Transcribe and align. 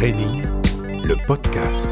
Training, 0.00 0.42
le 1.04 1.14
podcast. 1.26 1.90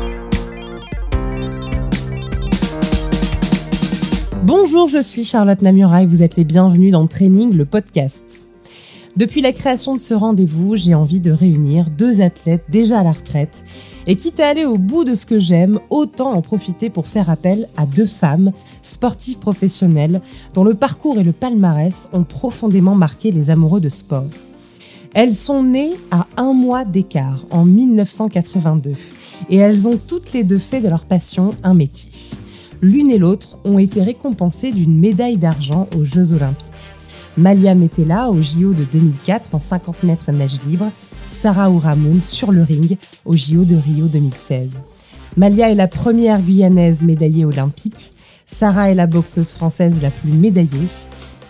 Bonjour, 4.45 4.89
je 4.89 5.03
suis 5.03 5.27
Charlotte 5.27 5.61
Namura 5.61 6.05
et 6.05 6.07
vous 6.07 6.23
êtes 6.23 6.37
les 6.37 6.45
bienvenus 6.45 6.93
dans 6.93 7.07
Training, 7.07 7.53
le 7.53 7.67
podcast. 7.67 8.25
Depuis 9.19 9.43
la 9.43 9.53
création 9.53 9.95
de 9.95 10.01
ce 10.01 10.15
rendez-vous, 10.15 10.75
j'ai 10.75 10.95
envie 10.95 11.21
de 11.21 11.31
réunir 11.31 11.91
deux 11.91 12.23
athlètes 12.23 12.65
déjà 12.71 13.01
à 13.01 13.03
la 13.03 13.13
retraite 13.13 13.63
et 14.07 14.17
quitte 14.17 14.41
à 14.41 14.49
aller 14.49 14.65
au 14.65 14.79
bout 14.79 15.05
de 15.05 15.15
ce 15.15 15.27
que 15.27 15.39
j'aime, 15.39 15.79
autant 15.91 16.33
en 16.33 16.41
profiter 16.41 16.89
pour 16.89 17.09
faire 17.09 17.29
appel 17.29 17.69
à 17.77 17.85
deux 17.85 18.07
femmes, 18.07 18.53
sportives 18.81 19.39
professionnelles, 19.39 20.23
dont 20.55 20.65
le 20.65 20.73
parcours 20.73 21.19
et 21.19 21.25
le 21.25 21.33
palmarès 21.33 22.09
ont 22.15 22.25
profondément 22.25 22.95
marqué 22.95 23.33
les 23.33 23.51
amoureux 23.51 23.83
de 23.83 23.91
sport. 23.91 24.25
Elles 25.15 25.35
sont 25.35 25.63
nées 25.63 25.95
à 26.11 26.27
un 26.37 26.53
mois 26.53 26.85
d'écart, 26.85 27.45
en 27.51 27.65
1982, 27.65 28.93
et 29.49 29.57
elles 29.57 29.89
ont 29.89 29.99
toutes 30.07 30.33
les 30.33 30.45
deux 30.45 30.59
fait 30.59 30.81
de 30.81 30.89
leur 30.89 31.05
passion 31.05 31.51
un 31.63 31.75
métier. 31.75 32.11
L'une 32.81 33.11
et 33.11 33.19
l'autre 33.19 33.59
ont 33.65 33.79
été 33.79 34.03
récompensées 34.03 34.71
d'une 34.71 34.99
médaille 34.99 35.39
d'argent 35.39 35.89
aux 35.97 36.05
Jeux 36.05 36.33
Olympiques. 36.33 36.67
Malia 37.37 37.75
Metella 37.75 38.31
au 38.31 38.43
JO 38.43 38.73
de 38.73 38.85
2004 38.85 39.55
en 39.55 39.59
50 39.59 40.03
mètres 40.03 40.31
nage 40.31 40.59
libre, 40.67 40.91
Sarah 41.27 41.71
Ouramoun 41.71 42.21
sur 42.21 42.53
le 42.53 42.63
ring 42.63 42.99
au 43.25 43.37
JO 43.37 43.65
de 43.65 43.77
Rio 43.77 44.07
2016. 44.07 44.83
Malia 45.37 45.71
est 45.71 45.75
la 45.75 45.89
première 45.89 46.43
guyanaise 46.43 47.03
médaillée 47.05 47.45
olympique. 47.45 48.13
Sarah 48.47 48.91
est 48.91 48.95
la 48.95 49.07
boxeuse 49.07 49.53
française 49.53 50.01
la 50.03 50.11
plus 50.11 50.33
médaillée. 50.33 50.89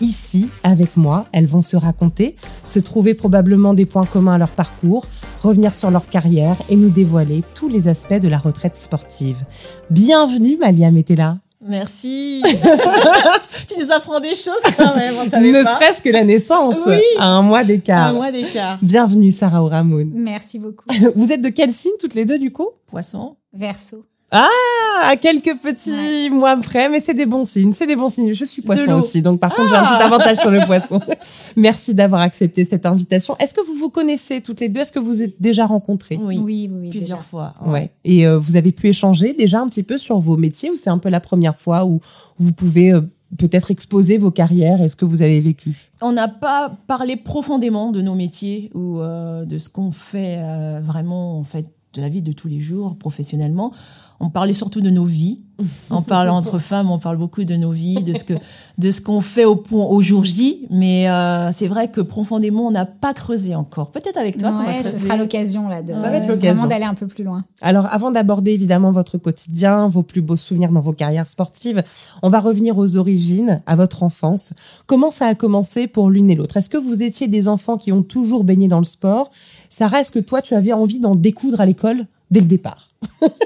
Ici, 0.01 0.47
avec 0.63 0.95
moi, 0.95 1.25
elles 1.33 1.45
vont 1.45 1.61
se 1.61 1.75
raconter, 1.75 2.35
se 2.63 2.79
trouver 2.79 3.13
probablement 3.13 3.73
des 3.73 3.85
points 3.85 4.05
communs 4.05 4.35
à 4.35 4.37
leur 4.37 4.49
parcours, 4.51 5.05
revenir 5.43 5.75
sur 5.75 5.91
leur 5.91 6.07
carrière 6.07 6.55
et 6.69 6.77
nous 6.77 6.89
dévoiler 6.89 7.43
tous 7.53 7.67
les 7.67 7.89
aspects 7.89 8.13
de 8.19 8.29
la 8.29 8.37
retraite 8.37 8.77
sportive. 8.77 9.43
Bienvenue 9.89 10.55
Malia 10.57 10.89
Metella. 10.91 11.39
Merci. 11.61 12.41
tu 13.67 13.83
nous 13.83 13.91
apprends 13.91 14.21
des 14.21 14.35
choses 14.35 14.61
quand 14.77 14.95
même, 14.95 15.15
on 15.17 15.29
savait 15.29 15.51
Ne 15.51 15.63
serait-ce 15.63 16.01
que 16.01 16.09
la 16.09 16.23
naissance 16.23 16.77
Oui. 16.87 17.01
à 17.17 17.25
un 17.25 17.41
mois 17.41 17.65
d'écart. 17.65 18.07
Un 18.07 18.13
mois 18.13 18.31
d'écart. 18.31 18.77
Bienvenue 18.81 19.31
Sarah 19.31 19.61
Ouramoun. 19.61 20.11
Merci 20.13 20.59
beaucoup. 20.59 20.85
Vous 21.17 21.33
êtes 21.33 21.41
de 21.41 21.49
quel 21.49 21.73
signe 21.73 21.91
toutes 21.99 22.13
les 22.13 22.23
deux 22.23 22.39
du 22.39 22.53
coup? 22.53 22.69
Poisson. 22.87 23.35
Verso. 23.53 24.05
Ah, 24.31 25.15
quelques 25.19 25.57
petits 25.59 26.29
mois 26.29 26.55
près, 26.57 26.87
mais 26.89 26.99
c'est 26.99 27.13
des 27.13 27.25
bons 27.25 27.43
signes, 27.45 27.73
c'est 27.73 27.87
des 27.87 27.95
bons 27.95 28.09
signes. 28.09 28.33
Je 28.33 28.45
suis 28.45 28.61
poisson 28.61 28.91
aussi, 28.93 29.21
donc 29.21 29.39
par 29.39 29.53
contre 29.55 29.69
j'ai 29.69 29.75
un 29.75 29.83
Ah. 29.83 29.95
petit 29.97 30.03
avantage 30.05 30.37
sur 30.37 30.51
le 30.51 30.59
poisson. 30.65 30.99
Merci 31.55 31.93
d'avoir 31.95 32.21
accepté 32.21 32.63
cette 32.65 32.85
invitation. 32.85 33.35
Est-ce 33.39 33.53
que 33.53 33.61
vous 33.65 33.73
vous 33.73 33.89
connaissez 33.89 34.41
toutes 34.41 34.59
les 34.59 34.69
deux? 34.69 34.81
Est-ce 34.81 34.91
que 34.91 34.99
vous 34.99 35.23
êtes 35.23 35.41
déjà 35.41 35.65
rencontrées 35.65 36.19
Oui. 36.21 36.37
Oui, 36.43 36.69
oui, 36.71 36.77
oui. 36.81 36.89
Plusieurs 36.89 37.19
déjà. 37.19 37.27
fois. 37.29 37.53
Ouais. 37.65 37.89
Et 38.03 38.27
euh, 38.27 38.37
vous 38.37 38.55
avez 38.55 38.71
pu 38.71 38.89
échanger 38.89 39.33
déjà 39.33 39.61
un 39.61 39.67
petit 39.67 39.83
peu 39.83 39.97
sur 39.97 40.19
vos 40.19 40.37
métiers 40.37 40.69
ou 40.69 40.75
c'est 40.81 40.89
un 40.91 40.99
peu 40.99 41.09
la 41.09 41.19
première 41.21 41.55
fois 41.57 41.85
où 41.85 41.99
vous 42.37 42.51
pouvez 42.51 42.91
euh, 42.93 43.01
peut-être 43.37 43.71
exposer 43.71 44.17
vos 44.17 44.31
carrières 44.31 44.81
et 44.81 44.89
ce 44.89 44.95
que 44.95 45.05
vous 45.05 45.21
avez 45.23 45.39
vécu? 45.39 45.89
On 46.01 46.11
n'a 46.11 46.27
pas 46.27 46.71
parlé 46.87 47.15
profondément 47.15 47.91
de 47.91 48.01
nos 48.01 48.15
métiers 48.15 48.69
ou 48.75 48.99
euh, 48.99 49.45
de 49.45 49.57
ce 49.57 49.69
qu'on 49.69 49.91
fait 49.91 50.37
euh, 50.39 50.81
vraiment 50.83 51.39
en 51.39 51.43
fait 51.43 51.65
de 51.95 52.01
la 52.01 52.09
vie 52.09 52.21
de 52.21 52.31
tous 52.31 52.47
les 52.47 52.59
jours 52.59 52.95
professionnellement. 52.97 53.71
On 54.19 54.29
parlait 54.29 54.53
surtout 54.53 54.81
de 54.81 54.89
nos 54.89 55.05
vies. 55.05 55.41
On 55.89 56.01
parle 56.01 56.29
entre 56.29 56.57
femmes, 56.59 56.89
on 56.89 56.99
parle 56.99 57.17
beaucoup 57.17 57.43
de 57.43 57.55
nos 57.55 57.71
vies, 57.71 58.01
de 58.03 58.13
ce 58.13 58.23
que 58.23 58.33
de 58.77 58.91
ce 58.91 59.01
qu'on 59.01 59.19
fait 59.19 59.43
au 59.43 59.57
point 59.57 59.83
au 59.85 60.01
jour 60.01 60.23
J. 60.23 60.65
Mais 60.69 61.09
euh, 61.09 61.51
c'est 61.51 61.67
vrai 61.67 61.89
que 61.89 61.99
profondément, 61.99 62.67
on 62.67 62.71
n'a 62.71 62.85
pas 62.85 63.13
creusé 63.13 63.55
encore. 63.55 63.91
Peut-être 63.91 64.17
avec 64.17 64.37
toi. 64.37 64.51
qu'on 64.51 64.63
va 64.63 64.67
Ouais, 64.69 64.83
ce 64.83 64.97
sera 64.97 65.17
l'occasion 65.17 65.67
là 65.67 65.81
de 65.81 65.93
Ça 65.93 65.99
va 66.01 66.15
être 66.17 66.27
l'occasion. 66.27 66.53
vraiment 66.53 66.67
d'aller 66.67 66.85
un 66.85 66.93
peu 66.93 67.07
plus 67.07 67.23
loin. 67.25 67.43
Alors, 67.61 67.87
avant 67.91 68.11
d'aborder 68.11 68.51
évidemment 68.51 68.91
votre 68.93 69.17
quotidien, 69.17 69.89
vos 69.89 70.03
plus 70.03 70.21
beaux 70.21 70.37
souvenirs 70.37 70.71
dans 70.71 70.81
vos 70.81 70.93
carrières 70.93 71.27
sportives, 71.27 71.83
on 72.23 72.29
va 72.29 72.39
revenir 72.39 72.77
aux 72.77 72.95
origines, 72.95 73.59
à 73.65 73.75
votre 73.75 74.03
enfance. 74.03 74.53
Comment 74.85 75.11
ça 75.11 75.27
a 75.27 75.35
commencé 75.35 75.87
pour 75.87 76.09
l'une 76.09 76.29
et 76.29 76.35
l'autre? 76.35 76.55
Est-ce 76.57 76.69
que 76.69 76.77
vous 76.77 77.03
étiez 77.03 77.27
des 77.27 77.47
enfants 77.49 77.77
qui 77.77 77.91
ont 77.91 78.03
toujours 78.03 78.45
baigné 78.45 78.67
dans 78.69 78.79
le 78.79 78.85
sport? 78.85 79.29
Sarah, 79.69 80.01
est-ce 80.01 80.11
que 80.11 80.19
toi, 80.19 80.41
tu 80.41 80.53
avais 80.55 80.71
envie 80.73 80.99
d'en 80.99 81.15
découdre 81.15 81.59
à 81.59 81.65
l'école 81.65 82.05
dès 82.31 82.39
le 82.39 82.47
départ? 82.47 82.93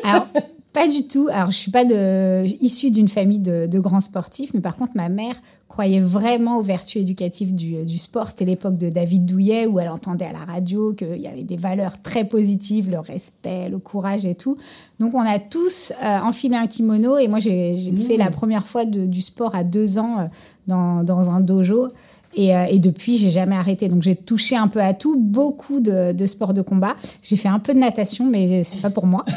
Alors, 0.04 0.28
pas 0.74 0.88
du 0.88 1.08
tout. 1.08 1.30
Alors, 1.32 1.52
je 1.52 1.58
suis 1.58 1.72
pas 1.72 1.86
de, 1.86 2.44
issue 2.64 2.90
d'une 2.92 3.08
famille 3.08 3.40
de, 3.40 3.68
de 3.68 3.80
grands 3.80 4.02
sportifs, 4.02 4.54
mais 4.54 4.60
par 4.62 4.76
contre, 4.76 4.92
ma 4.96 5.08
mère 5.10 5.36
croyait 5.70 6.00
vraiment 6.00 6.58
aux 6.58 6.62
vertus 6.62 6.98
éducatives 7.02 7.56
du, 7.56 7.84
du 7.84 7.98
sport. 7.98 8.28
C'était 8.30 8.46
l'époque 8.46 8.78
de 8.78 8.90
David 8.90 9.26
Douillet 9.26 9.66
où 9.66 9.80
elle 9.80 9.90
entendait 9.90 10.26
à 10.26 10.32
la 10.32 10.46
radio 10.46 10.94
qu'il 10.94 11.18
y 11.20 11.28
avait 11.28 11.44
des 11.44 11.56
valeurs 11.58 12.02
très 12.02 12.26
positives, 12.26 12.90
le 12.92 13.00
respect, 13.00 13.70
le 13.70 13.80
courage 13.80 14.26
et 14.26 14.36
tout. 14.36 14.58
Donc, 15.00 15.14
on 15.16 15.20
a 15.22 15.40
tous 15.40 15.94
euh, 16.04 16.20
enfilé 16.20 16.56
un 16.56 16.68
kimono 16.68 17.18
et 17.18 17.28
moi, 17.28 17.40
j'ai 17.40 17.74
j'ai 17.74 17.92
fait 17.94 18.18
la 18.18 18.30
première 18.30 18.66
fois 18.68 18.86
de- 18.86 19.06
du 19.06 19.22
sport 19.22 19.56
à 19.56 19.64
deux 19.64 19.98
ans 19.98 20.20
euh, 20.20 20.24
dans, 20.68 21.04
dans 21.04 21.30
un 21.32 21.40
dojo. 21.40 21.88
Et, 22.36 22.56
euh, 22.56 22.66
et 22.68 22.80
depuis, 22.80 23.18
j'ai 23.18 23.30
jamais 23.30 23.56
arrêté. 23.56 23.90
Donc, 23.90 24.02
j'ai 24.02 24.16
touché 24.16 24.56
un 24.56 24.68
peu 24.68 24.82
à 24.82 24.94
tout, 24.96 25.16
beaucoup 25.20 25.80
de, 25.80 26.14
de 26.14 26.26
sports 26.26 26.54
de 26.56 26.62
combat. 26.64 26.96
J'ai 27.22 27.36
fait 27.36 27.48
un 27.50 27.60
peu 27.60 27.74
de 27.76 27.80
natation, 27.80 28.28
mais 28.28 28.64
c'est 28.64 28.82
pas 28.82 28.90
pour 28.90 29.06
moi. 29.06 29.24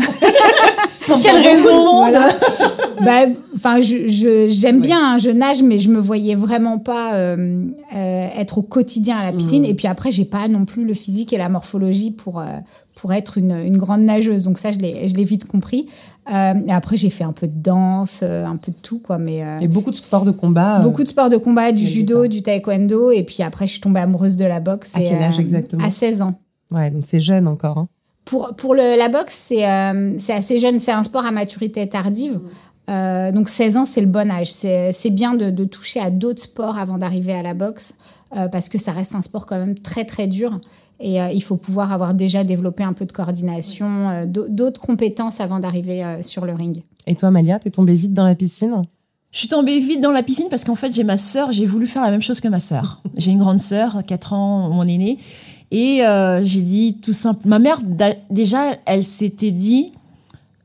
Pour 1.06 1.20
quelle 1.22 1.42
raison, 1.42 1.84
monde. 1.84 2.10
voilà. 2.10 2.28
bah, 3.04 3.32
enfin, 3.54 3.80
je, 3.80 4.06
je- 4.08 4.48
j'aime 4.48 4.80
bien, 4.80 4.98
hein, 5.14 5.18
je 5.18 5.30
nage, 5.30 5.62
mais 5.62 5.78
je 5.78 5.88
me 5.88 5.98
voyais 6.00 6.34
vraiment 6.34 6.78
pas 6.78 7.14
euh, 7.14 7.64
euh, 7.94 8.28
être 8.38 8.58
au 8.58 8.62
quotidien 8.62 9.16
à 9.18 9.24
la 9.24 9.32
piscine. 9.32 9.64
Et 9.64 9.74
puis 9.74 9.86
après, 9.86 10.10
j'ai 10.10 10.24
pas 10.24 10.48
non 10.48 10.64
plus 10.64 10.84
le 10.84 10.94
physique 10.94 11.32
et 11.32 11.38
la 11.38 11.48
morphologie 11.48 12.10
pour 12.10 12.40
euh, 12.40 12.44
pour 12.96 13.12
être 13.12 13.36
une, 13.38 13.52
une 13.52 13.76
grande 13.76 14.00
nageuse. 14.02 14.42
Donc 14.42 14.58
ça, 14.58 14.70
je 14.70 14.78
l'ai 14.78 15.06
je 15.06 15.14
l'ai 15.16 15.24
vite 15.24 15.44
compris. 15.46 15.86
Euh, 16.32 16.54
et 16.66 16.72
après, 16.72 16.96
j'ai 16.96 17.10
fait 17.10 17.22
un 17.24 17.32
peu 17.32 17.46
de 17.46 17.52
danse, 17.56 18.20
euh, 18.24 18.44
un 18.44 18.56
peu 18.56 18.72
de 18.72 18.76
tout, 18.82 18.98
quoi. 18.98 19.16
Mais 19.18 19.44
euh, 19.44 19.58
Et 19.60 19.68
beaucoup 19.68 19.90
de 19.92 19.96
sports 19.96 20.24
de 20.24 20.32
combat. 20.32 20.78
euh, 20.80 20.82
beaucoup 20.82 21.04
de 21.04 21.08
sports 21.08 21.28
de 21.28 21.36
combat, 21.36 21.70
du 21.72 21.84
judo, 21.84 22.26
du 22.26 22.42
taekwondo. 22.42 23.12
Et 23.12 23.22
puis 23.22 23.42
après, 23.44 23.66
je 23.66 23.72
suis 23.72 23.80
tombée 23.80 24.00
amoureuse 24.00 24.36
de 24.36 24.44
la 24.44 24.58
boxe. 24.60 24.96
À 24.96 25.00
et, 25.02 25.08
quel 25.08 25.22
âge 25.22 25.38
euh, 25.38 25.42
exactement 25.42 25.84
À 25.84 25.90
16 25.90 26.22
ans. 26.22 26.34
Ouais, 26.72 26.90
donc 26.90 27.04
c'est 27.06 27.20
jeune 27.20 27.46
encore. 27.46 27.78
hein. 27.78 27.88
Pour, 28.26 28.54
pour 28.56 28.74
le, 28.74 28.98
la 28.98 29.08
boxe, 29.08 29.34
c'est 29.48 29.66
euh, 29.66 30.14
c'est 30.18 30.34
assez 30.34 30.58
jeune. 30.58 30.78
C'est 30.78 30.92
un 30.92 31.02
sport 31.02 31.24
à 31.24 31.30
maturité 31.30 31.88
tardive. 31.88 32.40
Euh, 32.90 33.32
donc 33.32 33.48
16 33.48 33.76
ans, 33.78 33.84
c'est 33.84 34.00
le 34.02 34.06
bon 34.06 34.30
âge. 34.30 34.52
C'est 34.52 34.92
c'est 34.92 35.10
bien 35.10 35.32
de, 35.34 35.48
de 35.48 35.64
toucher 35.64 36.00
à 36.00 36.10
d'autres 36.10 36.42
sports 36.42 36.76
avant 36.76 36.98
d'arriver 36.98 37.32
à 37.32 37.42
la 37.42 37.54
boxe, 37.54 37.96
euh, 38.36 38.48
parce 38.48 38.68
que 38.68 38.78
ça 38.78 38.92
reste 38.92 39.14
un 39.14 39.22
sport 39.22 39.46
quand 39.46 39.58
même 39.58 39.78
très 39.78 40.04
très 40.04 40.26
dur. 40.26 40.60
Et 40.98 41.20
euh, 41.20 41.28
il 41.32 41.42
faut 41.42 41.56
pouvoir 41.56 41.92
avoir 41.92 42.14
déjà 42.14 42.42
développé 42.44 42.82
un 42.82 42.92
peu 42.94 43.06
de 43.06 43.12
coordination, 43.12 44.10
euh, 44.10 44.24
d'au- 44.26 44.48
d'autres 44.48 44.80
compétences 44.80 45.40
avant 45.40 45.58
d'arriver 45.60 46.02
euh, 46.04 46.22
sur 46.22 46.44
le 46.46 46.54
ring. 46.54 46.82
Et 47.06 47.14
toi, 47.14 47.30
Malia, 47.30 47.58
t'es 47.58 47.70
tombée 47.70 47.94
vite 47.94 48.14
dans 48.14 48.24
la 48.24 48.34
piscine? 48.34 48.82
Je 49.30 49.38
suis 49.40 49.48
tombée 49.48 49.78
vite 49.78 50.00
dans 50.00 50.12
la 50.12 50.22
piscine 50.22 50.46
parce 50.48 50.64
qu'en 50.64 50.74
fait, 50.74 50.94
j'ai 50.94 51.04
ma 51.04 51.18
sœur, 51.18 51.52
j'ai 51.52 51.66
voulu 51.66 51.86
faire 51.86 52.02
la 52.02 52.10
même 52.10 52.22
chose 52.22 52.40
que 52.40 52.48
ma 52.48 52.60
sœur. 52.60 53.02
J'ai 53.18 53.30
une 53.32 53.38
grande 53.38 53.58
sœur, 53.60 54.02
4 54.06 54.32
ans, 54.32 54.70
mon 54.70 54.84
aînée. 54.84 55.18
Et 55.70 56.04
euh, 56.04 56.44
j'ai 56.44 56.62
dit 56.62 56.98
tout 57.00 57.12
simple. 57.12 57.46
Ma 57.46 57.58
mère, 57.58 57.80
déjà, 58.30 58.72
elle 58.86 59.04
s'était 59.04 59.50
dit 59.50 59.92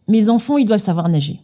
mes 0.08 0.30
enfants, 0.30 0.58
ils 0.58 0.66
doivent 0.66 0.82
savoir 0.82 1.10
nager. 1.10 1.40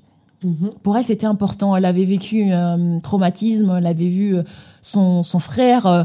Pour 0.84 0.96
elle, 0.98 1.04
c'était 1.04 1.26
important. 1.26 1.76
Elle 1.76 1.86
avait 1.86 2.06
vécu 2.06 2.52
un 2.52 3.00
traumatisme. 3.00 3.76
Elle 3.78 3.88
avait 3.88 4.08
vu 4.08 4.38
euh, 4.38 4.44
son, 4.82 5.24
son 5.24 5.40
frère 5.40 5.86
euh, 5.88 6.04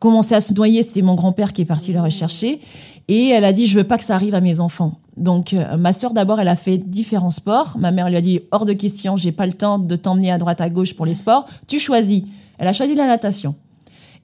commencer 0.00 0.34
à 0.34 0.40
se 0.40 0.54
noyer. 0.54 0.82
C'était 0.82 1.02
mon 1.02 1.14
grand-père 1.14 1.52
qui 1.52 1.62
est 1.62 1.66
parti 1.66 1.92
le 1.92 2.00
rechercher. 2.00 2.60
Et 3.08 3.28
elle 3.28 3.44
a 3.44 3.52
dit, 3.52 3.66
je 3.66 3.78
veux 3.78 3.84
pas 3.84 3.98
que 3.98 4.04
ça 4.04 4.14
arrive 4.14 4.34
à 4.34 4.40
mes 4.40 4.60
enfants. 4.60 4.98
Donc, 5.16 5.54
euh, 5.54 5.76
ma 5.76 5.92
sœur, 5.92 6.12
d'abord, 6.12 6.40
elle 6.40 6.48
a 6.48 6.56
fait 6.56 6.78
différents 6.78 7.30
sports. 7.30 7.76
Ma 7.78 7.90
mère 7.90 8.08
lui 8.08 8.16
a 8.16 8.20
dit, 8.20 8.40
hors 8.52 8.64
de 8.64 8.72
question, 8.72 9.16
j'ai 9.16 9.32
pas 9.32 9.46
le 9.46 9.52
temps 9.52 9.78
de 9.78 9.96
t'emmener 9.96 10.30
à 10.30 10.38
droite, 10.38 10.60
à 10.60 10.68
gauche 10.68 10.94
pour 10.94 11.06
les 11.06 11.14
sports. 11.14 11.46
Tu 11.66 11.78
choisis. 11.78 12.22
Elle 12.58 12.68
a 12.68 12.72
choisi 12.72 12.94
la 12.94 13.06
natation. 13.06 13.54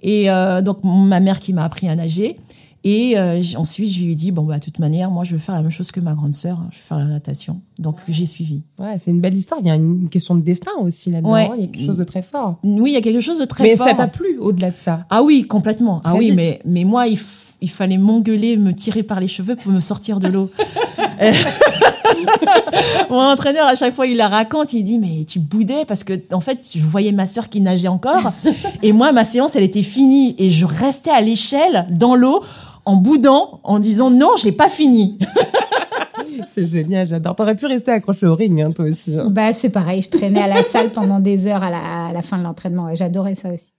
Et 0.02 0.30
euh, 0.30 0.62
donc, 0.62 0.78
ma 0.84 1.20
mère 1.20 1.40
qui 1.40 1.52
m'a 1.52 1.64
appris 1.64 1.88
à 1.88 1.94
nager. 1.96 2.36
Et 2.84 3.16
euh, 3.16 3.40
ensuite, 3.56 3.92
je 3.92 4.02
lui 4.02 4.12
ai 4.12 4.14
dit, 4.16 4.32
bon, 4.32 4.42
bah, 4.42 4.58
de 4.58 4.64
toute 4.64 4.81
manière, 4.81 5.08
moi, 5.12 5.22
je 5.22 5.32
veux 5.34 5.38
faire 5.38 5.54
la 5.54 5.62
même 5.62 5.70
chose 5.70 5.93
que 5.93 6.00
ma 6.00 6.14
grande 6.14 6.34
sœur. 6.34 6.58
hein. 6.58 6.69
Je 6.72 6.78
veux 6.78 6.82
faire 6.82 6.99
la 6.99 7.04
natation. 7.04 7.60
Donc, 7.78 7.94
j'ai 8.08 8.26
suivi. 8.26 8.62
Ouais, 8.81 8.99
c'est 8.99 9.12
une 9.12 9.20
belle 9.20 9.34
histoire. 9.37 9.60
Il 9.62 9.69
y 9.69 9.70
a 9.70 9.76
une 9.76 10.08
question 10.10 10.34
de 10.34 10.40
destin 10.40 10.72
aussi 10.81 11.12
là-dedans. 11.12 11.32
Ouais. 11.32 11.43
hein. 11.49 11.54
Il 11.56 11.60
y 11.60 11.64
a 11.64 11.69
quelque 11.69 11.87
chose 11.87 11.99
de 11.99 12.04
très 12.04 12.22
fort. 12.22 12.56
Oui, 12.64 12.90
il 12.90 12.94
y 12.94 12.96
a 12.96 13.00
quelque 13.00 13.20
chose 13.20 13.38
de 13.38 13.44
très 13.44 13.62
Mais 13.62 13.76
fort. 13.76 13.87
ça 13.87 13.94
t'a 13.94 14.08
plu 14.08 14.37
au-delà 14.40 14.72
de 14.72 14.76
ça? 14.76 15.06
Ah 15.10 15.22
oui, 15.22 15.44
complètement. 15.46 16.00
Ah 16.04 16.16
oui, 16.16 16.26
vite. 16.31 16.34
mais, 16.34 16.60
mais 16.64 16.82
moi, 16.82 17.06
il 17.06 17.70
fallait 17.70 17.99
m'engueuler, 17.99 18.56
me 18.56 18.75
tirer 18.75 19.04
par 19.04 19.20
les 19.20 19.28
cheveux 19.28 19.54
pour 19.54 19.70
me 19.70 19.78
sortir 19.78 20.19
de 20.19 20.26
l'eau. 20.26 20.50
Mon 23.10 23.20
entraîneur, 23.20 23.66
à 23.66 23.74
chaque 23.74 23.94
fois, 23.94 24.06
il 24.06 24.16
la 24.16 24.28
raconte, 24.28 24.72
il 24.72 24.82
dit, 24.82 24.98
mais 24.98 25.24
tu 25.24 25.38
boudais 25.38 25.84
parce 25.86 26.04
que, 26.04 26.14
en 26.32 26.40
fait, 26.40 26.58
je 26.74 26.84
voyais 26.84 27.12
ma 27.12 27.26
sœur 27.26 27.48
qui 27.48 27.60
nageait 27.60 27.88
encore. 27.88 28.32
et 28.82 28.92
moi, 28.92 29.12
ma 29.12 29.24
séance, 29.24 29.56
elle 29.56 29.64
était 29.64 29.82
finie. 29.82 30.34
Et 30.38 30.50
je 30.50 30.66
restais 30.66 31.10
à 31.10 31.20
l'échelle, 31.20 31.86
dans 31.90 32.14
l'eau, 32.14 32.42
en 32.84 32.96
boudant, 32.96 33.60
en 33.64 33.78
disant, 33.78 34.10
non, 34.10 34.30
j'ai 34.42 34.52
pas 34.52 34.69
fini. 34.69 35.19
C'est 36.48 36.66
génial, 36.66 37.06
j'adore. 37.06 37.34
T'aurais 37.36 37.54
pu 37.54 37.66
rester 37.66 37.90
accroché 37.92 38.26
au 38.26 38.34
ring, 38.34 38.60
hein, 38.60 38.72
toi 38.72 38.86
aussi. 38.86 39.16
hein. 39.18 39.26
Bah, 39.30 39.52
c'est 39.52 39.70
pareil, 39.70 40.02
je 40.02 40.10
traînais 40.10 40.40
à 40.40 40.48
la 40.48 40.62
salle 40.62 40.90
pendant 40.90 41.18
des 41.20 41.46
heures 41.46 41.62
à 41.62 41.70
la, 41.70 42.08
à 42.08 42.12
la 42.12 42.22
fin 42.22 42.36
de 42.38 42.42
l'entraînement. 42.42 42.86
Ouais, 42.86 42.96
J'adorais 42.96 43.34
ça 43.34 43.50
aussi. 43.52 43.72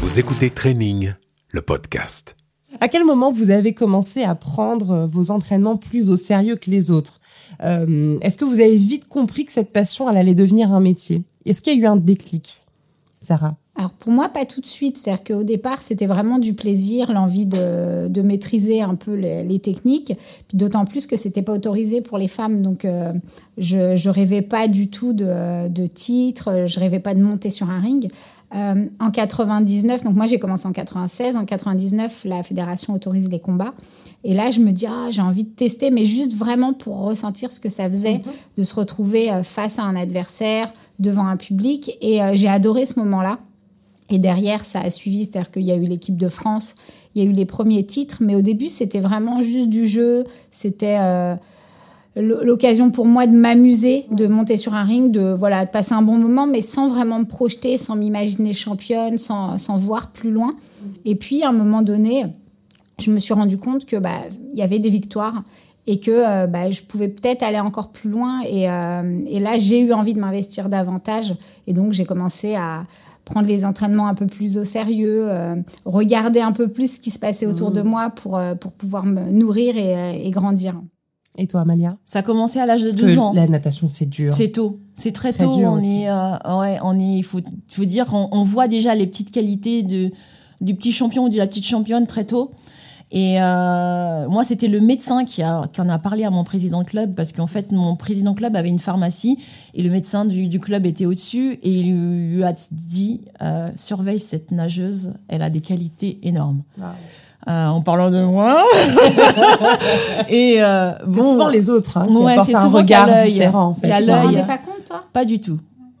Vous 0.00 0.18
écoutez 0.18 0.50
Training, 0.50 1.12
le 1.50 1.62
podcast. 1.62 2.36
À 2.80 2.88
quel 2.88 3.04
moment 3.04 3.32
vous 3.32 3.50
avez 3.50 3.72
commencé 3.72 4.22
à 4.22 4.34
prendre 4.34 5.06
vos 5.10 5.30
entraînements 5.30 5.76
plus 5.76 6.10
au 6.10 6.16
sérieux 6.16 6.56
que 6.56 6.70
les 6.70 6.90
autres 6.90 7.20
euh, 7.62 8.18
Est-ce 8.20 8.36
que 8.36 8.44
vous 8.44 8.60
avez 8.60 8.76
vite 8.76 9.08
compris 9.08 9.44
que 9.44 9.52
cette 9.52 9.72
passion, 9.72 10.08
allait 10.08 10.34
devenir 10.34 10.72
un 10.72 10.80
métier? 10.80 11.22
Est-ce 11.44 11.62
qu'il 11.62 11.74
y 11.74 11.76
a 11.76 11.80
eu 11.80 11.86
un 11.86 11.96
déclic, 11.96 12.64
Sarah? 13.20 13.56
Alors 13.78 13.90
pour 13.90 14.10
moi, 14.10 14.30
pas 14.30 14.46
tout 14.46 14.62
de 14.62 14.66
suite. 14.66 14.96
C'est-à-dire 14.96 15.22
qu'au 15.22 15.42
départ, 15.42 15.82
c'était 15.82 16.06
vraiment 16.06 16.38
du 16.38 16.54
plaisir, 16.54 17.12
l'envie 17.12 17.44
de, 17.44 18.22
maîtriser 18.22 18.80
un 18.80 18.94
peu 18.94 19.14
les, 19.14 19.44
les 19.44 19.58
techniques. 19.58 20.14
Puis 20.48 20.56
d'autant 20.56 20.86
plus 20.86 21.06
que 21.06 21.16
c'était 21.16 21.42
pas 21.42 21.52
autorisé 21.52 22.00
pour 22.00 22.16
les 22.16 22.28
femmes. 22.28 22.62
Donc 22.62 22.84
euh, 22.84 23.12
je, 23.58 23.94
je 23.94 24.08
rêvais 24.08 24.42
pas 24.42 24.66
du 24.66 24.88
tout 24.88 25.12
de, 25.12 25.68
de 25.68 25.86
titre, 25.86 26.64
je 26.66 26.80
rêvais 26.80 27.00
pas 27.00 27.14
de 27.14 27.20
monter 27.22 27.50
sur 27.50 27.68
un 27.68 27.80
ring. 27.80 28.10
Euh, 28.54 28.86
en 29.00 29.10
99, 29.10 30.04
donc 30.04 30.14
moi 30.14 30.26
j'ai 30.26 30.38
commencé 30.38 30.68
en 30.68 30.72
96, 30.72 31.36
en 31.36 31.44
99 31.44 32.22
la 32.26 32.44
fédération 32.44 32.94
autorise 32.94 33.28
les 33.28 33.40
combats. 33.40 33.74
Et 34.22 34.34
là 34.34 34.50
je 34.52 34.60
me 34.60 34.70
dis 34.70 34.86
ah 34.86 35.08
j'ai 35.10 35.20
envie 35.22 35.42
de 35.42 35.48
tester, 35.48 35.90
mais 35.90 36.04
juste 36.04 36.32
vraiment 36.32 36.72
pour 36.72 36.98
ressentir 37.00 37.50
ce 37.50 37.58
que 37.58 37.68
ça 37.68 37.90
faisait 37.90 38.18
Mhm. 38.18 38.32
de 38.58 38.62
se 38.64 38.74
retrouver 38.74 39.32
euh, 39.32 39.42
face 39.42 39.80
à 39.80 39.82
un 39.82 39.96
adversaire, 39.96 40.72
devant 41.00 41.26
un 41.26 41.36
public. 41.36 41.98
Et 42.00 42.22
euh, 42.22 42.32
j'ai 42.34 42.48
adoré 42.48 42.86
ce 42.86 42.98
moment-là. 43.00 43.38
Et 44.10 44.18
derrière, 44.18 44.64
ça 44.64 44.80
a 44.80 44.90
suivi, 44.90 45.24
c'est-à-dire 45.24 45.50
qu'il 45.50 45.64
y 45.64 45.72
a 45.72 45.76
eu 45.76 45.84
l'équipe 45.84 46.16
de 46.16 46.28
France, 46.28 46.76
il 47.16 47.24
y 47.24 47.26
a 47.26 47.28
eu 47.28 47.32
les 47.32 47.44
premiers 47.46 47.84
titres, 47.84 48.18
mais 48.20 48.36
au 48.36 48.40
début, 48.42 48.68
c'était 48.68 49.00
vraiment 49.00 49.42
juste 49.42 49.68
du 49.68 49.88
jeu. 49.88 50.22
C'était 50.52 50.98
euh, 51.00 51.34
l'occasion 52.16 52.90
pour 52.90 53.06
moi 53.06 53.26
de 53.26 53.34
m'amuser, 53.34 54.06
de 54.10 54.26
monter 54.26 54.56
sur 54.56 54.74
un 54.74 54.84
ring, 54.84 55.10
de 55.10 55.32
voilà, 55.32 55.66
de 55.66 55.70
passer 55.70 55.92
un 55.92 56.02
bon 56.02 56.18
moment, 56.18 56.46
mais 56.46 56.62
sans 56.62 56.88
vraiment 56.88 57.18
me 57.18 57.24
projeter, 57.24 57.78
sans 57.78 57.96
m'imaginer 57.96 58.52
championne, 58.52 59.18
sans, 59.18 59.58
sans 59.58 59.76
voir 59.76 60.10
plus 60.12 60.30
loin. 60.30 60.56
Et 61.04 61.14
puis, 61.14 61.42
à 61.42 61.50
un 61.50 61.52
moment 61.52 61.82
donné, 61.82 62.24
je 62.98 63.10
me 63.10 63.18
suis 63.18 63.34
rendu 63.34 63.58
compte 63.58 63.84
que 63.84 63.96
bah, 63.96 64.22
il 64.52 64.58
y 64.58 64.62
avait 64.62 64.78
des 64.78 64.90
victoires 64.90 65.42
et 65.86 66.00
que 66.00 66.10
euh, 66.10 66.46
bah, 66.46 66.70
je 66.70 66.82
pouvais 66.82 67.08
peut-être 67.08 67.42
aller 67.42 67.60
encore 67.60 67.90
plus 67.90 68.10
loin. 68.10 68.40
Et, 68.48 68.68
euh, 68.68 69.20
et 69.28 69.38
là, 69.38 69.58
j'ai 69.58 69.80
eu 69.80 69.92
envie 69.92 70.14
de 70.14 70.20
m'investir 70.20 70.68
davantage. 70.68 71.34
Et 71.66 71.72
donc, 71.72 71.92
j'ai 71.92 72.04
commencé 72.04 72.54
à 72.56 72.84
prendre 73.26 73.48
les 73.48 73.64
entraînements 73.66 74.06
un 74.06 74.14
peu 74.14 74.26
plus 74.26 74.56
au 74.56 74.64
sérieux, 74.64 75.26
euh, 75.28 75.56
regarder 75.84 76.40
un 76.40 76.52
peu 76.52 76.68
plus 76.68 76.94
ce 76.94 77.00
qui 77.00 77.10
se 77.10 77.18
passait 77.18 77.44
autour 77.44 77.72
de 77.72 77.82
moi 77.82 78.08
pour, 78.08 78.38
euh, 78.38 78.54
pour 78.54 78.72
pouvoir 78.72 79.04
me 79.04 79.30
nourrir 79.30 79.76
et, 79.76 79.94
euh, 79.94 80.12
et 80.12 80.30
grandir. 80.30 80.80
Et 81.38 81.46
toi, 81.46 81.60
Amalia 81.62 81.96
Ça 82.04 82.20
a 82.20 82.22
commencé 82.22 82.58
à 82.58 82.66
l'âge 82.66 82.80
de 82.82 82.86
Parce 82.86 82.96
12 82.96 83.14
que 83.14 83.20
ans. 83.20 83.32
la 83.34 83.46
natation, 83.46 83.88
c'est 83.88 84.08
dur. 84.08 84.30
C'est 84.30 84.52
tôt, 84.52 84.80
c'est 84.96 85.12
très, 85.12 85.32
Très 85.32 85.44
tôt. 85.44 85.56
dur 85.56 85.68
on 85.70 85.76
aussi. 85.78 86.02
est, 86.02 86.08
euh, 86.10 86.58
ouais, 86.58 86.78
on 86.82 86.98
est. 86.98 87.18
Il 87.18 87.22
faut, 87.24 87.40
faut 87.68 87.84
dire, 87.84 88.06
on, 88.12 88.28
on 88.32 88.42
voit 88.44 88.68
déjà 88.68 88.94
les 88.94 89.06
petites 89.06 89.30
qualités 89.30 89.82
de 89.82 90.10
du 90.62 90.74
petit 90.74 90.92
champion 90.92 91.24
ou 91.24 91.28
de 91.28 91.36
la 91.36 91.46
petite 91.46 91.66
championne 91.66 92.06
très 92.06 92.24
tôt. 92.24 92.50
Et 93.12 93.40
euh, 93.40 94.28
moi, 94.28 94.42
c'était 94.42 94.66
le 94.66 94.80
médecin 94.80 95.24
qui, 95.24 95.40
a, 95.42 95.68
qui 95.72 95.80
en 95.80 95.88
a 95.88 95.98
parlé 95.98 96.24
à 96.24 96.30
mon 96.30 96.42
président 96.42 96.82
de 96.82 96.86
club 96.88 97.14
parce 97.14 97.32
qu'en 97.32 97.46
fait, 97.46 97.70
mon 97.70 97.94
président 97.94 98.32
de 98.32 98.36
club 98.38 98.56
avait 98.56 98.68
une 98.68 98.80
pharmacie 98.80 99.38
et 99.74 99.82
le 99.82 99.90
médecin 99.90 100.24
du, 100.24 100.48
du 100.48 100.58
club 100.58 100.86
était 100.86 101.06
au-dessus 101.06 101.52
et 101.62 101.70
il 101.70 102.32
lui, 102.34 102.42
a 102.42 102.52
dit 102.72 103.20
euh, 103.42 103.68
surveille 103.76 104.18
cette 104.18 104.50
nageuse, 104.50 105.12
elle 105.28 105.42
a 105.42 105.50
des 105.50 105.60
qualités 105.60 106.18
énormes. 106.24 106.62
Euh, 107.48 107.66
en 107.68 107.80
parlant 107.80 108.10
de 108.10 108.22
moi. 108.24 108.64
et 110.28 110.56
euh, 110.58 110.92
bon, 111.06 111.20
souvent 111.32 111.48
les 111.48 111.70
autres 111.70 111.96
hein, 111.98 112.06
qui 112.08 112.16
Ouais, 112.16 112.32
apportent 112.32 112.54
un 112.54 112.68
regard 112.68 113.06
l'œil. 113.06 113.32
différent. 113.32 113.66
En 113.68 113.74
fait. 113.74 113.88
Tu 113.88 113.96
te 114.02 114.02
l'œil. 114.10 114.20
rendais 114.20 114.42
pas 114.42 114.58
compte, 114.58 114.84
toi? 114.86 115.04
Pas 115.12 115.24
du 115.24 115.40
tout. 115.40 115.58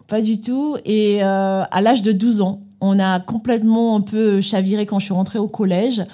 Pas 0.08 0.20
du 0.20 0.40
tout. 0.40 0.76
Et 0.84 1.22
euh, 1.22 1.62
à 1.70 1.80
l'âge 1.80 2.02
de 2.02 2.12
12 2.12 2.40
ans, 2.40 2.60
on 2.80 2.98
a 2.98 3.20
complètement 3.20 3.96
un 3.96 4.00
peu 4.00 4.40
chaviré 4.40 4.86
quand 4.86 4.98
je 4.98 5.04
suis 5.04 5.14
rentrée 5.14 5.38
au 5.38 5.46
collège. 5.48 6.04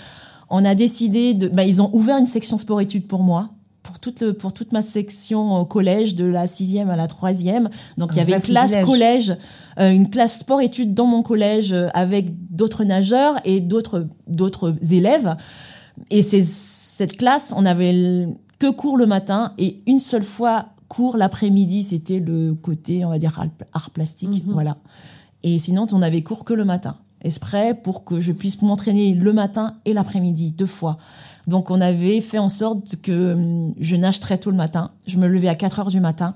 On 0.50 0.64
a 0.66 0.74
décidé 0.74 1.32
de... 1.34 1.48
Bah, 1.48 1.64
ils 1.64 1.80
ont 1.80 1.88
ouvert 1.94 2.18
une 2.18 2.26
section 2.26 2.58
sport-études 2.58 3.06
pour 3.06 3.22
moi. 3.22 3.48
Pour 3.82 3.98
toute, 3.98 4.20
le- 4.22 4.32
pour 4.32 4.52
toute 4.52 4.72
ma 4.72 4.82
section 4.82 5.56
au 5.56 5.64
collège, 5.64 6.14
de 6.14 6.24
la 6.24 6.46
sixième 6.46 6.88
à 6.90 6.96
la 6.96 7.08
troisième. 7.08 7.68
Donc, 7.98 8.10
il 8.12 8.18
y 8.18 8.20
avait 8.20 8.32
une 8.32 8.38
classe 8.42 8.72
collège, 8.86 9.36
euh, 9.80 9.90
une 9.90 10.08
classe 10.08 10.38
sport-études 10.38 10.94
dans 10.94 11.06
mon 11.06 11.22
collège 11.22 11.72
euh, 11.72 11.88
avec 11.92 12.26
d'autres 12.54 12.84
nageurs 12.84 13.36
et 13.44 13.60
d'autres, 13.60 14.06
d'autres 14.28 14.76
élèves. 14.92 15.36
Et 16.10 16.22
c'est 16.22 16.42
cette 16.42 17.16
classe, 17.16 17.52
on 17.56 17.66
avait 17.66 18.28
que 18.58 18.70
cours 18.70 18.96
le 18.96 19.06
matin 19.06 19.52
et 19.58 19.82
une 19.86 19.98
seule 19.98 20.22
fois 20.24 20.66
cours 20.88 21.16
l'après-midi, 21.16 21.82
c'était 21.82 22.20
le 22.20 22.54
côté, 22.54 23.04
on 23.04 23.08
va 23.08 23.18
dire, 23.18 23.38
art, 23.38 23.46
art 23.72 23.90
plastique. 23.90 24.44
Mhm. 24.46 24.52
Voilà. 24.52 24.76
Et 25.42 25.58
sinon, 25.58 25.86
on 25.92 26.02
avait 26.02 26.22
cours 26.22 26.44
que 26.44 26.54
le 26.54 26.64
matin. 26.64 26.96
Exprès 27.24 27.74
pour 27.74 28.04
que 28.04 28.20
je 28.20 28.32
puisse 28.32 28.60
m'entraîner 28.62 29.14
le 29.14 29.32
matin 29.32 29.74
et 29.84 29.92
l'après-midi, 29.92 30.52
deux 30.52 30.66
fois. 30.66 30.98
Donc, 31.46 31.70
on 31.70 31.80
avait 31.80 32.20
fait 32.20 32.38
en 32.38 32.48
sorte 32.48 32.96
que 33.02 33.34
hum, 33.34 33.74
je 33.80 33.96
nage 33.96 34.20
très 34.20 34.38
tôt 34.38 34.50
le 34.50 34.56
matin. 34.56 34.90
Je 35.06 35.18
me 35.18 35.26
levais 35.26 35.48
à 35.48 35.54
4 35.54 35.80
heures 35.80 35.88
du 35.90 36.00
matin. 36.00 36.34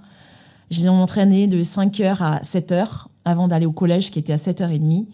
J'ai 0.71 0.87
m'entraîné 0.89 1.47
de 1.47 1.63
5 1.63 2.01
heures 2.01 2.23
à 2.23 2.41
7 2.43 2.73
heures 2.73 3.09
avant 3.25 3.47
d'aller 3.49 3.67
au 3.67 3.73
collège 3.73 4.11
qui 4.11 4.19
était 4.19 4.33
à 4.33 4.39
7 4.39 4.61
heures 4.63 4.71
et 4.71 4.79
demie. 4.81 5.07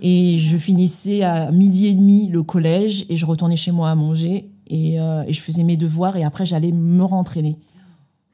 Et 0.00 0.38
je 0.38 0.56
finissais 0.56 1.22
à 1.22 1.50
midi 1.50 1.86
et 1.88 1.94
demi 1.94 2.28
le 2.28 2.42
collège 2.42 3.04
et 3.08 3.16
je 3.16 3.24
retournais 3.26 3.56
chez 3.56 3.70
moi 3.72 3.90
à 3.90 3.94
manger 3.94 4.50
et, 4.68 4.98
euh, 5.00 5.22
et 5.26 5.32
je 5.32 5.40
faisais 5.40 5.62
mes 5.62 5.76
devoirs 5.76 6.16
et 6.16 6.24
après 6.24 6.44
j'allais 6.46 6.72
me 6.72 7.02
rentraîner. 7.04 7.56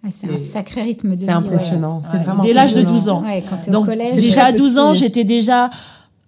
Ah, 0.04 0.08
C'est 0.10 0.32
un 0.32 0.38
sacré 0.38 0.82
rythme 0.82 1.10
de 1.10 1.16
vie. 1.16 1.24
C'est 1.24 1.30
impressionnant. 1.30 2.00
C'est 2.04 2.18
Ouais. 2.18 2.24
vraiment 2.24 2.42
Dès 2.42 2.52
l'âge 2.54 2.72
de 2.72 2.80
impressionnant. 2.80 2.98
12 2.98 3.08
ans. 3.10 3.22
Ouais, 3.24 3.44
quand 3.48 3.56
t'es 3.56 3.68
au 3.70 3.72
Donc 3.72 3.86
collège. 3.86 4.14
déjà 4.14 4.44
à 4.44 4.48
très 4.52 4.58
12 4.58 4.78
ans, 4.78 4.94
j'étais 4.94 5.24
déjà 5.24 5.68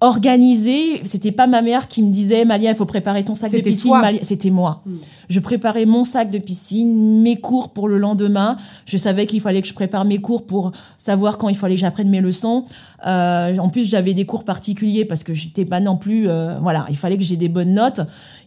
organisée. 0.01 1.03
C'était 1.05 1.33
pas 1.33 1.47
ma 1.47 1.63
mère 1.63 1.89
qui 1.89 2.03
me 2.03 2.11
disait 2.13 2.45
Malia, 2.45 2.71
il 2.71 2.77
faut 2.77 2.87
préparer 2.87 3.25
ton 3.25 3.35
sac 3.35 3.51
de 3.51 3.57
piscine. 3.71 3.91
C'était 4.23 4.51
moi. 4.51 4.83
Hmm. 4.87 4.97
Je 5.29 5.39
préparais 5.41 5.87
mon 5.87 6.05
sac 6.05 6.31
de 6.31 6.39
piscine, 6.39 7.23
mes 7.23 7.37
cours 7.39 7.71
pour 7.71 7.89
le 7.89 7.99
lendemain. 7.99 8.57
Je 8.87 8.97
savais 8.97 9.27
qu'il 9.27 9.41
fallait 9.41 9.63
que 9.63 9.69
je 9.69 9.75
prépare 9.75 10.05
mes 10.05 10.19
cours 10.19 10.47
pour 10.47 10.73
savoir 10.99 11.39
quand 11.39 11.49
il 11.49 11.57
fallait 11.57 11.75
que 11.77 11.81
j'apprenne 11.81 12.09
mes 12.11 12.21
leçons. 12.21 12.65
Euh, 13.07 13.57
en 13.59 13.69
plus, 13.69 13.89
j'avais 13.89 14.13
des 14.13 14.27
cours 14.27 14.45
particuliers 14.45 15.05
parce 15.05 15.23
que 15.23 15.33
j'étais 15.35 15.65
pas 15.65 15.81
non 15.81 15.97
plus. 15.97 16.29
euh, 16.29 16.59
voilà, 16.61 16.85
il 16.91 16.97
fallait 16.97 17.17
que 17.17 17.23
j'ai 17.23 17.37
des 17.37 17.49
bonnes 17.49 17.75
notes. 17.75 18.01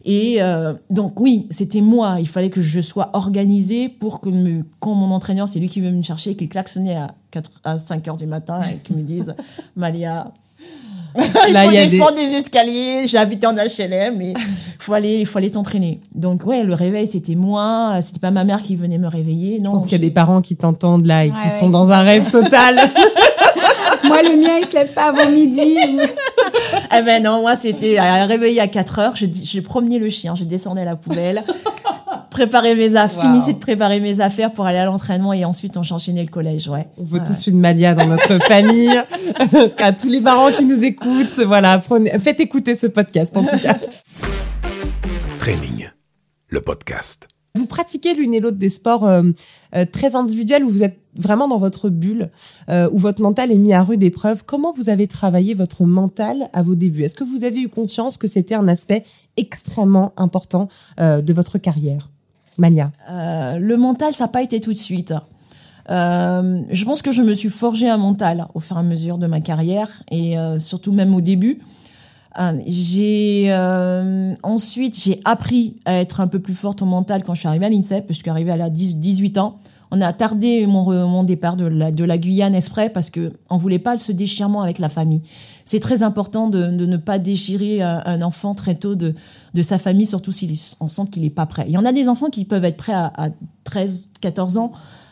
Et 0.05 0.41
euh, 0.41 0.73
donc 0.89 1.19
oui, 1.21 1.47
c'était 1.49 1.81
moi. 1.81 2.17
Il 2.19 2.27
fallait 2.27 2.49
que 2.49 2.61
je 2.61 2.81
sois 2.81 3.09
organisée 3.13 3.87
pour 3.89 4.19
que 4.19 4.29
me- 4.29 4.63
quand 4.79 4.93
mon 4.93 5.11
entraîneur, 5.11 5.47
c'est 5.47 5.59
lui 5.59 5.69
qui 5.69 5.79
veut 5.81 5.91
me 5.91 6.03
chercher, 6.03 6.35
qu'il 6.35 6.49
klaxonnait 6.49 6.95
à, 6.97 7.07
4, 7.31 7.49
à 7.63 7.77
5 7.79 8.07
heures 8.09 8.17
du 8.17 8.27
matin 8.27 8.59
et 8.69 8.77
qu'il 8.79 8.97
me 8.97 9.01
dise 9.03 9.33
Malia, 9.75 10.31
il 11.47 11.53
Là, 11.53 11.63
faut 11.65 11.69
il 11.71 11.75
y 11.75 11.77
a 11.77 11.85
des- 11.85 11.91
descendre 11.91 12.15
des... 12.15 12.37
escaliers. 12.37 13.07
J'ai 13.07 13.17
habité 13.17 13.45
en 13.45 13.53
HLM 13.53 14.19
et 14.21 14.33
faut 14.79 14.93
aller, 14.93 15.19
il 15.19 15.25
faut 15.27 15.37
aller 15.37 15.51
t'entraîner. 15.51 15.99
Donc 16.15 16.45
ouais, 16.47 16.63
le 16.63 16.73
réveil 16.73 17.05
c'était 17.07 17.35
moi. 17.35 17.99
C'était 18.01 18.19
pas 18.19 18.31
ma 18.31 18.43
mère 18.43 18.63
qui 18.63 18.75
venait 18.75 18.97
me 18.97 19.07
réveiller. 19.07 19.59
Non. 19.59 19.71
Je 19.71 19.75
pense 19.75 19.83
qu'il 19.83 19.91
y 19.93 19.95
a 19.95 19.99
des 19.99 20.09
parents 20.11 20.41
qui 20.41 20.55
t'entendent 20.55 21.05
là 21.05 21.25
et 21.25 21.29
qui 21.29 21.35
Ouais, 21.35 21.59
sont 21.59 21.69
dans 21.69 21.87
un 21.89 22.01
rêve 22.01 22.29
total. 22.31 22.75
Moi, 24.05 24.21
le 24.21 24.35
mien, 24.41 24.57
il 24.59 24.65
se 24.65 24.73
lève 24.73 24.91
pas 24.93 25.09
avant 25.09 25.29
midi. 25.31 25.75
Eh 26.97 27.01
ben 27.03 27.23
non, 27.23 27.41
moi 27.41 27.55
c'était 27.55 27.97
à 27.97 28.25
réveiller 28.25 28.59
à 28.61 28.67
4 28.67 28.99
heures. 28.99 29.15
Je 29.15 29.59
promenais 29.59 29.99
le 29.99 30.09
chien, 30.09 30.35
je 30.35 30.43
descendais 30.43 30.81
à 30.81 30.85
la 30.85 30.95
poubelle, 30.95 31.43
préparais 32.29 32.75
mes 32.75 32.95
affaires, 32.95 33.23
Wow. 33.31 33.53
de 33.53 33.57
préparer 33.59 33.99
mes 33.99 34.21
affaires 34.21 34.51
pour 34.51 34.65
aller 34.65 34.77
à 34.79 34.85
l'entraînement 34.85 35.33
et 35.33 35.45
ensuite 35.45 35.77
on 35.77 35.83
s'enchaînait 35.83 36.23
le 36.23 36.29
collège. 36.29 36.67
Ouais. 36.67 36.87
On 36.97 37.03
veut 37.03 37.19
Ouais. 37.19 37.25
tous 37.25 37.47
une 37.47 37.59
Malia 37.59 37.93
dans 37.93 38.07
notre 38.07 38.39
famille. 38.47 38.95
à 39.79 39.91
tous 39.91 40.07
les 40.09 40.21
parents 40.21 40.51
qui 40.51 40.65
nous 40.65 40.83
écoutent, 40.83 41.39
voilà, 41.45 41.77
prenez, 41.79 42.11
faites 42.19 42.39
écouter 42.39 42.75
ce 42.75 42.87
podcast 42.87 43.35
en 43.37 43.43
tout 43.43 43.59
cas. 43.59 43.75
Training, 45.39 45.89
le 46.47 46.61
podcast. 46.61 47.27
Vous 47.55 47.67
pratiquez 47.67 48.15
l'une 48.15 48.33
et 48.33 48.39
l'autre 48.39 48.57
des 48.57 48.69
sports 48.69 49.05
euh, 49.05 49.21
euh, 49.75 49.85
très 49.85 50.15
individuels 50.15 50.63
où 50.63 50.71
vous 50.71 50.83
êtes 50.83 50.97
vraiment 51.15 51.47
dans 51.47 51.59
votre 51.59 51.89
bulle, 51.89 52.31
euh, 52.69 52.89
où 52.91 52.97
votre 52.97 53.21
mental 53.21 53.51
est 53.51 53.59
mis 53.59 53.73
à 53.73 53.83
rude 53.83 54.01
épreuve? 54.01 54.43
Comment 54.43 54.73
vous 54.73 54.89
avez 54.89 55.05
travaillé 55.05 55.53
votre 55.53 55.83
mental 55.83 56.49
à 56.51 56.63
vos 56.63 56.73
débuts? 56.73 57.03
Est-ce 57.03 57.13
que 57.13 57.23
vous 57.23 57.43
avez 57.43 57.61
eu 57.61 57.69
conscience 57.69 58.17
que 58.17 58.25
c'était 58.25 58.55
un 58.55 58.67
aspect 58.67 59.03
extrêmement 59.37 60.13
important 60.17 60.67
euh, 60.99 61.21
de 61.21 61.31
votre 61.31 61.59
carrière? 61.59 62.09
Malia 62.57 62.91
Euh, 63.11 63.59
le 63.59 63.77
mental, 63.77 64.13
ça 64.13 64.23
n'a 64.23 64.29
pas 64.29 64.41
été 64.41 64.59
tout 64.59 64.73
de 64.73 64.77
suite. 64.77 65.13
Je 65.89 66.85
pense 66.85 67.03
que 67.03 67.11
je 67.11 67.21
me 67.21 67.35
suis 67.35 67.51
forgé 67.51 67.87
un 67.87 67.97
mental 67.97 68.47
au 68.55 68.61
fur 68.61 68.77
et 68.77 68.79
à 68.79 68.83
mesure 68.83 69.19
de 69.19 69.27
ma 69.27 69.41
carrière 69.41 70.01
et 70.09 70.35
surtout 70.57 70.91
même 70.91 71.13
au 71.13 71.21
début. 71.21 71.59
Euh, 72.39 72.53
j'ai 72.65 73.45
euh, 73.49 74.33
ensuite 74.41 74.99
j'ai 74.99 75.19
appris 75.23 75.75
à 75.85 75.93
être 75.93 76.19
un 76.19 76.27
peu 76.27 76.39
plus 76.39 76.55
forte 76.55 76.81
au 76.81 76.85
mental 76.85 77.23
quand 77.23 77.35
je 77.35 77.41
suis 77.41 77.47
arrivée 77.47 77.67
à 77.67 77.69
l'INSEP, 77.69 78.07
parce 78.07 78.07
que 78.07 78.13
je 78.13 78.19
suis 78.21 78.29
arrivée 78.29 78.51
à 78.51 78.57
la 78.57 78.69
10 78.69 78.97
18 78.97 79.37
ans. 79.37 79.59
On 79.91 80.01
a 80.01 80.11
tardé 80.11 80.65
mon, 80.65 81.07
mon 81.07 81.23
départ 81.23 81.55
de 81.55 81.65
la, 81.65 81.91
de 81.91 82.03
la 82.03 82.17
Guyane 82.17 82.55
exprès 82.55 82.89
parce 82.89 83.11
que 83.11 83.33
on 83.51 83.57
voulait 83.57 83.77
pas 83.77 83.99
ce 83.99 84.11
déchirement 84.11 84.63
avec 84.63 84.79
la 84.79 84.89
famille. 84.89 85.21
C'est 85.65 85.79
très 85.79 86.01
important 86.01 86.49
de, 86.49 86.65
de 86.65 86.85
ne 86.87 86.97
pas 86.97 87.19
déchirer 87.19 87.83
un, 87.83 88.01
un 88.03 88.21
enfant 88.23 88.55
très 88.55 88.73
tôt 88.73 88.95
de, 88.95 89.13
de 89.53 89.61
sa 89.61 89.77
famille, 89.77 90.07
surtout 90.07 90.31
s'il 90.31 90.51
on 90.79 90.87
sent 90.87 91.03
qu'il 91.11 91.23
est 91.25 91.29
pas 91.29 91.45
prêt. 91.45 91.65
Il 91.67 91.73
y 91.73 91.77
en 91.77 91.85
a 91.85 91.93
des 91.93 92.09
enfants 92.09 92.31
qui 92.31 92.43
peuvent 92.45 92.65
être 92.65 92.77
prêts 92.77 92.93
à, 92.93 93.13
à 93.15 93.29
13, 93.65 94.09
14 94.19 94.57
ans, 94.57 94.71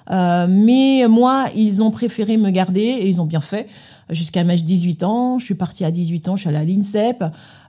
euh, 0.09 0.47
mais 0.49 1.05
moi, 1.07 1.47
ils 1.55 1.81
ont 1.83 1.91
préféré 1.91 2.37
me 2.37 2.49
garder 2.49 2.81
et 2.81 3.07
ils 3.07 3.21
ont 3.21 3.25
bien 3.25 3.41
fait. 3.41 3.67
Jusqu'à 4.11 4.43
mes 4.43 4.57
18 4.57 5.03
ans, 5.03 5.39
je 5.39 5.45
suis 5.45 5.55
partie 5.55 5.85
à 5.85 5.91
18 5.91 6.27
ans, 6.27 6.35
je 6.35 6.41
suis 6.41 6.49
allée 6.49 6.57
à 6.57 6.65
l'INSEP, 6.65 7.23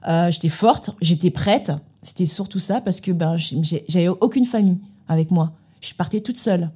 euh, 0.09 0.31
j'étais 0.31 0.49
forte, 0.49 0.91
j'étais 1.01 1.31
prête. 1.31 1.73
C'était 2.03 2.27
surtout 2.27 2.59
ça 2.59 2.81
parce 2.81 3.01
que 3.01 3.13
ben 3.13 3.37
j'avais 3.37 4.09
aucune 4.09 4.45
famille 4.45 4.81
avec 5.09 5.31
moi. 5.31 5.53
Je 5.81 5.95
partais 5.95 6.21
toute 6.21 6.37
seule. 6.37 6.71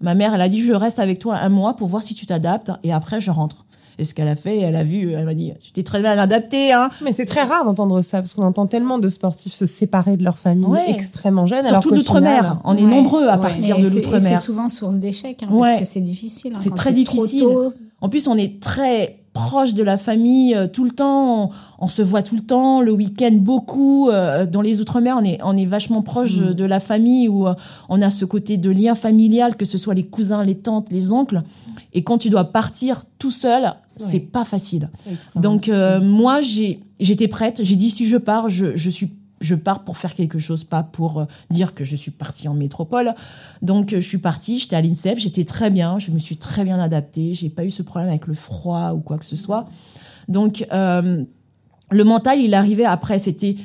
Ma 0.00 0.16
mère, 0.16 0.34
elle 0.34 0.40
a 0.40 0.48
dit 0.48 0.60
je 0.60 0.72
reste 0.72 0.98
avec 0.98 1.20
toi 1.20 1.36
un 1.36 1.48
mois 1.48 1.76
pour 1.76 1.86
voir 1.86 2.02
si 2.02 2.14
tu 2.14 2.26
t'adaptes 2.26 2.72
et 2.82 2.92
après 2.92 3.20
je 3.20 3.30
rentre. 3.30 3.64
Et 3.98 4.04
ce 4.04 4.14
qu'elle 4.14 4.28
a 4.28 4.36
fait, 4.36 4.58
elle 4.58 4.76
a 4.76 4.84
vu, 4.84 5.12
elle 5.12 5.24
m'a 5.24 5.34
dit 5.34 5.52
tu 5.60 5.72
t'es 5.72 5.82
très 5.82 6.00
bien 6.00 6.16
adapté 6.18 6.72
hein. 6.72 6.88
Mais 7.04 7.12
c'est 7.12 7.26
très 7.26 7.42
rare 7.42 7.64
d'entendre 7.64 8.02
ça, 8.02 8.20
parce 8.20 8.34
qu'on 8.34 8.42
entend 8.42 8.66
tellement 8.66 8.98
de 8.98 9.08
sportifs 9.08 9.52
se 9.54 9.66
séparer 9.66 10.16
de 10.16 10.24
leur 10.24 10.38
famille 10.38 10.66
Ouais. 10.66 10.90
extrêmement 10.90 11.46
jeunes. 11.46 11.64
alors 11.66 11.82
Surtout 11.82 11.90
final- 12.02 12.58
On 12.64 12.76
est 12.76 12.82
Ouais. 12.82 12.90
nombreux 12.90 13.28
à 13.28 13.36
Ouais. 13.36 13.40
partir 13.40 13.78
Et 13.78 13.82
de 13.82 13.88
l'outre-mer. 13.88 14.38
C'est 14.38 14.44
souvent 14.44 14.68
source 14.68 14.96
d'échec, 14.96 15.42
hein, 15.42 15.48
Ouais. 15.52 15.68
parce 15.70 15.80
que 15.80 15.86
c'est 15.86 16.00
difficile. 16.00 16.52
hein, 16.56 16.60
C'est 16.60 16.74
très 16.74 16.90
trop 16.90 16.94
difficile. 16.94 17.40
tôt. 17.40 17.72
En 18.00 18.08
plus, 18.08 18.26
on 18.28 18.36
est 18.36 18.60
très 18.60 19.18
proche 19.32 19.74
de 19.74 19.82
la 19.82 19.96
famille 19.98 20.54
euh, 20.54 20.66
tout 20.66 20.84
le 20.84 20.90
temps. 20.90 21.44
On, 21.44 21.50
on 21.78 21.86
se 21.88 22.02
voit 22.02 22.22
tout 22.22 22.34
le 22.36 22.42
temps, 22.42 22.80
le 22.80 22.92
week-end 22.92 23.32
beaucoup. 23.32 24.10
euh, 24.10 24.46
dans 24.46 24.60
les 24.60 24.80
Outre-mer, 24.80 25.16
on 25.20 25.24
est, 25.24 25.38
on 25.42 25.56
est 25.56 25.64
vachement 25.64 26.02
proche 26.02 26.38
Mm. 26.38 26.54
de 26.54 26.64
la 26.64 26.80
famille 26.80 27.28
où 27.28 27.46
euh, 27.48 27.54
on 27.88 28.00
a 28.02 28.10
ce 28.10 28.24
côté 28.24 28.56
de 28.56 28.70
lien 28.70 28.94
familial, 28.94 29.56
que 29.56 29.64
ce 29.64 29.78
soit 29.78 29.94
les 29.94 30.04
cousins, 30.04 30.44
les 30.44 30.54
tantes, 30.56 30.88
les 30.90 31.12
oncles. 31.12 31.42
Et 31.94 32.02
quand 32.02 32.18
tu 32.18 32.30
dois 32.30 32.44
partir 32.44 33.04
tout 33.18 33.30
seul, 33.30 33.72
c'est 33.96 34.20
pas 34.20 34.44
facile. 34.44 34.90
Donc 35.36 35.68
euh, 35.68 36.00
moi, 36.00 36.40
j'ai, 36.40 36.80
j'étais 37.00 37.28
prête. 37.28 37.60
J'ai 37.64 37.76
dit 37.76 37.90
si 37.90 38.06
je 38.06 38.16
pars, 38.16 38.48
je, 38.48 38.76
je 38.76 38.90
suis, 38.90 39.10
je 39.42 39.54
pars 39.54 39.84
pour 39.84 39.98
faire 39.98 40.14
quelque 40.14 40.38
chose, 40.38 40.64
pas 40.64 40.82
pour 40.82 41.18
euh, 41.18 41.24
dire 41.50 41.74
que 41.74 41.84
je 41.84 41.96
suis 41.96 42.10
partie 42.12 42.48
en 42.48 42.54
métropole. 42.54 43.14
Donc 43.60 43.92
euh, 43.92 44.00
je 44.00 44.06
suis 44.06 44.18
partie. 44.18 44.58
J'étais 44.58 44.76
à 44.76 44.80
l'INSEP. 44.80 45.18
J'étais 45.18 45.44
très 45.44 45.70
bien. 45.70 45.98
Je 45.98 46.10
me 46.10 46.18
suis 46.18 46.36
très 46.36 46.64
bien 46.64 46.78
adaptée. 46.78 47.34
J'ai 47.34 47.50
pas 47.50 47.64
eu 47.64 47.70
ce 47.70 47.82
problème 47.82 48.08
avec 48.08 48.26
le 48.26 48.34
froid 48.34 48.92
ou 48.92 49.00
quoi 49.00 49.18
que 49.18 49.24
ce 49.24 49.36
soit. 49.36 49.68
Donc 50.28 50.66
euh, 50.72 51.24
le 51.90 52.04
mental, 52.04 52.40
il 52.40 52.54
arrivait 52.54 52.84
après. 52.84 53.18
C'était 53.18 53.56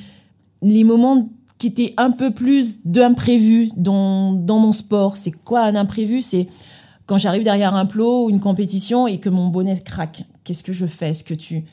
les 0.62 0.84
moments 0.84 1.30
qui 1.58 1.68
étaient 1.68 1.94
un 1.98 2.12
peu 2.12 2.32
plus 2.32 2.80
d'imprévu 2.86 3.70
dans, 3.78 4.34
dans 4.34 4.60
mon 4.60 4.74
sport. 4.74 5.18
C'est 5.18 5.32
quoi 5.32 5.62
un 5.62 5.76
imprévu? 5.76 6.22
C'est 6.22 6.48
quand 7.06 7.18
j'arrive 7.18 7.44
derrière 7.44 7.74
un 7.74 7.86
plot 7.86 8.26
ou 8.26 8.30
une 8.30 8.40
compétition 8.40 9.08
et 9.08 9.20
que 9.20 9.30
mon 9.30 9.48
bonnet 9.48 9.80
craque. 9.80 10.24
Qu'est-ce 10.44 10.64
que 10.64 10.74
je 10.74 10.86
fais? 10.86 11.10
Est-ce 11.10 11.24
que 11.24 11.34
tu 11.34 11.66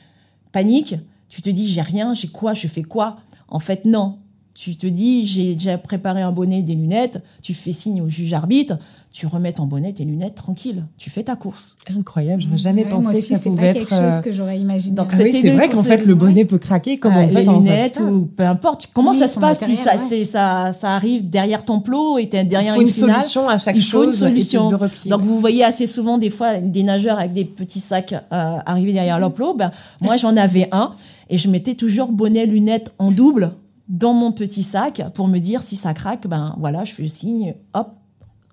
paniques? 0.51 0.95
Tu 1.27 1.41
te 1.41 1.49
dis, 1.49 1.67
j'ai 1.67 1.81
rien, 1.81 2.13
j'ai 2.13 2.29
quoi, 2.29 2.53
je 2.53 2.67
fais 2.67 2.83
quoi? 2.83 3.17
En 3.49 3.59
fait, 3.59 3.85
non. 3.85 4.17
Tu 4.53 4.77
te 4.77 4.87
dis, 4.87 5.25
j'ai 5.25 5.55
déjà 5.55 5.77
préparé 5.77 6.21
un 6.21 6.31
bonnet, 6.31 6.61
des 6.61 6.75
lunettes, 6.75 7.21
tu 7.43 7.53
fais 7.53 7.73
signe 7.73 8.01
au 8.01 8.07
juge 8.07 8.31
arbitre, 8.31 8.77
tu 9.11 9.27
remets 9.27 9.51
ton 9.51 9.65
bonnet, 9.65 9.91
tes 9.91 10.05
lunettes, 10.05 10.35
tranquille, 10.35 10.85
tu 10.97 11.09
fais 11.09 11.23
ta 11.23 11.35
course. 11.35 11.75
Incroyable, 11.93 12.41
j'aurais 12.41 12.57
jamais 12.57 12.83
Ouais, 12.85 12.89
pensé 12.89 13.03
moi 13.03 13.13
que 13.13 13.19
ça 13.21 13.35
c'est 13.37 13.49
pouvait 13.49 13.61
pas 13.61 13.67
être. 13.67 13.75
quelque 13.79 13.89
chose 13.89 14.13
euh, 14.13 14.19
que 14.21 14.31
j'aurais 14.31 14.57
imaginé. 14.57 14.95
Donc, 14.95 15.07
Ah 15.11 15.15
oui, 15.17 15.23
C'était 15.25 15.41
c'est 15.41 15.51
vrai 15.55 15.67
qu'en 15.67 15.83
fait 15.83 16.05
le 16.05 16.15
bonnet 16.15 16.45
peut 16.45 16.57
craquer 16.57 16.99
comme 16.99 17.11
Ah, 17.15 17.23
on 17.25 17.27
fait 17.29 17.43
les 17.43 17.51
lunettes 17.51 17.99
ou 17.99 18.27
peu 18.27 18.43
importe. 18.45 18.87
Comment 18.93 19.11
Oui, 19.11 19.17
ça 19.17 19.27
se 19.27 19.39
passe 19.39 19.59
si 19.65 19.75
ça, 19.75 19.95
ouais. 19.95 20.01
c'est- 20.07 20.23
ça, 20.25 20.71
ça 20.71 20.91
arrive 20.95 21.29
derrière 21.29 21.65
ton 21.65 21.81
plot 21.81 22.17
et 22.17 22.29
t'es 22.29 22.41
Il 22.43 22.47
derrière 22.47 22.75
faut 22.75 22.81
une 22.81 22.87
une 22.87 22.93
finale? 22.93 23.15
solution 23.21 23.49
à 23.49 23.57
chaque 23.57 23.75
il 23.75 23.83
faut 23.83 24.03
une 24.05 24.11
chose 24.11 24.23
et 24.23 24.27
solution. 24.27 24.69
de 24.69 24.75
replier. 24.75 25.11
Donc 25.11 25.21
vous 25.21 25.37
voyez 25.39 25.65
assez 25.65 25.87
souvent 25.87 26.17
des 26.17 26.29
fois 26.29 26.59
des 26.61 26.83
nageurs 26.83 27.19
avec 27.19 27.33
des 27.33 27.43
petits 27.45 27.81
sacs 27.81 28.13
euh, 28.13 28.57
arriver 28.65 28.93
derrière 28.93 29.19
leur 29.19 29.33
plot. 29.33 29.53
Ben, 29.53 29.71
moi 30.01 30.15
j'en 30.17 30.35
avais 30.37 30.67
un 30.71 30.91
et 31.29 31.37
je 31.37 31.49
mettais 31.49 31.75
toujours 31.75 32.11
bonnet 32.11 32.45
lunettes 32.45 32.93
en 32.99 33.11
double 33.11 33.53
dans 33.87 34.13
mon 34.13 34.31
petit 34.31 34.63
sac 34.63 35.01
pour 35.13 35.27
me 35.27 35.39
dire 35.39 35.61
si 35.61 35.75
ça 35.75 35.93
craque 35.93 36.27
ben 36.27 36.55
voilà 36.59 36.85
je 36.85 36.93
fais 36.93 37.07
signe 37.07 37.55
hop 37.73 37.93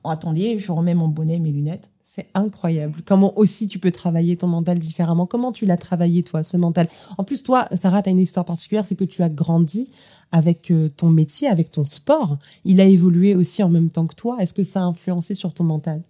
attendez 0.05 0.59
je 0.59 0.73
remets 0.73 0.95
mon 0.95 1.09
bonnet 1.09 1.39
mes 1.39 1.53
lunettes. 1.53 1.93
C'est 2.15 2.29
incroyable. 2.35 3.01
Comment 3.07 3.39
aussi 3.39 3.69
tu 3.69 3.79
peux 3.79 3.91
travailler 3.91 4.37
ton 4.37 4.47
mental 4.47 4.79
différemment 4.79 5.25
Comment 5.25 5.51
tu 5.51 5.65
l'as 5.65 5.79
travaillé, 5.79 6.23
toi, 6.23 6.43
ce 6.43 6.59
mental? 6.59 6.87
En 7.17 7.25
plus, 7.25 7.43
toi, 7.43 7.67
Sarah, 7.75 8.03
tu 8.03 8.11
as 8.11 8.13
une 8.13 8.19
histoire 8.19 8.45
particulière, 8.45 8.85
c'est 8.85 8.97
que 8.97 9.05
tu 9.05 9.23
as 9.23 9.31
grandi 9.31 9.91
avec 10.31 10.71
euh, 10.71 10.91
ton 10.95 11.09
métier, 11.09 11.49
avec 11.49 11.73
ton 11.73 11.87
sport. 11.87 12.37
Il 12.67 12.83
a 12.83 12.85
évolué 12.85 13.35
aussi 13.35 13.63
en 13.63 13.71
même 13.71 13.89
temps 13.89 14.07
que 14.07 14.15
toi. 14.15 14.37
Est-ce 14.41 14.53
que 14.53 14.63
ça 14.63 14.81
a 14.81 14.83
influencé 14.83 15.33
sur 15.33 15.55
ton 15.55 15.65
mental? 15.65 16.03